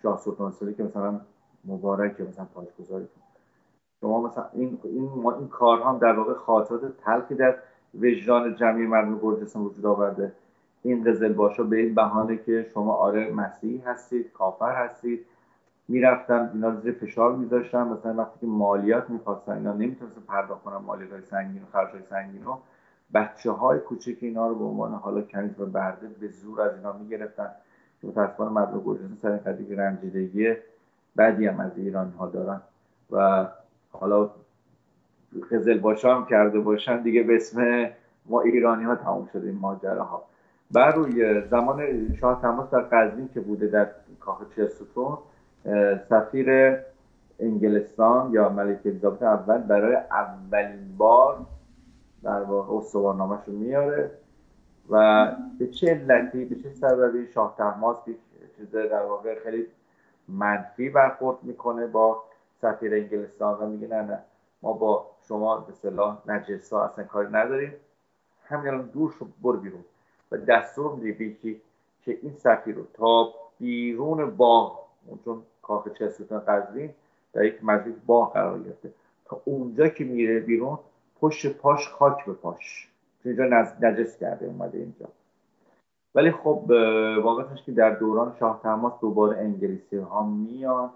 شاه 0.02 0.18
سلطان 0.18 0.74
که 0.76 0.82
مثلا 0.82 1.20
مبارک 1.64 2.20
مثلا 2.20 2.44
پاسگزاری 2.54 3.04
کنه. 3.04 3.24
شما 4.00 4.20
مثلا 4.20 4.46
این 4.52 4.78
این, 4.84 5.08
این 5.38 5.48
کارها 5.48 5.90
هم 5.90 5.98
در 5.98 6.12
واقع 6.12 6.34
خاطرات 6.34 6.98
تلخی 6.98 7.34
در 7.34 7.56
وجدان 7.94 8.56
جمعی 8.56 8.86
مردم 8.86 9.18
گرجستان 9.18 9.62
وجود 9.62 9.86
آورده. 9.86 10.32
این 10.84 11.04
قزل 11.04 11.32
باشا 11.32 11.62
به 11.62 11.76
این 11.76 11.94
بهانه 11.94 12.36
که 12.36 12.66
شما 12.74 12.94
آره 12.94 13.32
مسیحی 13.32 13.78
هستید 13.78 14.32
کافر 14.32 14.84
هستید. 14.84 15.20
می‌رفتن 15.88 16.50
اینا 16.54 16.68
رو 16.68 16.80
زیر 16.80 16.92
فشار 16.92 17.36
میذاشتن 17.36 17.82
مثلا 17.82 18.14
وقتی 18.14 18.40
که 18.40 18.46
مالیات 18.46 19.10
می‌خواستن 19.10 19.52
اینا 19.52 19.72
نمی‌تونستن 19.72 20.20
پرداخت 20.28 20.62
کنن 20.62 20.76
مالیات 20.76 21.12
های 21.12 21.22
سنگین 21.22 21.62
و 21.62 21.66
خرج 21.72 21.90
های 21.90 22.02
سنگین 22.10 22.44
رو. 22.44 22.58
بچه 23.14 23.50
های 23.50 23.78
کوچک 23.78 24.16
اینا 24.20 24.48
رو 24.48 24.54
به 24.54 24.64
عنوان 24.64 24.94
حالا 24.94 25.22
کنیز 25.22 25.60
و 25.60 25.66
برده 25.66 26.06
به 26.20 26.28
زور 26.28 26.60
از 26.60 26.76
اینا 26.76 26.92
می‌گرفتن. 26.92 27.48
که 28.00 28.06
متاسفانه 28.06 28.50
مردم 28.50 28.82
گرجستان 28.84 29.16
سر 29.16 29.36
قضیه 29.36 29.76
رنجیدگی 29.76 30.54
بعدی 31.16 31.46
هم 31.46 31.60
از 31.60 31.78
ایرانی 31.78 32.12
ها 32.18 32.26
دارن. 32.26 32.60
و 33.10 33.46
حالا 33.92 34.30
خزل 35.50 35.78
باشا 35.78 36.22
کرده 36.22 36.60
باشن. 36.60 37.02
دیگه 37.02 37.22
به 37.22 37.36
اسم 37.36 37.88
ما 38.26 38.40
ایرانی 38.40 38.84
ها 38.84 38.96
تموم 38.96 39.28
شده 39.32 39.48
این 39.48 39.58
ماجره 39.58 40.02
ها 40.02 40.22
بر 40.74 40.90
روی 40.94 41.40
زمان 41.40 42.14
شاه 42.20 42.42
تماس 42.42 42.70
در 42.70 42.80
قزوین 42.80 43.28
که 43.34 43.40
بوده 43.40 43.66
در 43.66 43.88
کاخ 44.20 44.42
ستون 44.68 45.18
سفیر 46.08 46.78
انگلستان 47.40 48.32
یا 48.32 48.48
ملک 48.48 48.80
الیزابت 48.84 49.22
اول 49.22 49.58
برای 49.58 49.94
اولین 49.94 50.96
بار 50.96 51.46
در 52.22 52.42
واقع 52.42 52.76
استوارنامهش 52.76 53.40
رو 53.46 53.52
میاره 53.52 54.10
و 54.90 55.26
به 55.58 55.66
چه 55.66 55.86
علتی 55.86 56.44
به 56.44 56.54
چه 56.54 56.70
سببی 56.70 57.26
شاه 57.26 57.54
تحماس 57.58 57.96
چیز 58.56 58.70
در 58.70 59.02
واقع 59.02 59.38
خیلی 59.44 59.66
منفی 60.28 60.90
برخورد 60.90 61.38
می‌کنه 61.42 61.86
با 61.86 62.22
سفیر 62.60 62.94
انگلستان 62.94 63.58
و 63.60 63.66
میگه 63.66 63.88
نه 63.88 64.02
نه 64.02 64.18
ما 64.62 64.72
با 64.72 65.10
شما 65.28 65.56
به 65.56 65.72
صلاح 65.72 66.18
نجسا 66.26 66.84
اصلا 66.84 67.04
کاری 67.04 67.28
نداریم. 67.32 67.72
همین 68.44 68.68
الان 68.68 68.86
دور 68.86 69.14
شو 69.18 69.26
برو 69.42 69.60
بیرون. 69.60 69.84
دستور 70.36 70.94
میده 70.94 71.36
که 72.04 72.18
این 72.22 72.32
سفیر 72.36 72.74
رو 72.74 72.86
تا 72.94 73.34
بیرون 73.58 74.30
باغ 74.30 74.78
چون 75.24 75.42
کاخ 75.62 75.88
چسوتن 75.88 76.38
قزوین 76.38 76.90
در 77.32 77.44
یک 77.44 77.64
مجلس 77.64 77.94
باغ 78.06 78.32
قرار 78.32 78.58
گرفته. 78.58 78.90
تا 79.24 79.40
اونجا 79.44 79.88
که 79.88 80.04
میره 80.04 80.40
بیرون 80.40 80.78
پشت 81.20 81.46
پاش 81.46 81.88
خاک 81.88 82.24
به 82.24 82.32
پاش. 82.32 82.88
اینجا 83.24 83.44
نجس 83.80 84.18
کرده 84.18 84.46
اومده 84.46 84.78
اینجا. 84.78 85.06
ولی 86.14 86.30
خب 86.30 86.64
واقعتش 87.22 87.62
که 87.62 87.72
در 87.72 87.90
دوران 87.90 88.34
شاه 88.40 88.60
تماس 88.62 88.92
دوباره 89.00 89.38
انگلیسی 89.38 89.96
ها 89.96 90.26
میان 90.26 90.90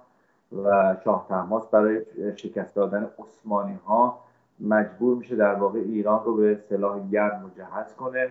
و 0.65 0.97
شاه 1.05 1.27
تماس 1.29 1.69
برای 1.69 2.05
شکست 2.37 2.75
دادن 2.75 3.11
عثمانی 3.19 3.79
ها 3.87 4.19
مجبور 4.61 5.17
میشه 5.17 5.37
در 5.37 5.55
واقع 5.55 5.79
ایران 5.79 6.25
رو 6.25 6.37
به 6.37 6.59
سلاح 6.69 7.09
گرم 7.11 7.43
مجهز 7.47 7.95
کنه. 7.95 8.31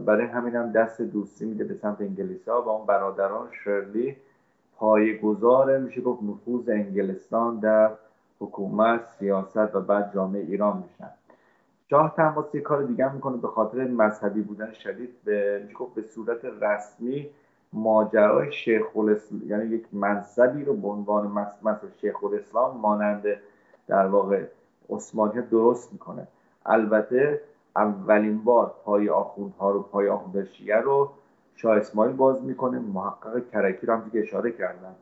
برای 0.00 0.26
همین 0.26 0.54
هم 0.54 0.72
دست 0.72 1.02
دوستی 1.02 1.44
میده 1.44 1.64
به 1.64 1.74
سمت 1.74 2.00
انگلیسی 2.00 2.50
ها 2.50 2.62
و 2.62 2.68
اون 2.68 2.86
برادران 2.86 3.48
شرلی 3.64 4.16
پایگزار 4.76 5.78
میشه 5.78 6.00
گفت 6.00 6.22
نفوذ 6.22 6.68
انگلستان 6.68 7.58
در 7.58 7.90
حکومت 8.40 9.00
سیاست 9.18 9.74
و 9.74 9.80
بعد 9.80 10.14
جامعه 10.14 10.42
ایران 10.42 10.76
میشن. 10.76 11.10
شاه 11.90 12.14
تماسی 12.16 12.60
کار 12.60 12.82
دیگه 12.82 13.14
می‌کنه 13.14 13.36
به 13.36 13.48
خاطر 13.48 13.84
مذهبی 13.84 14.40
بودن 14.40 14.72
شدید 14.72 15.10
به 15.24 15.62
میشه 15.66 15.74
گفت 15.74 15.94
به 15.94 16.02
صورت 16.02 16.44
رسمی 16.44 17.30
ماجرای 17.72 18.52
شیخ 18.52 18.96
الاسلام 18.96 19.42
یعنی 19.46 19.66
یک 19.66 19.86
منصبی 19.92 20.64
رو 20.64 20.74
به 20.74 20.88
عنوان 20.88 21.26
منصب 21.62 21.88
شیخ 22.00 22.24
الاسلام 22.24 22.76
مانند 22.76 23.24
در 23.86 24.06
واقع 24.06 24.44
عثمانی 24.90 25.42
درست 25.42 25.92
می‌کنه. 25.92 26.26
البته 26.66 27.40
اولین 27.76 28.44
بار 28.44 28.74
پای 28.84 29.08
آخوندها 29.08 29.70
رو 29.70 29.82
پای 29.82 30.08
آخوند 30.08 30.44
شیعه 30.44 30.80
رو 30.80 31.10
شاه 31.56 31.76
اسماعیل 31.76 32.16
باز 32.16 32.42
می‌کنه. 32.42 32.78
محقق 32.78 33.50
کرکی 33.52 33.86
رو 33.86 33.94
هم 33.94 34.00
دیگه 34.00 34.20
اشاره 34.20 34.52
کردن. 34.52 34.94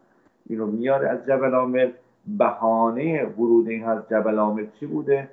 این 0.46 0.58
رو 0.58 0.66
میاره 0.66 1.08
از 1.08 1.26
جبل 1.26 1.54
عامل 1.54 1.90
بهانه 2.38 3.24
ورود 3.24 3.68
این 3.68 3.84
از 3.84 4.02
جبل 4.10 4.38
عامل 4.38 4.66
چی 4.80 4.86
بوده؟ 4.86 5.28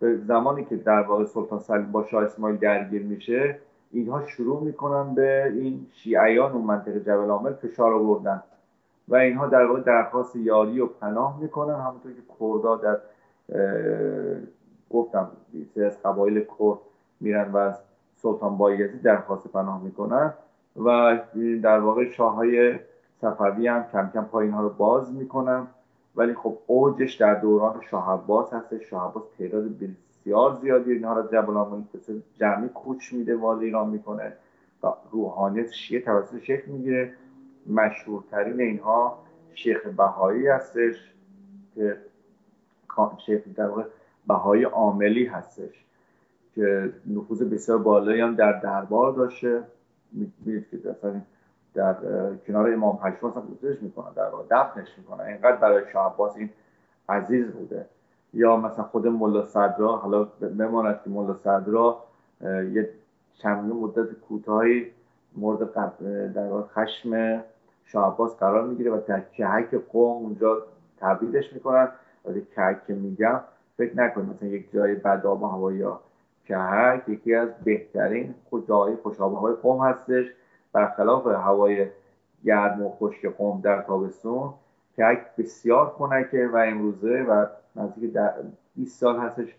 به 0.00 0.16
زمانی 0.16 0.64
که 0.64 0.76
در 0.76 1.02
واقع 1.02 1.24
سلطان 1.24 1.58
سلیم 1.58 1.92
با 1.92 2.04
شاه 2.04 2.24
اسماعیل 2.24 2.56
درگیر 2.56 3.02
میشه 3.02 3.58
اینها 3.92 4.26
شروع 4.26 4.62
می‌کنن 4.62 5.14
به 5.14 5.52
این 5.54 5.86
شیعیان 5.92 6.52
اون 6.52 6.62
منطقه 6.62 7.00
جبل 7.00 7.30
عامل 7.30 7.52
فشار 7.52 7.92
آوردن. 7.92 8.42
و 9.08 9.16
اینها 9.16 9.46
در 9.46 9.66
واقع 9.66 9.80
درخواست 9.80 10.36
یاری 10.36 10.80
و 10.80 10.86
پناه 10.86 11.40
می‌کنن 11.40 11.74
همونطور 11.74 12.12
که 12.12 12.22
کردا 12.40 12.76
در 12.76 12.98
گفتم 14.92 15.30
سه 15.74 15.84
از 15.84 16.02
قبایل 16.02 16.40
کرد 16.40 16.78
میرن 17.20 17.52
و 17.52 17.56
از 17.56 17.80
سلطان 18.16 18.56
بایزی 18.56 18.98
درخواست 18.98 19.48
پناه 19.48 19.82
می‌کنن 19.82 20.34
و 20.76 21.18
در 21.62 21.78
واقع 21.78 22.10
شاه 22.10 22.34
های 22.34 22.78
صفوی 23.20 23.66
هم 23.66 23.86
کم 23.92 24.10
کم 24.14 24.24
پای 24.24 24.44
اینها 24.44 24.62
رو 24.62 24.68
باز 24.68 25.14
می‌کنن. 25.14 25.66
ولی 26.16 26.34
خب 26.34 26.58
اوجش 26.66 27.14
در 27.14 27.34
دوران 27.34 27.80
شاه 27.90 28.12
عباس 28.12 28.52
هست 28.52 28.78
شاه 28.78 29.10
عباس 29.10 29.22
تعداد 29.38 29.64
بسیار 29.64 30.58
زیادی 30.62 30.92
اینها 30.92 31.12
رو 31.12 31.22
جبل 31.22 31.82
جمعی 32.38 32.68
کوچ 32.68 33.12
میده 33.12 33.36
وارد 33.36 33.62
ایران 33.62 33.88
می‌کنه 33.88 34.32
و 34.82 34.92
روحانیت 35.10 35.70
شیعه 35.70 36.02
توسط 36.02 36.38
شیخ 36.38 36.68
می‌گیره. 36.68 37.12
مشهورترین 37.66 38.60
اینها 38.60 39.18
شیخ 39.54 39.86
بهایی 39.86 40.46
هستش 40.46 41.14
که 41.74 41.96
شیخ 43.26 43.42
در 43.56 43.68
واقع 43.68 43.84
بهایی 44.26 44.64
عاملی 44.64 45.26
هستش 45.26 45.84
که 46.54 46.92
نفوذ 47.06 47.42
بسیار 47.42 47.78
بالایی 47.78 48.20
هم 48.20 48.34
در 48.34 48.52
دربار 48.52 49.12
داشته. 49.12 49.62
می‌دید 50.12 50.70
که 50.70 50.90
اصلا 50.90 51.20
در 51.74 51.94
کنار 52.46 52.72
امام 52.72 52.98
هشتم 53.02 53.26
اصلا 53.26 53.42
گذارش 53.42 53.82
می‌کنن 53.82 54.12
در 54.16 54.28
واقع 54.28 54.44
دفنش 54.50 54.88
می‌کنن 54.98 55.24
اینقدر 55.24 55.56
برای 55.56 55.82
شاه 55.92 56.14
عباس 56.14 56.36
این 56.36 56.50
عزیز 57.08 57.46
بوده. 57.50 57.86
یا 58.34 58.56
مثلا 58.56 58.84
خود 58.84 59.06
ملا 59.06 59.44
صدرا 59.44 59.96
حالا 59.96 60.24
بماند 60.58 61.00
که 61.04 61.10
ملا 61.10 61.34
صدرا 61.34 62.04
یه 62.42 62.90
چند 63.32 63.72
مدت 63.72 64.12
کوتاهی 64.12 64.86
مورد 65.36 65.72
در 66.32 66.46
واقع 66.46 66.68
خشم 66.68 67.42
شاه 67.84 68.14
عباس 68.14 68.36
قرار 68.36 68.66
می‌گیره 68.66 68.90
و 68.90 69.00
در 69.06 69.20
کهک 69.20 69.74
قوم 69.74 70.22
اونجا 70.22 70.62
تبریدش 70.98 71.52
می‌کنن. 71.52 71.88
و 72.24 72.32
کهک 72.54 72.86
که 72.86 72.94
میگم 72.94 73.40
فکر 73.76 73.96
نکنید 73.96 74.28
مثلا 74.28 74.48
یک 74.48 74.72
جای 74.72 74.94
بد 74.94 75.26
آب 75.26 75.42
و 75.42 75.46
هوا 75.46 75.72
یا 75.72 76.00
کهک 76.44 77.08
یکی 77.08 77.34
از 77.34 77.48
بهترین 77.64 78.34
جای 78.68 78.96
خوش 78.96 79.16
های 79.16 79.54
قوم 79.54 79.86
هستش. 79.86 80.26
برخلاف 80.72 81.26
هوای 81.26 81.86
گرم 82.44 82.82
و 82.82 82.90
خشک 82.90 83.26
قوم 83.26 83.60
در 83.60 83.82
تابستون 83.82 84.54
کهک 84.96 85.36
بسیار 85.38 85.94
خنکه 85.98 86.50
و 86.52 86.56
امروزه 86.56 87.22
و 87.22 87.46
نزدیک 87.76 88.18
20 88.76 89.00
سال 89.00 89.16
هستش 89.16 89.54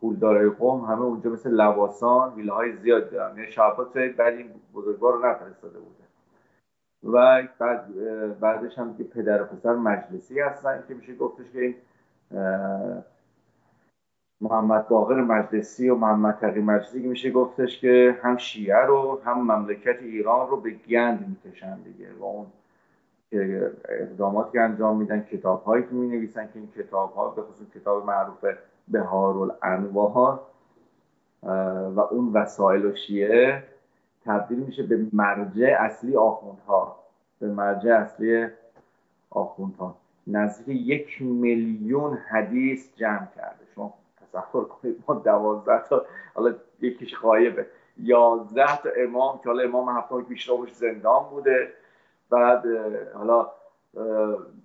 پولدارای 0.00 0.50
قوم 0.50 0.84
همه 0.84 1.02
اونجا 1.02 1.30
مثل 1.30 1.50
لواسان 1.50 2.34
ویلاهای 2.34 2.76
زیاد 2.76 3.10
دارن. 3.10 3.36
یعنی 3.36 3.52
شعبات 3.52 3.98
بعد 3.98 4.34
این 4.34 4.50
بزرگوار 4.74 5.12
رو 5.12 5.26
نفرستاده 5.26 5.78
بوده. 5.78 6.08
و 7.04 7.42
بعد 7.58 7.84
بعدش 8.40 8.78
هم 8.78 8.96
که 8.96 9.04
پدر 9.04 9.42
و 9.42 9.44
پسر 9.44 9.74
مجلسی 9.74 10.40
هستن 10.40 10.84
که 10.88 10.94
میشه 10.94 11.14
گفتش 11.14 11.46
که 11.52 11.74
محمد 14.40 14.88
باقر 14.88 15.20
مجلسی 15.20 15.88
و 15.88 15.94
محمد 15.94 16.38
تقی 16.40 16.60
مجلسی 16.60 17.02
که 17.02 17.08
میشه 17.08 17.30
گفتش 17.30 17.80
که 17.80 18.18
هم 18.22 18.36
شیعه 18.36 18.86
رو 18.86 19.20
هم 19.24 19.52
مملکت 19.52 20.02
ایران 20.02 20.48
رو 20.48 20.60
به 20.60 20.70
گند 20.70 21.28
می‌کشن 21.28 21.78
دیگه. 21.80 22.08
و 22.20 22.24
اون 22.24 22.46
اقداماتی 23.88 24.52
که 24.52 24.60
انجام 24.60 24.96
میدن 24.96 25.20
کتاب 25.20 25.64
هایی 25.64 25.84
که 25.84 25.92
می 25.92 26.32
که 26.32 26.48
این 26.54 26.68
کتاب 26.76 27.12
ها 27.12 27.28
به 27.28 27.42
خصوص 27.42 27.66
کتاب 27.74 28.06
معروف 28.06 28.44
بهار 28.88 29.56
الانوار 29.62 30.40
و 31.96 32.00
اون 32.00 32.32
وسایل 32.32 32.86
و 32.86 32.96
شیعه 32.96 33.62
تبدیل 34.24 34.58
میشه 34.58 34.82
به 34.82 35.06
مرجع 35.12 35.76
اصلی 35.80 36.16
آخوندها. 36.16 36.96
به 37.40 37.48
مرجع 37.48 37.90
اصلی 37.90 38.46
آخوندها. 39.30 39.96
نزدیک 40.26 40.68
یک 40.86 41.22
میلیون 41.22 42.18
حدیث 42.30 42.96
جمع 42.96 43.26
کرده. 43.36 43.64
شما 43.74 43.94
تصور 44.32 44.64
کنید 44.64 45.04
ما 45.08 45.14
دوازده 45.14 45.82
تا 45.88 46.04
حالا 46.34 46.54
یکیش 46.80 47.14
خایبه 47.14 47.66
یازده 47.98 48.76
تا 48.82 48.88
امام 48.96 49.38
که 49.38 49.48
حالا 49.48 49.62
امام 49.62 49.88
هفتم 49.88 50.22
پیشروش 50.22 50.72
زندان 50.74 51.24
بوده. 51.30 51.72
بعد 52.30 52.64
حالا 53.14 53.46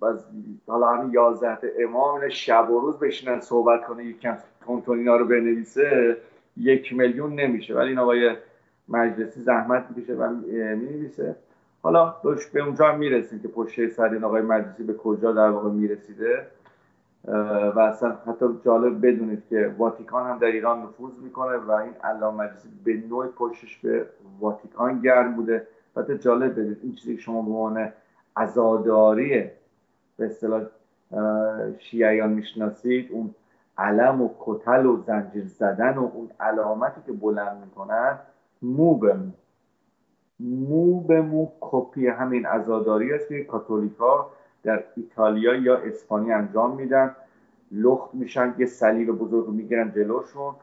باز 0.00 0.24
حالا 0.66 0.88
همین 0.88 1.12
یازده 1.12 1.56
تا 1.56 1.66
امام 1.78 2.28
شب 2.28 2.70
و 2.70 2.80
روز 2.80 2.98
بشینن 2.98 3.40
صحبت 3.40 3.84
کنه 3.84 4.04
یکم 4.04 4.36
تون 4.66 4.98
اینا 4.98 5.16
رو 5.16 5.24
بنویسه 5.24 6.16
یک 6.56 6.92
میلیون 6.92 7.34
نمیشه. 7.34 7.74
ولی 7.74 7.88
این 7.88 7.98
آقای 7.98 8.36
مجلسی 8.88 9.40
زحمت 9.40 9.86
می‌کشه 9.90 10.14
و 10.14 10.30
می‌نویسه. 10.30 11.36
حالا 11.82 12.14
به 12.52 12.60
اونجا 12.60 12.86
هم 12.88 12.98
می‌رسیم 12.98 13.40
که 13.40 13.48
پشت 13.48 13.88
سر 13.88 14.08
این 14.12 14.24
آقای 14.24 14.42
مجلسی 14.42 14.82
به 14.82 14.94
کجا 14.94 15.32
در 15.32 15.48
واقع 15.48 15.70
می‌رسیده. 15.70 16.46
و 17.74 17.78
اصلا 17.78 18.16
حتی 18.26 18.46
جالب 18.64 19.06
بدونید 19.06 19.42
که 19.48 19.74
واتیکان 19.78 20.30
هم 20.30 20.38
در 20.38 20.46
ایران 20.46 20.82
نفوذ 20.82 21.18
می‌کنه 21.18 21.56
و 21.56 21.70
این 21.70 21.92
علامه 22.04 22.44
مجلسی 22.44 22.68
به 22.84 22.96
نوع 23.08 23.26
پشتش 23.26 23.78
به 23.78 24.06
واتیکان 24.40 25.00
گرم 25.00 25.34
بوده. 25.34 25.66
حتی 25.96 26.18
جالب 26.18 26.60
بدید 26.60 26.78
این 26.82 26.94
چیزی 26.94 27.16
که 27.16 27.22
شما 27.22 27.42
به 27.42 27.50
عنوان 27.50 27.92
عزاداری 28.36 29.50
به 30.16 30.26
اصطلاح 30.26 30.62
شیعیان 31.78 32.30
می‌شناسید 32.30 33.12
اون 33.12 33.34
علم 33.78 34.22
و 34.22 34.28
کتل 34.40 34.86
و 34.86 34.96
زنجیر 34.96 35.44
زدن 35.44 35.94
و 35.94 36.10
اون 36.14 36.30
علامتی 36.40 37.00
که 37.06 37.12
بلند 37.12 37.60
می‌کنن 37.64 38.18
مو 38.62 38.94
به 38.94 39.14
مو. 39.14 39.30
مو 40.40 41.00
به 41.00 41.22
مو 41.22 41.48
کپی 41.60 42.06
همین 42.06 42.46
عزاداری 42.46 43.12
است 43.12 43.28
که 43.28 43.44
کاتولیکا 43.44 44.30
در 44.64 44.84
ایتالیا 44.96 45.54
یا 45.54 45.76
اسپانیا 45.76 46.36
انجام 46.36 46.76
میدن. 46.76 47.16
لخت 47.72 48.14
میشن 48.14 48.54
یه 48.58 48.66
صلیب 48.66 49.10
بزرگ 49.10 49.48
می‌گیرن 49.48 49.92
جلوشون. 49.92 50.54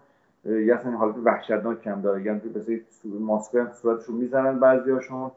یه 0.46 0.76
اصلا 0.76 0.92
حالت 0.92 1.16
وحشتناک 1.24 1.82
کم 1.82 2.02
داره. 2.02 2.24
یعنی 2.24 2.42
مثل 2.56 2.80
ماسکه 3.04 3.62
هم 3.62 3.72
صورتشون 3.72 4.16
می‌زنن 4.16 4.60
بعضیاشون 4.60 5.32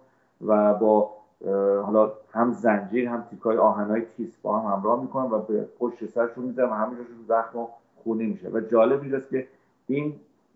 و 0.46 0.74
با 0.74 1.10
حالا 1.82 2.12
هم 2.32 2.52
زنجیر 2.52 3.08
هم 3.08 3.24
تیکای 3.30 3.56
آهنای 3.56 4.00
تیس 4.00 4.36
با 4.42 4.58
هم 4.58 4.76
همراه 4.76 5.02
می‌کنن 5.02 5.30
و 5.30 5.38
به 5.38 5.68
پشت 5.78 6.06
سرشون 6.06 6.44
می‌زنن 6.44 6.66
و 6.66 6.72
همینجاشون 6.72 7.16
زخم 7.28 7.58
و 7.58 7.66
خونی 8.04 8.26
میشه. 8.26 8.48
و 8.48 8.60
جالب 8.60 9.00
اینجاست 9.02 9.30
که 9.30 9.46
این 9.86 10.14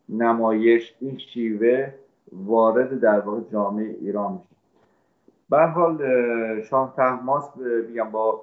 نمایش 0.08 0.94
این 1.00 1.18
شیوه 1.18 1.92
وارد 2.32 3.00
در 3.00 3.20
واقع 3.20 3.40
جامعه 3.52 3.96
ایران 4.00 4.32
میشه. 4.32 4.57
به 5.50 5.66
حال 5.66 6.02
شاه 6.62 6.94
تحماس 6.96 7.56
میگم 7.88 8.10
با 8.10 8.40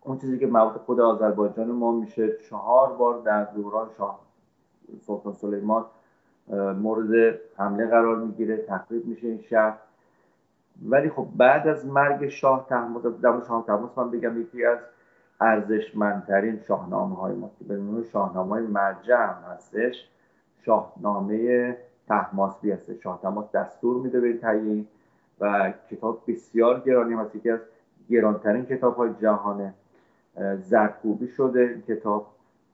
اون 0.00 0.18
چیزی 0.18 0.38
که 0.38 0.46
مربوط 0.46 0.82
خود 0.82 1.00
آذربایجان 1.00 1.70
ما 1.70 1.92
میشه 1.92 2.36
چهار 2.36 2.92
بار 2.92 3.22
در 3.22 3.44
دوران 3.44 3.88
شاه 3.98 4.20
سلطان 5.06 5.32
سلیمان 5.32 5.84
مورد 6.82 7.38
حمله 7.56 7.86
قرار 7.86 8.16
می‌گیره 8.16 8.56
تخریب 8.56 9.06
میشه 9.06 9.28
این 9.28 9.40
شهر. 9.40 9.76
ولی 10.88 11.10
خب 11.10 11.26
بعد 11.36 11.68
از 11.68 11.86
مرگ 11.86 12.28
شاه 12.28 12.66
تحماس 12.68 13.02
در 13.02 13.40
شاه 13.48 13.64
تحماس 13.66 13.98
من 13.98 14.10
بگم 14.10 14.40
یکی 14.40 14.64
از 14.64 14.78
ارزشمندترین 15.40 16.60
شاهنامه 16.60 17.16
های 17.16 17.34
ما 17.34 17.50
که 17.58 17.64
به 17.64 18.02
شاهنامه 18.12 18.50
های 18.50 18.66
مرجع 18.66 19.26
هستش 19.52 20.08
شاهنامه 20.58 21.76
تحماسبی 22.08 22.70
هست 22.70 23.00
شاه 23.00 23.18
تحماس 23.22 23.52
دستور 23.52 24.02
میده 24.02 24.20
به 24.20 24.38
تهیه. 24.38 24.84
و 25.40 25.72
کتاب 25.90 26.22
بسیار 26.26 26.80
گرانی 26.80 27.14
هست 27.14 27.36
یکی 27.36 27.50
از 27.50 27.60
گرانترین 28.10 28.64
کتاب 28.64 28.96
های 28.96 29.10
جهانه 29.22 29.74
زرکوبی 30.58 31.28
شده. 31.28 31.60
این 31.60 31.96
کتاب 31.96 32.26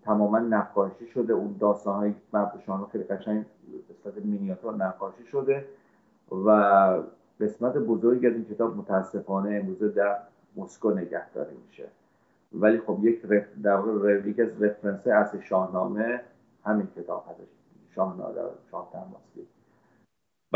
تماما 0.03 0.39
نقاشی 0.39 1.07
شده. 1.07 1.33
اون 1.33 1.57
داستان 1.61 1.95
های 1.95 2.15
مرد 2.33 2.53
خیلی 2.93 3.05
قشنگ 3.05 3.45
به 4.05 4.21
مینیاتور 4.25 4.75
نقاشی 4.75 5.25
شده 5.25 5.65
و 6.31 6.51
قسمت 7.41 7.77
بزرگی 7.77 8.27
از 8.27 8.33
این 8.33 8.45
کتاب 8.45 8.77
متاسفانه 8.77 9.55
امروزه 9.55 9.89
در 9.89 10.19
مسکو 10.57 10.91
نگهداری 10.91 11.57
میشه. 11.67 11.89
ولی 12.53 12.79
خب 12.79 12.99
یک 13.03 13.21
رف... 13.25 13.45
در 13.63 13.77
واقع 13.77 14.21
یک 14.27 14.41
از 14.41 14.63
رفرنس 14.63 15.07
اصل 15.07 15.41
شاهنامه 15.41 16.21
همین 16.65 16.87
کتاب 16.97 17.25
هستش. 17.31 17.49
شاهنامه 17.95 18.35
شاه 18.71 18.93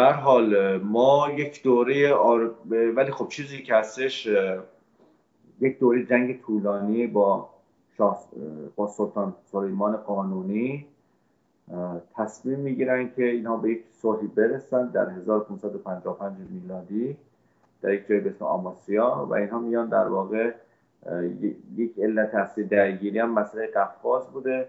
بر 0.00 0.12
حال 0.12 0.76
ما 0.76 1.28
یک 1.36 1.62
دوره 1.62 2.14
آر... 2.14 2.50
ولی 2.70 3.10
خب 3.10 3.28
چیزی 3.28 3.62
که 3.62 3.74
هستش 3.74 4.28
یک 5.60 5.78
دوره 5.78 6.04
جنگ 6.04 6.40
طولانی 6.40 7.06
با 7.06 7.48
شاه... 7.96 8.24
با 8.76 8.86
سلطان 8.86 9.34
سلیمان 9.52 9.96
قانونی 9.96 10.86
تصمیم 12.16 12.58
می‌گیرن 12.58 13.10
که 13.16 13.24
اینها 13.24 13.56
به 13.56 13.70
یک 13.70 13.84
صلحی 13.92 14.26
برسن 14.26 14.86
در 14.86 15.10
1555 15.10 16.36
میلادی 16.50 17.16
در 17.82 17.94
یک 17.94 18.06
جای 18.08 18.20
به 18.20 18.30
اسم 18.30 18.44
آماسیا 18.44 19.26
و 19.30 19.34
اینها 19.34 19.58
میان 19.58 19.88
در 19.88 20.08
واقع 20.08 20.52
یک 21.76 21.98
علت 21.98 22.34
اصلی 22.34 22.64
درگیری 22.64 23.18
هم 23.18 23.30
مسئله 23.30 23.66
قفقاز 23.66 24.26
بوده. 24.26 24.68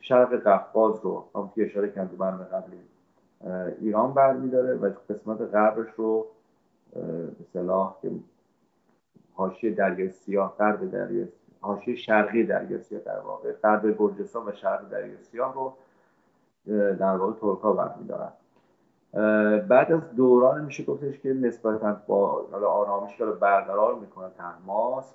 شرق 0.00 0.34
قفقاز 0.34 1.00
رو 1.02 1.24
هم 1.34 1.50
که 1.54 1.64
اشاره 1.64 1.88
کردم 1.88 2.08
تو 2.08 2.16
برنامه 2.16 2.44
قبلی. 2.44 2.76
ایران 3.80 4.14
برمیداره 4.14 4.74
و 4.74 4.90
قسمت 5.08 5.40
غربش 5.40 5.88
رو 5.96 6.26
به 7.52 7.62
که 8.02 8.10
حاشیه 9.34 9.74
دریای 9.74 10.10
سیاه 10.10 10.56
غرب 10.58 10.90
دریای 10.90 11.28
حاشیه 11.60 11.96
شرقی 11.96 12.44
دریای 12.44 12.82
سیاه 12.82 13.00
در 13.02 13.18
واقع 13.18 13.52
غرب 13.52 13.98
گرجستان 13.98 14.48
و 14.48 14.52
شرق 14.52 14.88
دریای 14.88 15.16
سیاه 15.16 15.54
رو 15.54 15.72
در 16.94 17.16
واقع 17.16 17.32
ترکا 17.32 17.72
برمیدارن. 17.72 18.32
بعد 19.68 19.92
از 19.92 20.00
دوران 20.16 20.64
میشه 20.64 20.84
گفتش 20.84 21.18
که 21.18 21.34
نسبتا 21.34 21.96
با 22.06 22.46
آرامش 22.68 23.20
رو 23.20 23.32
برقرار 23.32 23.94
می‌کنه 23.94 24.30
تحماس 24.38 25.14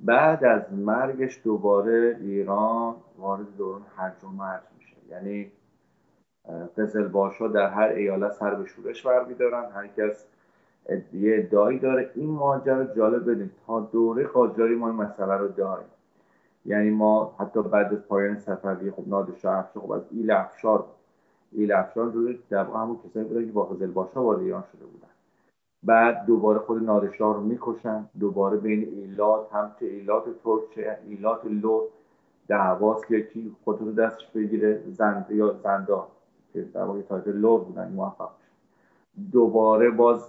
بعد 0.00 0.44
از 0.44 0.72
مرگش 0.72 1.40
دوباره 1.44 2.16
ایران 2.20 2.94
وارد 3.18 3.56
دوران 3.56 3.82
هرج 3.96 4.24
و 4.24 4.28
مرج 4.28 4.62
میشه. 4.78 4.96
یعنی 5.10 5.52
قزلباشا 6.78 7.48
در 7.48 7.68
هر 7.68 7.88
ایالت 7.88 8.32
سر 8.32 8.54
به 8.54 8.66
شورش 8.66 9.06
برمیدارن. 9.06 9.70
هر 9.70 9.86
کس 9.86 10.26
یه 11.12 11.36
ادعایی 11.38 11.78
داره. 11.78 12.10
این 12.14 12.30
ماجرا 12.30 12.84
جالب 12.84 13.30
بدید 13.30 13.50
تا 13.66 13.80
دوره 13.80 14.26
قاجاری 14.26 14.74
ما 14.74 14.88
این 14.88 14.96
مسئله 14.96 15.36
رو 15.36 15.48
داریم. 15.48 15.86
یعنی 16.66 16.90
ما 16.90 17.34
حتی 17.38 17.62
بعد 17.62 17.92
از 17.94 18.08
پایان 18.08 18.38
صفوی 18.38 18.90
خب 18.90 19.04
نادرشاه 19.06 19.58
افشار 19.58 19.82
خب 19.82 19.92
از 19.92 20.02
ایل 20.10 20.30
افشار. 20.30 20.84
ایل 21.52 21.72
افشار 21.72 22.10
جزو 22.10 22.32
در 22.50 22.64
همون 22.64 22.98
کسایی 23.08 23.26
بودن 23.26 23.46
که 23.46 23.52
با 23.52 23.64
قزلباشا 23.64 24.22
وارد 24.22 24.40
ایران 24.40 24.64
شده 24.72 24.84
بودن. 24.84 25.08
بعد 25.82 26.26
دوباره 26.26 26.58
خود 26.58 26.82
نادرشاه 26.82 27.34
رو 27.34 27.40
می‌کشن. 27.40 28.04
دوباره 28.20 28.56
بین 28.56 28.88
ایلات 28.88 29.52
هم 29.52 29.72
چه 29.80 29.86
ایلات 29.86 30.24
ترک 30.44 30.60
چه 30.74 30.98
ایلات 31.06 31.44
لر 31.44 31.82
دعواست 32.48 33.06
که 33.06 33.20
کی 33.20 33.56
خود 33.64 33.94
دستش 33.94 34.26
بگیره 34.34 34.82
زند 34.86 35.26
یا 35.30 35.52
زندا 35.52 36.08
که 36.52 36.62
در 36.62 36.82
واقع 36.82 37.00
طایفه 37.00 37.28
لر 37.28 37.60
بودن 37.60 37.92
موفق 37.92 38.28
دوباره 39.32 39.90
باز 39.90 40.28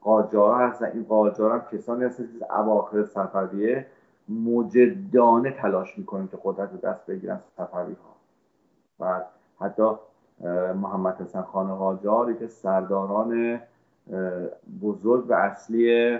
قاجارا 0.00 0.58
هستن. 0.58 0.86
این 0.86 1.04
قاجارا 1.04 1.54
هم 1.54 1.64
کسانی 1.72 2.04
هستن 2.04 2.28
که 2.38 2.58
اواخر 2.58 3.04
صفویه 3.04 3.86
مجدانه 4.28 5.50
تلاش 5.50 5.98
می‌کنن 5.98 6.28
که 6.28 6.38
قدرت 6.44 6.72
رو 6.72 6.78
دست 6.78 7.06
بگیرن 7.06 7.40
صفوی 7.56 7.92
ها 7.92 8.16
و 9.00 9.20
حتی 9.60 9.90
محمد 10.74 11.20
حسن 11.20 11.42
خان 11.42 11.74
قاجار 11.74 12.32
که 12.32 12.46
سرداران 12.46 13.60
بزرگ 14.82 15.30
و 15.30 15.32
اصلی 15.32 16.18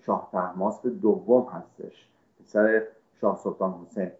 شاه 0.00 0.28
تحماسب 0.32 1.00
دوم 1.00 1.46
هستش. 1.52 2.08
پسر 2.40 2.82
شاه 3.20 3.36
سلطان 3.36 3.74
حسین. 3.86 4.10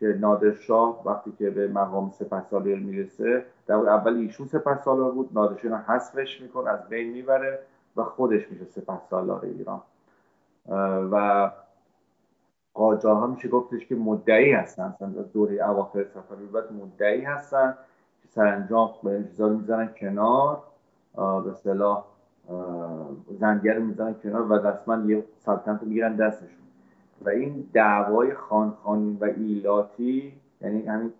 که 0.00 0.06
نادر 0.20 0.52
شاه 0.52 1.02
وقتی 1.06 1.32
که 1.38 1.50
به 1.50 1.68
مقام 1.68 2.10
سپهسالار 2.10 2.76
می‌رسه 2.76 3.44
در 3.66 3.74
اول 3.74 4.16
ایشون 4.16 4.46
سپهسالار 4.46 5.12
بود 5.12 5.30
نادرشاه 5.32 5.80
حذفش 5.80 6.40
می‌کنه 6.40 6.70
از 6.70 6.88
بین 6.88 7.10
می‌بره 7.10 7.58
و 7.96 8.02
خودش 8.02 8.50
میشه 8.50 8.64
سپهسالار 8.64 9.44
ایران. 9.44 9.80
و 11.12 11.50
ها 13.04 13.26
میشه 13.26 13.48
گفتش 13.48 13.86
که 13.86 13.94
مدعی 13.94 14.52
هستن 14.52 14.94
از 15.00 15.32
دوره 15.32 15.68
اواخر 15.68 16.04
صفوی 16.04 16.46
بعد 16.46 16.72
مدعی 16.72 17.20
هستن 17.20 17.74
که 18.22 18.28
سرانجام 18.28 18.90
به 19.02 19.24
می‌زنن 19.48 19.88
کنار 20.00 20.62
به 21.16 21.52
صلاح 21.54 22.04
زنگر 23.40 23.78
می‌زنن 23.78 24.14
کنار 24.14 24.52
و 24.52 24.58
دستمن 24.58 25.08
یه 25.08 25.24
سلطنت 25.38 25.82
می‌گیرن 25.82 26.16
دستشون. 26.16 26.69
و 27.20 27.28
این 27.28 27.66
دعوای 27.72 28.34
خانخانی 28.34 29.18
و 29.20 29.24
ایلاتی 29.24 30.32
یعنی 30.60 30.82
همین 30.82 31.12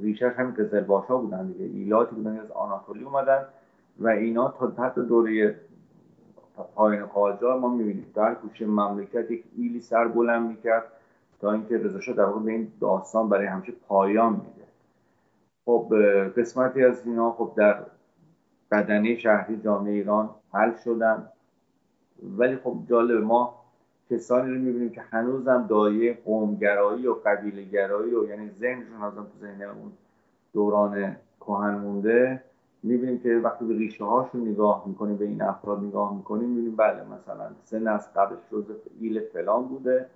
ریشش 0.00 0.22
همین 0.22 0.54
قزلباشا 0.54 1.16
بودن 1.16 1.46
دیگه 1.46 1.64
ایلاتی 1.64 2.14
بودن 2.14 2.38
از 2.38 2.50
آناتولی 2.50 3.04
اومدن 3.04 3.44
و 3.98 4.08
اینا 4.08 4.54
تا 4.58 4.70
تحت 4.70 4.94
دوره 4.94 5.60
پایین 6.74 7.06
قاجار 7.06 7.58
ما 7.58 7.68
می‌بینیم. 7.68 8.06
در 8.14 8.34
کوچه 8.34 8.66
مملکت 8.66 9.30
یک 9.30 9.44
ایلی 9.56 9.80
سر 9.80 10.08
بلند 10.08 10.48
می‌کرد 10.48 10.84
تا 11.40 11.52
اینکه 11.52 11.78
رضا 11.78 12.12
در 12.12 12.24
واقع 12.24 12.40
به 12.40 12.52
این 12.52 12.72
داستان 12.80 13.28
برای 13.28 13.46
همیشه 13.46 13.72
پایان 13.88 14.32
میده. 14.32 14.66
خب 15.64 15.94
قسمتی 16.36 16.84
از 16.84 17.06
اینا 17.06 17.32
خب 17.32 17.52
در 17.56 17.82
بدنه 18.70 19.16
شهری 19.16 19.56
جامعه 19.56 19.92
ایران 19.92 20.30
حل 20.52 20.72
شدن. 20.84 21.28
ولی 22.22 22.56
خب 22.56 22.76
جالب 22.88 23.24
ما 23.24 23.59
کسانی 24.10 24.54
رو 24.54 24.60
می‌بینیم 24.60 24.90
که 24.90 25.00
هنوزم 25.00 25.66
دایه 25.68 26.18
قومگرایی 26.24 27.06
و 27.06 27.14
قبیلگرایی 27.14 28.14
و 28.14 28.28
یعنی 28.28 28.50
ذهنشون 28.50 29.02
از 29.02 29.14
تو 29.14 29.38
ذهن 29.40 29.62
اون 29.62 29.92
دوران 30.52 31.16
کهن 31.40 31.74
مونده. 31.74 32.42
می‌بینیم 32.82 33.18
که 33.18 33.34
وقتی 33.34 33.64
به 33.64 33.74
ریشه 33.74 34.04
هاشون 34.04 34.48
نگاه 34.48 34.84
می‌کنیم 34.86 35.16
به 35.16 35.24
این 35.24 35.42
افراد 35.42 35.84
نگاه 35.84 36.16
می‌کنیم 36.16 36.48
می‌بینیم 36.48 36.76
بله 36.76 37.02
مثلا 37.02 37.50
سه 37.64 37.78
نسل 37.78 38.10
قبلش 38.16 38.38
جزء 38.52 38.74
ایل 39.00 39.20
فلان 39.20 39.68
بوده. 39.68 40.06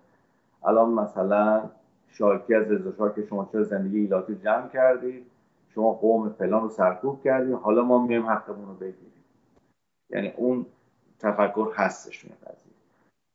الان 0.65 0.91
مثلا 0.91 1.71
شارکی 2.09 2.55
از 2.55 2.71
رضا 2.71 3.09
که 3.09 3.23
شما 3.23 3.49
چرا 3.53 3.63
زندگی 3.63 3.99
ایلاتی 3.99 4.35
جمع 4.35 4.69
کردید؟ 4.69 5.27
شما 5.69 5.93
قوم 5.93 6.29
فلان 6.29 6.63
رو 6.63 6.69
سرکوب 6.69 7.23
کردید. 7.23 7.55
حالا 7.55 7.83
ما 7.83 8.07
میایم 8.07 8.27
حقمون 8.27 8.69
رو 8.69 8.75
بگیریم. 8.75 9.25
یعنی 10.11 10.33
اون 10.37 10.67
تفکر 11.19 11.69
هستش 11.75 12.23
توی 12.23 12.31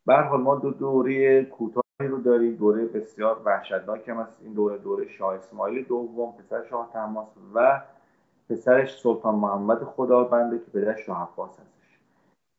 قضیه 0.07 0.23
حال 0.23 0.41
ما 0.41 0.55
دو 0.55 0.71
دوره 0.71 1.43
کوتاهی 1.43 2.07
رو 2.09 2.21
داریم. 2.21 2.55
دوره 2.55 2.85
بسیار 2.85 3.41
وحشتناک 3.45 4.09
هم 4.09 4.27
این 4.41 4.53
دوره 4.53 4.77
دوره 4.77 5.07
شاه 5.07 5.35
اسماعیل 5.35 5.85
دوم 5.85 6.31
پسر 6.31 6.63
شاه 6.69 6.89
تماس 6.93 7.27
و 7.55 7.81
پسرش 8.49 9.01
سلطان 9.01 9.35
محمد 9.35 9.83
خداونده 9.83 10.59
که 10.59 10.71
پدرش 10.73 11.05
شاه 11.05 11.29
عباس 11.33 11.51
هستش. 11.51 11.99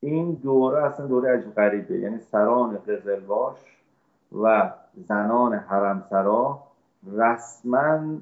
این 0.00 0.32
دوره 0.32 0.84
اصلا 0.84 1.06
دوره 1.06 1.38
عجیب 1.38 1.54
غریبه. 1.54 1.98
یعنی 1.98 2.18
سران 2.18 2.76
قزلباش 2.76 3.58
و 4.42 4.72
زنان 4.94 5.54
حرمسرا 5.54 6.62
رسما 7.12 8.18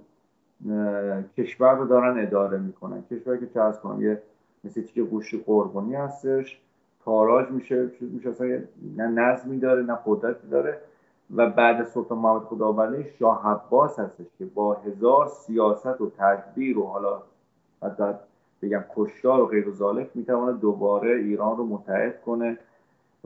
کشور 1.37 1.75
رو 1.75 1.87
دارن 1.87 2.27
اداره 2.27 2.59
می‌کنن. 2.59 3.03
کشور 3.03 3.37
که 3.37 3.47
چه 3.47 3.61
کنم 3.83 4.03
یه 4.03 4.23
مثل 4.65 4.83
که 4.83 5.03
گوشی 5.03 5.45
قربانی 5.47 5.95
هستش. 5.95 6.61
تاراج 7.09 7.51
میشه 7.51 7.91
میشه 8.01 8.29
اصلا 8.29 8.61
نه 8.97 9.07
نظمی 9.07 9.59
داره 9.59 9.83
نه 9.83 9.99
قدرتی 10.07 10.49
داره. 10.49 10.79
و 11.37 11.51
بعد 11.51 11.85
سلطان 11.85 12.19
محمد 12.19 12.43
خداونده 12.43 13.11
شاه 13.19 13.49
عباس 13.49 13.99
هستش 13.99 14.27
که 14.39 14.45
با 14.45 14.75
هزار 14.75 15.29
سیاست 15.29 16.01
و 16.01 16.11
تدبیر 16.19 16.79
و 16.79 16.87
حالا 16.87 17.23
حتی 17.83 18.05
بگم 18.63 18.85
کشتار 18.97 19.41
و 19.41 19.47
غیر 19.47 19.71
ذالک 19.71 20.11
می‌تونه 20.15 20.53
دوباره 20.53 21.11
ایران 21.11 21.57
رو 21.57 21.67
متحد 21.67 22.23
کنه 22.23 22.59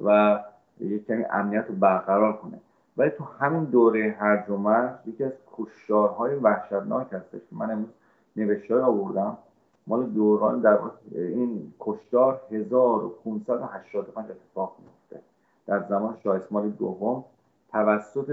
و 0.05 0.39
یک 0.81 1.07
کمی 1.07 1.25
امنیت 1.31 1.65
رو 1.69 1.75
برقرار 1.75 2.33
کنه. 2.33 2.61
ولی 2.97 3.11
تو 3.11 3.25
همین 3.25 3.65
دوره 3.65 4.17
هرج 4.19 4.51
و 4.51 4.89
یکی 5.07 5.25
از 5.25 5.33
کشتارهای 5.57 6.35
وحشتناک 6.35 7.13
هستش. 7.13 7.41
من 7.53 7.71
امروز 7.71 7.91
نوشته 8.37 8.77
آوردم. 8.77 9.39
مال 9.87 10.07
دوران 10.07 10.61
در 10.61 10.79
این 11.15 11.73
کشتار 11.81 12.41
1585 12.51 14.31
اتفاق 14.31 14.77
میفته 14.79 15.25
در 15.67 15.83
زمان 15.89 16.17
شاه 16.25 16.37
اسماعیل 16.37 16.71
دوم 16.71 17.25
توسط 17.73 18.31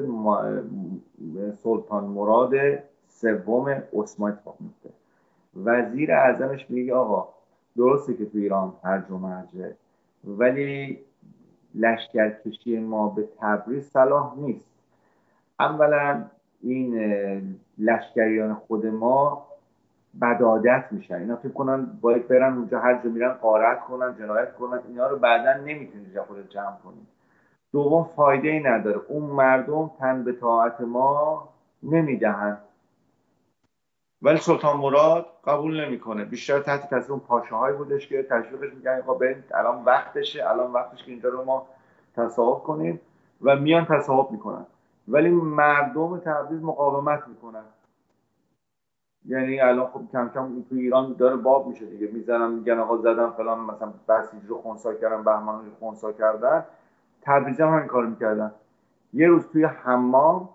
سلطان 1.64 2.04
مراد 2.04 2.54
سوم 3.08 3.84
عثمان 3.94 4.32
اتفاق 4.32 4.56
میفته 4.60 4.90
وزیر 5.56 6.12
اعظمش 6.12 6.70
میگه 6.70 6.94
آقا 6.94 7.28
درسته 7.78 8.14
که 8.14 8.26
تو 8.26 8.38
ایران 8.38 8.74
هرج 8.84 9.12
و 9.12 9.18
مرجه 9.18 9.76
ولی 10.24 11.00
لشکرکشی 11.76 12.80
ما 12.80 13.10
به 13.10 13.28
تبریز 13.40 13.90
صلاح 13.90 14.34
نیست. 14.38 14.70
اولا 15.60 16.26
این 16.62 16.96
لشکریان 17.78 18.54
خود 18.54 18.86
ما 18.86 19.48
بدادت 20.22 20.86
میشن. 20.92 21.16
اینا 21.16 21.36
فکر 21.36 21.52
کنن 21.52 21.86
باید 22.02 22.28
برن 22.28 22.54
اونجا 22.54 22.80
هر 22.80 22.94
جا 23.04 23.10
میرن 23.10 23.34
قارت 23.34 23.84
کنن 23.84 24.16
جنایت 24.20 24.56
کنن. 24.56 24.80
اینا 24.88 25.08
رو 25.08 25.18
بعدا 25.18 25.54
نمی‌تونی 25.54 26.06
خود 26.28 26.50
جمع 26.50 26.76
کنی. 26.84 27.08
دوم 27.74 28.10
فایده 28.16 28.48
ای 28.48 28.60
نداره. 28.60 29.02
اون 29.08 29.24
مردم 29.24 29.92
تن 30.00 30.24
به 30.24 30.34
طاعت 30.34 30.82
ما 30.82 31.50
نمی‌دهن. 31.84 32.58
ولی 34.22 34.38
سلطان 34.38 34.78
مراد 34.78 35.26
قبول 35.46 35.86
نمی‌کنه. 35.86 36.26
بیشتر 36.26 36.60
تحت 36.60 36.90
تاثیر 36.90 37.12
اون 37.12 37.20
پاشاهایی 37.20 37.78
بودش 37.78 38.08
که 38.08 38.24
تشویقش 38.24 38.74
میگن 38.74 39.02
آقا 39.08 39.26
الان 39.54 39.84
وقتشه 39.84 40.50
الان 40.50 40.72
وقتش 40.72 41.04
که 41.04 41.12
اینجا 41.12 41.30
رو 41.30 41.46
ما 41.46 41.66
تصاحب 42.16 42.64
کنیم. 42.64 43.00
و 43.42 43.56
میان 43.56 43.86
تصاحب 43.86 44.32
می‌کنن. 44.32 44.66
ولی 45.08 45.30
مردم 45.30 46.18
تبریز 46.18 46.64
مقاومت 46.64 47.28
می‌کنن. 47.28 47.64
یعنی 49.26 49.60
الان 49.60 49.88
خب 49.88 50.02
کم 50.12 50.30
کم 50.34 50.62
تو 50.70 50.76
ایران 50.76 51.14
داره 51.14 51.36
باب 51.36 51.68
میشه 51.68 51.86
دیگه. 51.86 52.08
می‌زنن 52.08 52.52
میگن 52.52 52.80
آقا 52.80 52.98
زدن 52.98 53.30
فلان 53.30 53.60
مثلا 53.60 53.94
بسیج 54.08 54.46
رو 54.48 54.62
خونسا 54.62 54.94
کردن 54.94 55.24
بهمان 55.24 55.66
رو 55.66 55.72
خونسا 55.80 56.12
کردن. 56.12 56.66
هم 57.26 57.44
همین 57.60 57.88
کار 57.88 58.06
می‌کردن. 58.06 58.52
یه 59.14 59.28
روز 59.28 59.48
توی 59.48 59.64
حمام 59.64 60.50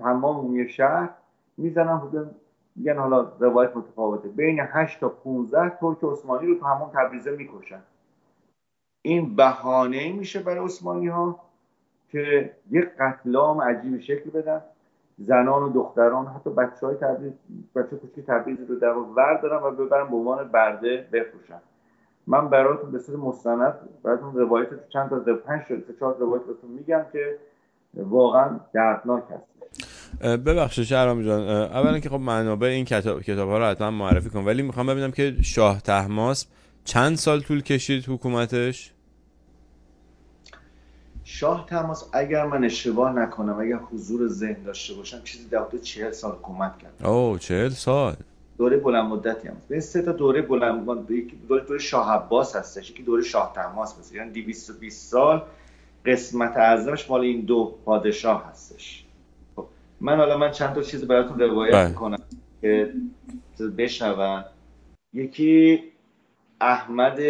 حمام 0.00 0.36
عمومی 0.36 0.68
شهر 0.68 1.10
می‌زنن 1.56 1.96
حدود 1.96 2.34
میگن 2.76 2.98
حالا 2.98 3.32
روایت 3.38 3.76
متفاوته. 3.76 4.28
بین 4.28 4.60
8 4.60 5.00
تا 5.00 5.08
15 5.08 5.68
ترک 5.68 5.98
عثمانی 6.02 6.46
رو 6.46 6.54
تو 6.54 6.66
همون 6.66 6.90
تبریزه 6.90 7.30
می‌کشن. 7.30 7.80
این 9.02 9.36
بهانه 9.36 10.12
میشه 10.12 10.42
برای 10.42 10.64
عثمانی 10.64 11.08
ها 11.08 11.40
که 12.08 12.54
یک 12.70 12.88
قتل 12.98 13.36
عجیب 13.60 14.00
شکل 14.00 14.30
بدن. 14.30 14.62
زنان 15.18 15.62
و 15.62 15.72
دختران 15.72 16.26
حتی 16.26 16.50
بچه 16.50 16.86
های 16.86 16.94
تبریز 16.94 17.32
بچه 17.74 17.96
کوچکی 17.96 18.22
تبریز 18.22 18.58
رو 18.68 18.78
در 18.78 19.38
دارن 19.42 19.62
و 19.62 19.70
ببرن 19.70 20.10
به 20.10 20.16
عنوان 20.16 20.48
برده 20.48 21.06
بفروشن 21.12 21.60
من 22.26 22.48
براتون 22.48 22.90
به 22.90 22.98
صورت 22.98 23.18
مستند 23.18 23.74
براتون 24.02 24.34
روایت 24.34 24.88
چند 24.88 25.10
تا 25.10 25.34
پنج 25.34 25.62
تا 25.68 25.92
چهار 26.00 26.16
روایت 26.20 26.42
بهتون 26.42 26.70
میگم 26.70 27.04
که 27.12 27.38
واقعا 27.94 28.60
دردناک 28.72 29.22
هست 29.30 29.58
ببخشید 30.44 30.84
شهرام 30.84 31.22
جان. 31.22 31.40
اولا 31.48 31.98
که 31.98 32.08
خب 32.08 32.20
منابع 32.20 32.66
این 32.66 32.84
کتاب 32.84 33.20
کتاب 33.20 33.48
ها 33.48 33.58
رو 33.58 33.64
حتما 33.64 33.90
معرفی 33.90 34.30
کن 34.30 34.44
ولی 34.44 34.62
می‌خوام 34.62 34.86
ببینم 34.86 35.10
که 35.10 35.34
شاه 35.42 35.80
تحماس 35.80 36.46
چند 36.84 37.16
سال 37.16 37.40
طول 37.40 37.62
کشید 37.62 38.04
حکومتش؟ 38.08 38.92
شاه 41.30 41.66
تماس 41.66 42.08
اگر 42.12 42.46
من 42.46 42.64
اشتباه 42.64 43.12
نکنم 43.12 43.60
اگر 43.60 43.76
حضور 43.76 44.28
ذهن 44.28 44.62
داشته 44.62 44.94
باشم 44.94 45.22
چیزی 45.24 45.48
در 45.48 45.58
حدود 45.58 45.82
40 45.82 46.12
سال 46.12 46.32
حکومت 46.32 46.78
کرد. 46.78 47.06
اوه 47.06 47.38
40 47.38 47.68
سال. 47.68 48.16
دوره 48.58 48.76
بلند 48.76 49.04
مدتی 49.04 49.48
هم. 49.48 49.56
این 49.70 49.80
سه 49.80 50.02
تا 50.02 50.12
دوره 50.12 50.42
بلند 50.42 50.84
دوره 51.48 51.62
دوره 51.64 51.78
شاه 51.78 52.10
عباس 52.10 52.56
هستش 52.56 52.90
یکی 52.90 53.02
دوره 53.02 53.22
شاه 53.22 53.52
تماس 53.54 53.98
مثلا 53.98 54.18
یعنی 54.18 54.42
220 54.42 55.10
سال 55.10 55.42
قسمت 56.06 56.56
اعظمش 56.56 57.10
مال 57.10 57.20
این 57.20 57.40
دو 57.40 57.78
پادشاه 57.84 58.48
هستش. 58.50 59.04
خب 59.56 59.66
من 60.00 60.16
حالا 60.16 60.38
من 60.38 60.50
چند 60.50 60.74
تا 60.74 60.82
چیز 60.82 61.04
براتون 61.04 61.38
روایت 61.38 61.74
بله. 61.74 61.94
کنم 61.94 62.22
که 62.60 62.92
بشنون. 63.78 64.44
یکی 65.12 65.82
احمد 66.60 67.20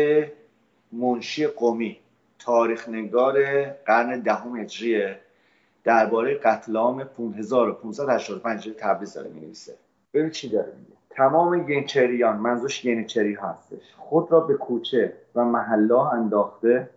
منشی 0.93 1.47
قومی. 1.47 1.97
تاریخ 2.39 2.89
نگار 2.89 3.65
قرن 3.87 4.21
دهم 4.21 4.57
هجریه 4.57 5.19
درباره 5.85 6.35
قتل 6.35 6.77
عام 6.77 7.01
1585 7.39 8.71
تبریز 8.79 9.15
داره 9.15 9.31
نویسه 9.31 9.75
ببین 10.15 10.31
چی 10.31 10.49
داره 10.49 10.73
میگه. 10.79 10.97
تمام 11.11 11.71
ینچریان 11.71 12.37
منظورش 12.37 12.85
ینچری 12.85 13.35
هستش. 13.35 13.95
خود 13.99 14.33
را 14.33 14.41
به 14.41 14.55
کوچه 14.55 15.13
و 15.35 15.45
محلا 15.45 16.09
انداخته. 16.09 16.91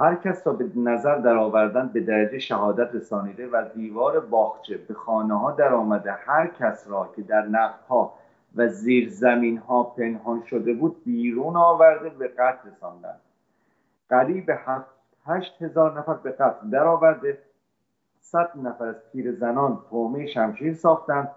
هر 0.00 0.14
کس 0.14 0.46
را 0.46 0.52
به 0.52 0.70
نظر 0.76 1.18
در 1.18 1.36
آوردن 1.36 1.88
به 1.88 2.00
درجه 2.00 2.38
شهادت 2.38 2.94
رسانیده 2.94 3.48
و 3.48 3.64
دیوار 3.74 4.20
باغچه 4.20 4.78
به 4.88 4.94
خانه 4.94 5.38
ها 5.38 5.50
در 5.50 5.74
آمده 5.74 6.12
هر 6.12 6.46
کس 6.46 6.88
را 6.88 7.12
که 7.16 7.22
در 7.22 7.70
ها 7.88 8.14
و 8.56 8.68
زیر 8.68 9.10
زمین 9.10 9.58
ها 9.58 9.82
پنهان 9.82 10.42
شده 10.50 10.72
بود 10.72 11.04
بیرون 11.04 11.56
آورده 11.56 12.08
به 12.08 12.28
قتل 12.28 12.70
رساندند 12.70 13.20
قریب 14.10 14.50
هشت 15.26 15.62
هزار 15.62 15.98
نفر 15.98 16.14
به 16.14 16.30
قتل 16.30 16.70
درآورده. 16.70 17.38
صد 18.20 18.50
نفر 18.62 18.86
از 18.86 18.96
پیر 19.12 19.32
زنان 19.32 19.78
تومه 19.90 20.26
شمشیر 20.26 20.74
ساختند 20.74 21.30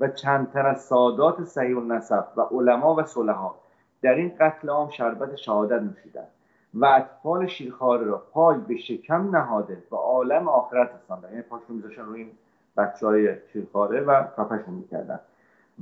و 0.00 0.08
چندتر 0.08 0.66
از 0.66 0.80
سادات 0.80 1.44
صحیح 1.44 1.76
نسب 1.76 2.24
و 2.36 2.40
علما 2.40 2.94
و 2.94 3.02
صلحا 3.02 3.54
در 4.02 4.14
این 4.14 4.32
قتل 4.40 4.68
عام 4.68 4.90
شربت 4.90 5.36
شهادت 5.36 5.82
نوشیدند 5.82 6.28
و 6.74 6.86
اطفال 6.86 7.46
شیرخواره 7.46 8.04
را 8.04 8.18
پای 8.32 8.58
به 8.58 8.76
شکم 8.76 9.36
نهاده 9.36 9.82
و 9.92 9.96
عالم 9.96 10.48
آخرت 10.48 10.90
رساندند. 10.94 11.30
یعنی 11.30 11.42
پاشون 11.42 11.76
میذاشتن 11.76 12.02
روی 12.02 12.20
این 12.20 12.30
بچه 12.76 13.06
های 13.06 13.36
شیرخواره 13.52 14.00
و 14.00 14.24
خفشون 14.24 14.74
می‌کردن. 14.74 15.20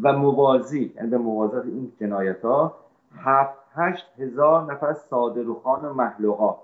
و 0.03 0.13
موازی 0.13 0.93
یعنی 0.97 1.11
به 1.11 1.19
موازات 1.19 1.65
این 1.65 1.93
جنایت 2.01 2.45
ها 2.45 2.77
هفت 3.17 3.64
هشت 3.75 4.07
هزار 4.19 4.73
نفر 4.73 4.97
و 5.13 5.93
محلوقا 5.93 6.57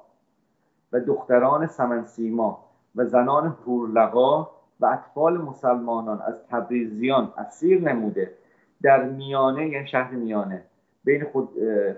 و 0.93 1.01
دختران 1.01 1.67
سمنسیما 1.67 2.65
و 2.97 3.05
زنان 3.05 3.57
هورلقا 3.67 4.51
و 4.81 4.87
اطفال 4.87 5.39
مسلمانان 5.39 6.23
از 6.23 6.35
تبریزیان 6.51 7.33
اسیر 7.39 7.81
نموده 7.81 8.35
در 8.83 9.05
میانه 9.05 9.69
یعنی 9.69 9.87
شهر 9.87 10.11
میانه 10.11 10.63
بین 11.05 11.25
خود 11.25 11.49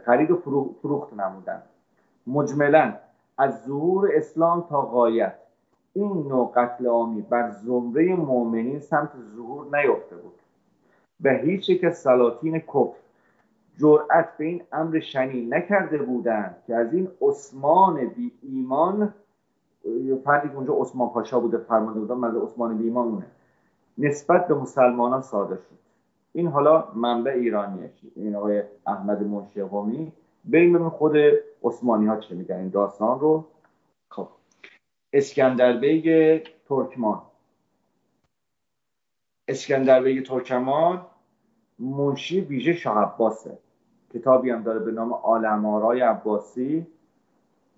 خرید 0.05 0.31
و 0.31 0.37
فروخت 0.83 1.13
نمودن 1.13 1.63
مجملا 2.27 2.95
از 3.39 3.65
ظهور 3.65 4.11
اسلام 4.15 4.67
تا 4.69 4.83
غایت 4.83 5.35
این 5.93 6.29
نوع 6.29 6.53
قتل 6.57 6.87
عامی 6.87 7.23
بر 7.23 7.51
زمره 7.51 8.15
مؤمنین 8.15 8.81
سمت 8.81 9.11
ظهور 9.37 9.77
نیافته 9.77 10.17
بود. 10.17 10.35
به 11.21 11.33
هیچ 11.33 11.71
یک 11.71 11.85
از 11.85 11.99
سلاطین 11.99 12.59
کفر 12.59 12.97
جرأت 13.79 14.37
به 14.39 14.45
این 14.45 14.63
امر 14.73 15.01
شنیع 15.01 15.47
نکرده 15.47 15.99
بودند 15.99 16.57
که 16.67 16.75
از 16.75 16.95
این 16.95 17.09
عثمان 17.21 18.07
بی 18.07 18.33
ایمان 18.43 19.15
فردی 20.25 20.49
که 20.49 20.55
اونجا 20.55 20.75
عثمان 20.75 21.09
پاشا 21.09 21.41
بوده 21.41 21.59
فرمانده 21.59 22.01
بودن 22.01 22.25
از 22.25 22.37
عثمان 22.37 22.79
بی 22.79 22.85
ایمان 22.85 23.25
نسبت 23.99 24.49
به 24.49 24.55
مسلمانان 24.55 25.23
صادر 25.23 25.57
شد. 25.57 25.83
این 26.33 26.47
حالا 26.47 26.89
منبع 26.95 27.31
ایرانیه. 27.31 27.91
این 28.17 28.37
آقای 28.37 28.63
احمد 28.87 29.23
منشی 29.23 29.63
قمی 29.63 30.13
بین 30.45 30.89
خود 30.89 31.17
عثمانی 31.65 32.07
ها 32.07 32.17
چه 32.17 32.35
میگن؟ 32.35 32.57
این 32.57 32.69
داستان 32.69 33.21
رو. 33.21 33.45
خب. 34.09 34.29
اسکندر 35.13 35.77
بیگ 35.77 36.39
ترکمان. 36.69 37.23
اسکندر 39.49 40.03
بیگ 40.03 40.27
ترکمان 40.27 41.07
منشی 41.83 42.41
ویژه 42.41 42.73
شاه 42.73 42.99
عباسه. 42.99 43.59
کتابی 44.15 44.51
هم 44.51 44.63
داره 44.63 44.79
به 44.79 44.93
نام 44.93 45.13
عالم‌آرای 45.13 46.01
عباسی. 46.01 46.87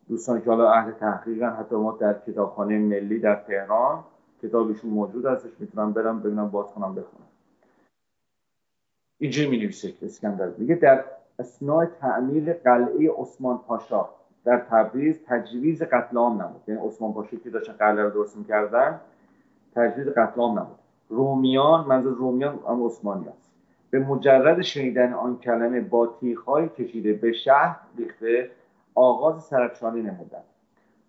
دوستان 0.09 0.41
که 0.41 0.51
حالا 0.51 0.73
اهل 0.73 0.93
تحقیقن 0.93 1.51
حتی 1.51 1.77
ما 1.77 1.93
در 1.93 2.19
کتابخانه 2.27 2.79
ملی 2.79 3.19
در 3.19 3.35
تهران 3.35 4.05
کتابشون 4.43 4.91
موجود 4.91 5.27
هستش. 5.27 5.51
می‌تونم 5.59 5.93
برم 5.93 6.21
ببینم 6.21 6.49
باز 6.49 6.67
کنم 6.67 6.95
بخونم. 6.95 7.27
اینجوری 9.19 9.51
می 9.51 9.57
نویسه 9.57 9.93
اسکندر. 10.03 10.49
میگه 10.59 10.75
در 10.75 11.05
اثنای 11.39 11.87
تعمیر 12.01 12.53
قلعه 12.53 13.11
عثمان 13.19 13.59
پاشا 13.59 14.09
در 14.45 14.59
تبریز 14.59 15.21
تجویز 15.27 15.83
قتل 15.83 16.17
عام 16.17 16.43
نمود 16.43 16.63
یعنی 16.69 16.81
عثمان 16.87 17.13
پاشا 17.13 17.37
که 17.37 17.51
داشتن 17.51 17.73
قلعه 17.73 18.05
رو 18.05 18.11
درست 18.11 18.37
می‌کردن 18.37 19.01
تجویز 19.75 20.09
قتل 20.09 20.41
عام 20.41 20.59
نمود 20.59 20.79
رومیان 21.09 21.87
منظور 21.87 22.15
رومیان 22.15 22.59
هم 22.69 22.85
عثمانی 22.87 23.25
به 23.95 24.01
مجرد 24.01 24.63
شنیدن 24.63 25.13
آن 25.13 25.39
کلمه 25.39 25.81
با 25.81 26.07
تیخهای 26.07 26.69
کشیده 26.69 27.13
به 27.13 27.33
شهر 27.33 27.77
ریخته 27.99 28.51
آغاز 28.95 29.45
سرفشانی 29.45 30.03
نمودند. 30.03 30.45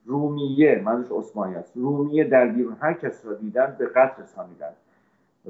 رومیه 0.05 0.81
منظورش 0.85 1.25
عثمانی 1.25 1.55
است. 1.55 1.71
رومیه 1.75 2.23
در 2.23 2.47
بیرون 2.47 2.77
هر 2.79 2.93
کس 2.93 3.25
را 3.25 3.33
دیدن 3.33 3.75
به 3.79 3.87
قتل 3.87 4.23
رسانیدند 4.23 4.75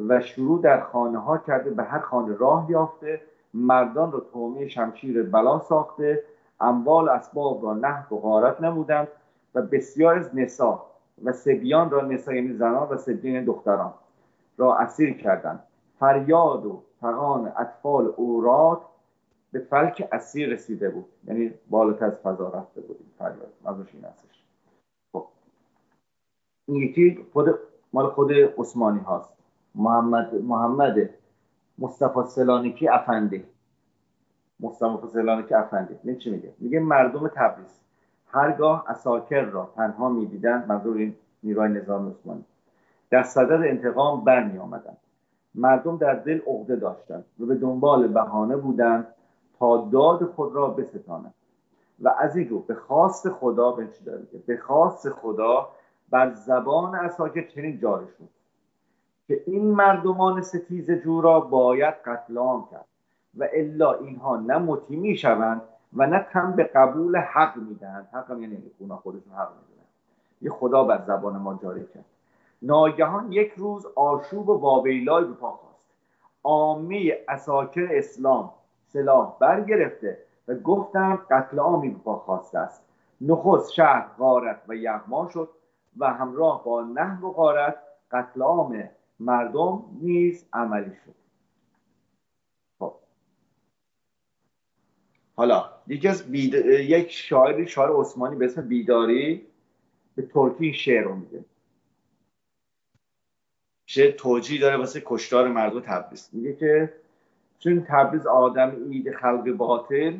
و 0.07 0.21
شروع 0.21 0.61
در 0.61 0.81
خانه 0.81 1.17
ها 1.17 1.37
کرده 1.37 1.69
به 1.69 1.83
هر 1.83 1.99
خانه 1.99 2.35
راه 2.37 2.71
یافته 2.71 3.21
مردان 3.53 4.11
را 4.11 4.19
تومه 4.19 4.67
شمشیر 4.67 5.23
بلا 5.23 5.59
ساخته 5.59 6.23
اموال 6.59 7.09
اسباب 7.09 7.63
را 7.63 7.73
نه 7.73 8.07
و 8.11 8.15
غارت 8.15 8.61
نمودند 8.61 9.07
و 9.55 9.61
بسیار 9.61 10.17
از 10.17 10.35
نسا 10.35 10.85
و 11.23 11.31
سبیان 11.31 11.89
را 11.89 12.01
نسا 12.01 12.33
یعنی 12.33 12.53
زنان 12.53 12.89
و 12.89 12.97
سبیان 12.97 13.33
یعنی 13.33 13.45
دختران 13.45 13.93
را 14.57 14.77
اسیر 14.77 15.13
کردند. 15.17 15.63
فریاد 15.99 16.65
و 16.65 16.81
فقان 17.05 17.53
اطفال 17.57 18.13
اوراد 18.17 18.81
به 19.51 19.59
فلک 19.59 20.07
اسیر 20.11 20.49
رسیده 20.49 20.89
بود. 20.89 21.05
یعنی 21.27 21.53
بالاتر 21.69 22.05
از 22.05 22.19
فضا 22.19 22.49
رفته 22.49 22.81
بود 22.81 22.97
این 22.99 23.09
فریاد. 23.19 23.53
این 23.93 24.05
هستش. 24.05 24.43
خب. 25.13 25.25
این 26.67 26.77
یکی 26.77 27.25
خود 27.33 27.59
مال 27.93 28.09
خود 28.09 28.31
عثمانی 28.57 28.99
هاست. 28.99 29.33
محمد 29.75 30.35
محمد 30.35 31.09
مصطفی 31.77 32.23
سلانیکی 32.27 32.87
افندی. 32.87 33.43
مصطفی 34.59 35.07
سلانیکی 35.07 35.53
افندی. 35.53 35.95
این 36.03 36.17
چی 36.17 36.31
میگه؟ 36.31 36.53
میگه 36.59 36.79
مردم 36.79 37.27
تبریز. 37.27 37.81
هرگاه 38.27 38.85
اساکر 38.87 39.41
را 39.41 39.71
تنها 39.75 40.09
می‌دیدند 40.09 40.67
منظور 40.67 40.97
این 40.97 41.15
نیروی 41.43 41.69
نظام 41.69 42.09
عثمانی. 42.09 42.45
در 43.09 43.23
صدد 43.23 43.67
انتقام 43.69 44.23
برمی 44.23 44.57
آمدند 44.57 44.97
مردم 45.57 45.97
در 45.97 46.13
دل 46.13 46.39
عقده 46.47 46.75
داشتند 46.75 47.25
و 47.39 47.45
به 47.45 47.55
دنبال 47.55 48.07
بهانه 48.07 48.57
بودند 48.57 49.07
تا 49.59 49.89
داد 49.91 50.25
خود 50.25 50.55
را 50.55 50.67
بستانند. 50.67 51.33
و 51.99 52.09
از 52.19 52.35
این 52.35 52.49
رو 52.49 52.59
به 52.59 52.75
خواست 52.75 53.29
خدا 53.29 53.71
به 53.71 53.87
به 54.47 54.57
خواست 54.57 55.09
خدا 55.09 55.69
بر 56.09 56.33
زبان 56.33 56.95
اساکر 56.95 57.47
چنین 57.47 57.79
جاری 57.79 58.07
شد 58.17 58.29
که 59.27 59.43
این 59.45 59.71
مردمان 59.71 60.41
ستیز 60.41 60.91
جو 60.91 61.21
را 61.21 61.39
باید 61.39 61.93
قتل 62.05 62.37
عام 62.37 62.67
کرد 62.71 62.85
و 63.37 63.47
الا 63.53 63.93
اینها 63.93 64.37
نه 64.37 64.57
مطیع 64.57 64.99
می‌شوند 64.99 65.61
و 65.93 66.07
نه 66.07 66.27
تن 66.31 66.51
به 66.51 66.63
قبول 66.63 67.17
حق 67.17 67.57
می‌دهند 67.57 68.07
حق 68.11 68.29
یعنی 68.39 68.63
اونا 68.79 68.95
خودشون 68.95 69.33
حق 69.33 69.49
می‌دونن 69.49 69.87
یه 70.41 70.49
خدا 70.49 70.83
بر 70.83 71.03
زبان 71.07 71.37
ما 71.37 71.59
جاری 71.63 71.85
کرد. 71.93 72.05
ناگهان 72.61 73.31
یک 73.31 73.53
روز 73.57 73.85
آشوب 73.95 74.49
و 74.49 74.53
واویلای 74.53 75.25
به 75.25 75.33
پا 75.33 75.51
خواست 75.51 75.85
عامه 76.43 77.17
اساکر 77.29 77.87
اسلام 77.91 78.53
سلاح 78.87 79.37
برگرفته 79.39 80.17
و 80.47 80.55
گفتند 80.55 81.19
قتل 81.31 81.59
عامی 81.59 81.89
به 81.89 81.99
پا 81.99 82.15
خواسته 82.15 82.59
است. 82.59 82.85
نخست 83.21 83.71
شهر 83.71 84.07
غارت 84.17 84.61
و 84.67 84.75
یغما 84.75 85.29
شد 85.29 85.49
و 85.97 86.13
همراه 86.13 86.63
با 86.63 86.81
نحو 86.81 87.27
و 87.27 87.31
غارت 87.31 87.77
قتل 88.11 88.41
عام 88.41 88.89
مردم 89.19 89.83
نیز 90.01 90.45
عملی 90.53 90.95
شد. 91.05 91.15
خب. 92.79 92.93
حالا 95.35 95.69
یکی 95.87 96.09
یک 96.67 97.11
شاعر 97.11 97.65
شاعر 97.65 97.99
عثمانی 97.99 98.35
به 98.35 98.45
اسم 98.45 98.67
بیداری 98.67 99.47
به 100.15 100.21
ترکی 100.21 100.73
شعر 100.73 101.03
رو 101.03 101.15
میگه 101.15 101.45
شعر 103.95 104.11
توجیه 104.11 104.61
داره 104.61 104.77
واسه 104.77 105.01
کشتار 105.05 105.47
مردم 105.47 105.79
تبریز 105.79 106.29
میگه 106.33 106.53
که 106.53 106.93
چون 107.59 107.85
تبریز 107.89 108.27
آدم 108.27 108.75
اید 108.89 109.15
خلق 109.15 109.51
باطل 109.51 110.17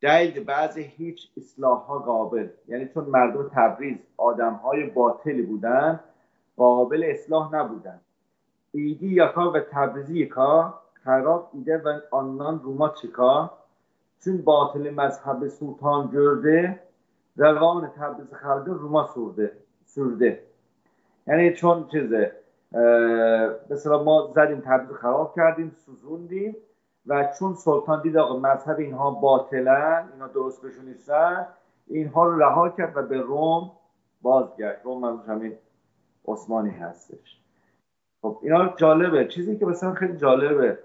دید 0.00 0.46
بعض 0.46 0.78
هیچ 0.78 1.28
اصلاح 1.36 1.80
ها 1.80 1.98
قابل. 1.98 2.48
یعنی 2.68 2.88
چون 2.94 3.04
مردم 3.04 3.48
تبریز 3.48 3.96
آدم 4.16 4.52
های 4.52 4.86
باطلی 4.86 5.42
بودن 5.42 6.00
قابل 6.56 7.04
اصلاح 7.06 7.54
نبودن. 7.54 8.00
ایدی 8.72 9.08
یکا 9.08 9.52
و 9.52 9.60
تبریزی 9.60 10.18
یکا 10.18 10.80
خراب 11.04 11.50
ایده 11.54 11.78
و 11.78 12.00
آنان 12.10 12.60
روما 12.62 12.88
چکا 12.88 13.50
چون 14.24 14.42
باطل 14.42 14.90
مذهب 14.90 15.48
سلطان 15.48 16.10
گرده 16.12 16.80
روان 17.36 17.90
تبریز 17.96 18.34
خلق 18.34 18.68
روما 18.68 19.06
سورده 19.14 19.52
سورده 19.86 20.47
یعنی 21.28 21.54
چون 21.54 21.86
چیزه 21.92 22.32
مثلا 23.70 24.02
ما 24.02 24.32
زدیم 24.34 24.60
تبریز 24.60 24.90
خراب 24.90 25.34
کردیم 25.36 25.76
سوزوندیم 25.86 26.56
و 27.06 27.32
چون 27.38 27.54
سلطان 27.54 28.02
دید 28.02 28.16
آقا 28.16 28.38
مذهب 28.38 28.78
اینها 28.78 29.10
باطلن 29.10 30.08
اینا 30.12 30.26
درست 30.26 30.62
بهشون 30.62 30.84
نیستن 30.84 31.46
اینها 31.86 32.26
رو 32.26 32.38
رها 32.38 32.68
کرد 32.68 32.96
و 32.96 33.02
به 33.02 33.20
روم 33.20 33.70
بازگشت. 34.22 34.78
روم 34.84 35.00
منظورش 35.00 35.28
همین 35.28 35.52
عثمانی 36.28 36.70
هستش. 36.70 37.40
خب 38.22 38.38
اینا 38.42 38.74
جالبه. 38.76 39.28
چیزی 39.28 39.56
که 39.56 39.66
مثلا 39.66 39.94
خیلی 39.94 40.16
جالبه 40.16 40.78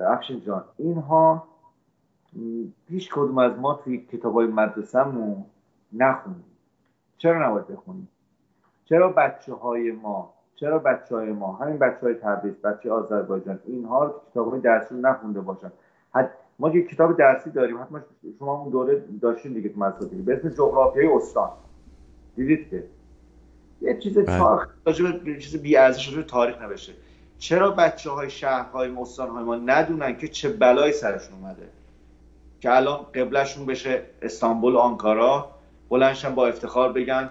افشین 0.00 0.40
جان 0.40 0.64
اینها 0.78 1.48
هیچ 2.88 3.10
کدوم 3.12 3.38
از 3.38 3.58
ما 3.58 3.74
توی 3.74 3.98
کتاب 3.98 4.34
های 4.34 4.46
مدرسهمون 4.46 5.44
نخونیم 5.92 6.44
چرا 7.18 7.48
نباید 7.48 7.66
بخونیم؟ 7.66 8.08
چرا 8.84 9.08
بچه 9.08 9.54
های 9.54 9.92
ما 9.92 10.34
چرا 10.56 10.78
بچه 10.78 11.14
های 11.14 11.32
ما 11.32 11.52
همین 11.52 11.78
بچه 11.78 12.00
های 12.00 12.14
تبریز 12.14 12.54
بچه 12.54 12.90
آذربایجان 12.90 13.60
اینها 13.66 14.04
رو 14.04 14.14
کتاب 14.30 14.50
های 14.50 14.60
درسی 14.60 14.94
نخونده 14.94 15.40
باشن؟ 15.40 15.72
حد 16.14 16.30
ما 16.58 16.70
یه 16.70 16.82
کتاب 16.82 17.16
درسی 17.16 17.50
داریم 17.50 17.82
حتما 17.82 18.00
شما 18.38 18.60
اون 18.60 18.70
دوره 18.70 19.04
داشتین 19.20 19.52
دیگه 19.52 19.68
تو 19.68 19.80
مدرسه 19.80 20.16
به 20.16 20.34
اسم 20.34 20.48
جغرافیای 20.48 21.06
استان. 21.06 21.50
دیدید 22.36 22.70
که؟ 22.70 22.84
یه 23.80 23.98
چیز 23.98 24.18
بله. 24.18 24.38
تاریخ 24.38 25.38
چیز 25.38 25.62
بی 25.62 25.76
ارزش 25.76 26.24
تاریخ 26.28 26.62
نوشته 26.62 26.92
چرا 27.38 27.70
بچه 27.70 28.10
های 28.10 28.30
شهرهای 28.30 28.90
مستان 28.90 29.28
های 29.28 29.44
ما 29.44 29.56
ندونن 29.56 30.16
که 30.16 30.28
چه 30.28 30.48
بلایی 30.48 30.92
سرشون 30.92 31.38
اومده؟ 31.38 31.68
که 32.60 32.76
الان 32.76 32.98
قبلشون 33.14 33.66
بشه 33.66 34.02
استانبول 34.22 34.76
آنکارا 34.76 35.50
بلنشن 35.90 36.34
با 36.34 36.46
افتخار 36.46 36.92
بگن 36.92 37.30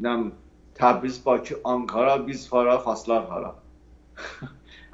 نم 0.00 0.32
تبریز 0.78 1.24
با 1.24 1.40
آنکارا 1.62 2.18
بیز 2.18 2.48
فارا 2.48 2.78
فاصلار 2.78 3.22
هارا 3.22 3.54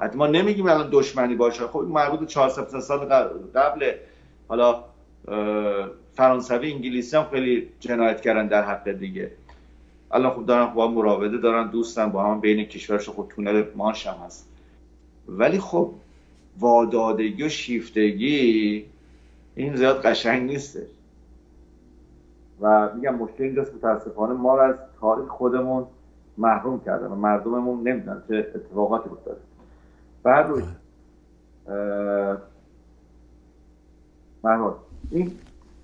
حتی 0.01 0.17
ما 0.17 0.27
نمیگیم 0.27 0.65
الان 0.65 0.89
دشمنی 0.91 1.35
باشه. 1.35 1.67
خب 1.67 1.77
این 1.77 1.89
مربوط 1.89 2.27
400 2.27 2.79
سال 2.79 2.99
قبل 3.55 3.91
حالا 4.47 4.83
فرانسوی 6.13 6.71
انگلیسی 6.73 7.17
هم 7.17 7.27
خیلی 7.31 7.69
جنایت 7.79 8.21
کردن 8.21 8.47
در 8.47 8.63
حق 8.63 8.91
دیگه. 8.91 9.31
الان 10.11 10.33
خب 10.33 10.45
دارن 10.45 10.73
با 10.73 10.87
مراوده 10.87 11.37
دارن 11.37 11.67
دوستن 11.69 12.09
با 12.09 12.23
هم 12.23 12.39
بین 12.39 12.65
کشورش 12.65 13.09
خب 13.09 13.27
تونل 13.35 13.63
ماش 13.75 14.07
هم 14.07 14.25
هست. 14.25 14.49
ولی 15.27 15.59
خب 15.59 15.93
وادادگی 16.59 17.43
و 17.43 17.49
شیفتگی 17.49 18.85
این 19.55 19.75
زیاد 19.75 20.01
قشنگ 20.05 20.51
نیسته 20.51 20.87
و 22.61 22.89
میگم 22.95 23.15
مشکل 23.15 23.43
اینجاست 23.43 23.75
متاسفانه 23.75 24.33
ما 24.33 24.55
رو 24.55 24.61
از 24.61 24.75
تاریخ 24.99 25.27
خودمون 25.27 25.85
محروم 26.37 26.79
کرده 26.85 27.07
و 27.07 27.15
مردممون 27.15 27.87
نمی‌دونن 27.87 28.21
چه 28.27 28.47
اتفاقاتی 28.55 29.09
بود 29.09 29.23
داره 29.25 29.37
بعد 30.23 30.49
روی 30.49 30.63
این 35.11 35.31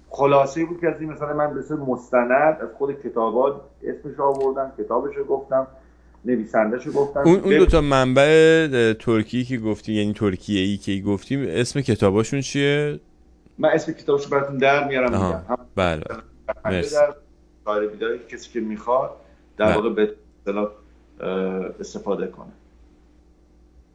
خلاصه 0.10 0.66
بود 0.66 0.80
که 0.82 0.88
از 0.88 1.02
این 1.02 1.12
مثلا 1.12 1.34
من 1.34 1.54
به 1.54 1.76
مستند 1.76 2.32
از 2.62 2.70
خود 2.78 3.02
کتابات 3.02 3.62
اسمش 3.84 4.20
آوردم 4.20 4.72
کتابش 4.78 5.16
رو 5.16 5.24
گفتم 5.24 5.68
نویسندهشو 6.26 6.92
گفتم. 6.92 7.20
اون 7.20 7.40
اون 7.40 7.58
دو 7.58 7.66
تا 7.66 7.82
منبع 7.82 8.94
ترکی 8.94 9.44
که 9.44 9.58
گفتی 9.58 9.94
یعنی 9.94 10.14
ترکیه 10.14 10.62
ای 10.62 10.78
که 10.78 11.02
گفتیم 11.08 11.46
اسم 11.48 11.82
کتاباشون 11.82 12.42
چیه؟ 12.42 13.00
من 13.58 13.70
اسم 13.70 13.92
کتابشو 13.92 14.30
براتون 14.30 14.58
در 14.58 14.88
میارم 14.88 15.12
میگم. 15.12 15.58
بله. 15.76 16.04
مرسی. 16.66 16.96
بیداری 17.92 18.20
کسی 18.30 18.50
که 18.50 18.60
می‌خواد 18.60 19.12
در. 19.58 19.76
واقع 19.76 19.90
به 19.90 20.16
استفاده 21.80 22.28
کنه. 22.28 22.52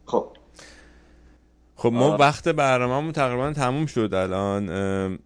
خب. 0.06 0.26
خب 1.76 1.92
ما 1.92 2.16
وقت 2.16 2.48
برنامه‌مون 2.48 3.12
تقریبا 3.12 3.52
تموم 3.52 3.86
شد 3.86 4.14
الان 4.14 5.18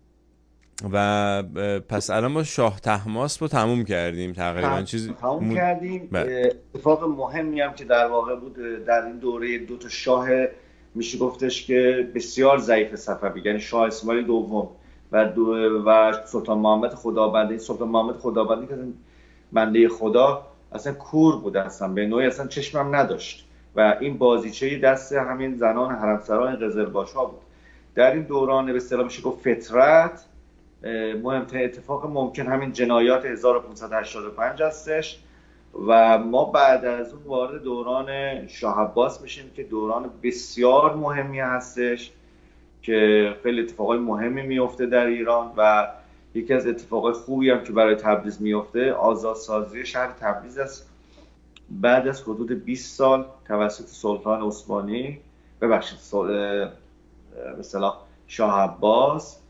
و 0.93 1.43
پس 1.89 2.11
الان 2.11 2.33
ما 2.33 2.43
شاه 2.43 2.81
تحماس 2.81 3.43
رو 3.43 3.49
تموم 3.49 3.85
کردیم 3.85 4.33
تقریبا. 4.33 4.83
چیزی 4.83 5.13
تموم 5.13 5.55
کردیم. 5.55 6.09
بله. 6.13 6.55
اتفاق 6.75 7.05
مهمی 7.05 7.61
هم 7.61 7.75
که 7.75 7.85
در 7.85 8.07
واقع 8.07 8.37
بود 8.37 8.85
در 8.87 9.07
این 9.07 9.19
دوره 9.19 9.59
دو 9.59 9.77
تا 9.77 9.89
شاه 9.89 10.29
میشه 10.95 11.19
گفتش 11.19 11.67
که 11.67 12.11
بسیار 12.15 12.59
ضعیف 12.59 12.95
صفوی 12.95 13.43
یعنی 13.45 13.61
شاه 13.61 13.87
اسماعیل 13.87 14.27
دوم. 14.27 14.69
و 15.13 15.25
دو 15.25 15.55
و 15.87 16.13
سلطان 16.27 16.59
محمد 16.59 16.95
خدابنده 16.95 17.59
سلطان 17.59 17.89
محمد 17.89 18.17
خدابنده 18.17 18.67
که 18.67 18.75
بنده 19.53 19.89
خدا 19.89 20.47
اصلا 20.73 20.93
کور 20.93 21.37
بود 21.37 21.57
اصلا. 21.57 21.89
به 21.89 22.07
نوعی 22.07 22.27
اصلا 22.27 22.47
چشمم 22.47 22.95
نداشت. 22.97 23.47
و 23.77 23.97
این 24.01 24.19
بازیچه 24.19 24.79
دست 24.79 25.13
همین 25.13 25.57
زنان 25.57 25.95
حرمسرای 25.95 26.57
قزلباش 26.57 27.13
ها 27.13 27.25
بود. 27.25 27.41
در 27.95 28.13
این 28.13 28.23
دوران 28.23 28.67
به 28.67 28.77
اصطلاح 28.77 29.05
میشه 29.05 29.23
گفت 29.23 29.41
فطرت 29.41 30.25
مهمترین 31.23 31.65
اتفاق 31.65 32.07
ممکن 32.07 32.47
همین 32.47 32.73
جنایات 32.73 33.25
1585 33.25 34.63
هستش. 34.63 35.19
و 35.87 36.19
ما 36.19 36.45
بعد 36.45 36.85
از 36.85 37.13
اون 37.13 37.23
وارد 37.27 37.63
دوران 37.63 38.07
شاه 38.47 38.81
عباس 38.81 39.21
میشیم 39.23 39.51
که 39.57 39.63
دوران 39.63 40.11
بسیار 40.23 40.97
مهمی 40.97 41.41
هستش. 41.41 42.13
که 42.83 43.31
خیلی 43.43 43.61
اتفاقای 43.61 43.99
مهمی 43.99 44.43
میفته 44.43 44.87
در 44.87 45.07
ایران 45.07 45.53
و 45.57 45.89
یکی 46.35 46.55
از 46.55 46.67
اتفاقای 46.67 47.13
خوبی 47.13 47.51
هم 47.51 47.65
که 47.65 47.73
برای 47.73 47.95
تبریز 47.95 48.43
میفته 48.43 48.93
آزادسازی 48.93 49.87
شهر 49.87 50.13
تبریز 50.21 50.59
است. 50.59 50.91
بعد 51.71 52.09
از 52.09 52.23
حدود 52.23 52.65
20 52.65 52.97
سال 52.97 53.27
توسط 53.49 53.87
سلطان 53.87 54.43
عثمانی 54.43 55.19
ببخشید 55.61 55.99
مثلا 57.59 57.93
شاه 58.27 58.61
عباس. 58.61 59.41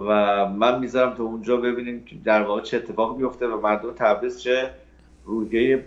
و 0.00 0.46
من 0.48 0.78
می‌ذارم 0.78 1.14
تا 1.14 1.22
اونجا 1.22 1.56
ببینیم 1.56 2.04
که 2.04 2.16
در 2.24 2.42
واقع 2.42 2.60
چه 2.60 2.76
اتفاق 2.76 3.16
میفته 3.16 3.46
و 3.46 3.60
مردم 3.60 3.92
تبریز 3.92 4.40
چه 4.40 4.70
روحیه 5.24 5.84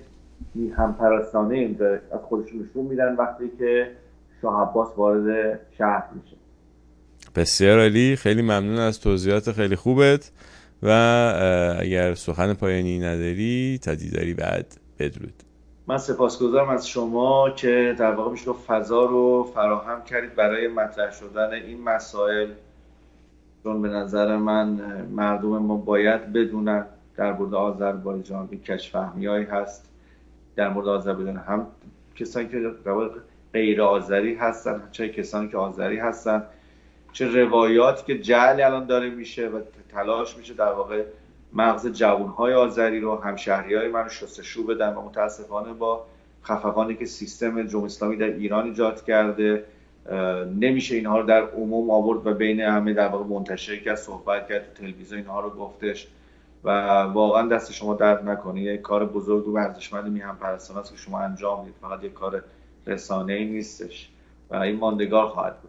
هم 0.77 0.93
پرستانه 0.93 1.75
از 2.11 2.19
خودشون 2.21 2.61
نشون 2.61 2.85
میدن 2.85 3.15
وقتی 3.15 3.49
که 3.57 3.91
شاه 4.41 4.69
عباس 4.69 4.89
وارد 4.97 5.59
شهر 5.77 6.03
میشه. 6.13 6.35
بسیار 7.39 7.79
عالی. 7.79 8.15
خیلی 8.15 8.41
ممنون 8.41 8.79
از 8.79 8.99
توضیحات 8.99 9.51
خیلی 9.51 9.75
خوبت. 9.75 10.31
و 10.83 10.89
اگر 11.79 12.13
سخن 12.13 12.53
پایانی 12.53 12.99
نداری 12.99 13.79
تا 13.83 13.95
دیداری 13.95 14.33
بعد 14.33 14.65
بدرود. 14.99 15.33
من 15.87 15.97
سپاسگزارم 15.97 16.69
از 16.69 16.89
شما 16.89 17.49
که 17.49 17.95
در 17.97 18.11
واقع 18.11 18.31
میشه 18.31 18.53
فضا 18.53 19.05
رو 19.05 19.51
فراهم 19.55 20.03
کردید 20.03 20.35
برای 20.35 20.67
مطرح 20.67 21.11
شدن 21.11 21.53
این 21.53 21.83
مسائل. 21.83 22.47
چون 23.63 23.81
به 23.81 23.87
نظر 23.87 24.37
من 24.37 24.67
مردم 25.11 25.57
ما 25.57 25.77
باید 25.77 26.33
بدونن 26.33 26.85
در 27.17 27.33
مورد 27.33 27.53
آذربایجان 27.53 28.47
این 28.51 28.61
کشفهمی 28.61 29.25
هست. 29.25 29.85
در 30.55 30.69
مورد 30.69 30.87
آذربایجان 30.87 31.37
هم 31.37 31.67
کسانی 32.15 32.47
که 32.47 32.57
غیر 33.53 33.81
آذری 33.81 34.35
هستن 34.35 34.83
چه 34.91 35.09
کسانی 35.09 35.49
که 35.49 35.57
آذری 35.57 35.97
هستن. 35.97 36.43
چه 37.13 37.43
روایاتی 37.43 38.05
که 38.05 38.19
جعل 38.19 38.61
الان 38.61 38.85
داره 38.85 39.09
میشه 39.09 39.47
و 39.47 39.61
تلاش 39.91 40.37
میشه 40.37 40.53
در 40.53 40.71
واقع 40.71 41.03
مغز 41.53 41.87
جوانهای 41.87 42.53
آذری 42.53 42.99
رو 42.99 43.15
همشهری 43.15 43.75
های 43.75 43.87
من 43.87 44.09
شستشو 44.09 44.63
بدن 44.63 44.93
و 44.93 45.01
متاسفانه 45.01 45.73
با 45.73 46.05
خفقانی 46.43 46.95
که 46.95 47.05
سیستم 47.05 47.67
جمهوری 47.67 47.85
اسلامی 47.85 48.17
در 48.17 48.25
ایران 48.25 48.65
ایجاد 48.65 49.03
کرده 49.03 49.63
نمیشه 50.59 50.95
اینها 50.95 51.19
رو 51.19 51.25
در 51.25 51.41
عموم 51.41 51.91
آورد 51.91 52.27
و 52.27 52.33
بین 52.33 52.61
همه 52.61 52.93
در 52.93 53.07
واقع 53.07 53.23
منتشر 53.25 53.79
کرد 53.79 53.95
صحبت 53.95 54.47
کرد 54.47 54.65
تو 54.65 54.83
تلویزیون 54.83 55.19
اینها 55.19 55.39
رو 55.39 55.49
گفتش 55.49 56.07
و 56.63 56.69
واقعا 57.01 57.47
دست 57.47 57.71
شما 57.71 57.93
درد 57.93 58.29
نکنه. 58.29 58.61
یک 58.61 58.81
کار 58.81 59.05
بزرگ 59.05 59.47
و 59.47 59.57
ارزشمند 59.57 60.11
میهم 60.11 60.37
پرستان 60.37 60.77
است 60.77 60.91
که 60.91 60.97
شما 60.97 61.19
انجام 61.19 61.59
می‌دید. 61.59 61.75
فقط 61.81 62.03
یک 62.03 62.13
کار 62.13 62.43
رسانه 62.87 63.33
ای 63.33 63.45
نیستش 63.45 64.09
و 64.49 64.55
این 64.55 64.77
ماندگار 64.77 65.27
خواهد 65.27 65.61
بود. 65.61 65.68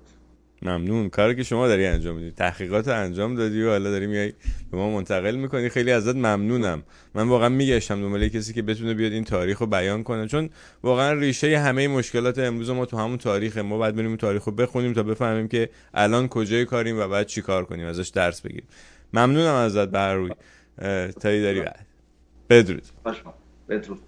ممنون. 0.62 1.08
کاری 1.08 1.36
که 1.36 1.42
شما 1.42 1.68
داری 1.68 1.86
انجام 1.86 2.16
میدی. 2.16 2.30
تحقیقات 2.30 2.88
انجام 2.88 3.34
دادی 3.34 3.62
و 3.62 3.68
حالا 3.68 3.90
داری 3.90 4.06
میای 4.06 4.32
به 4.70 4.76
ما 4.76 4.90
منتقل 4.90 5.36
می‌کنی. 5.36 5.68
خیلی 5.68 5.92
ازت 5.92 6.16
ممنونم. 6.16 6.82
من 7.14 7.28
واقعا 7.28 7.48
میگشتم 7.48 8.00
دنبال 8.00 8.28
کسی 8.28 8.52
که 8.52 8.62
بتونه 8.62 8.94
بیاد 8.94 9.12
این 9.12 9.24
تاریخ 9.24 9.58
رو 9.58 9.66
بیان 9.66 10.02
کنه. 10.02 10.26
چون 10.26 10.50
واقعا 10.82 11.12
ریشه 11.12 11.58
همه 11.58 11.88
مشکلات 11.88 12.38
امروز 12.38 12.70
ما 12.70 12.86
تو 12.86 12.96
همون 12.96 13.18
تاریخ 13.18 13.58
ما 13.58 13.78
باید 13.78 13.96
بریم 13.96 14.16
تاریخ 14.16 14.44
رو 14.44 14.52
بخونیم 14.52 14.92
تا 14.92 15.02
بفهمیم 15.02 15.48
که 15.48 15.70
الان 15.94 16.28
کجای 16.28 16.64
کاریم 16.64 16.98
و 16.98 17.08
بعد 17.08 17.26
چی 17.26 17.42
کار 17.42 17.64
کنیم. 17.64 17.86
ازش 17.86 18.08
درس 18.08 18.40
بگیریم. 18.40 18.68
ممنونم 19.12 19.54
ازت 19.54 19.88
بر 19.88 20.14
روی 20.14 20.30
تایی 21.20 21.42
داری. 21.42 21.60
بعد 21.60 21.86
بدرود. 22.50 22.82
بدرود. 23.68 24.00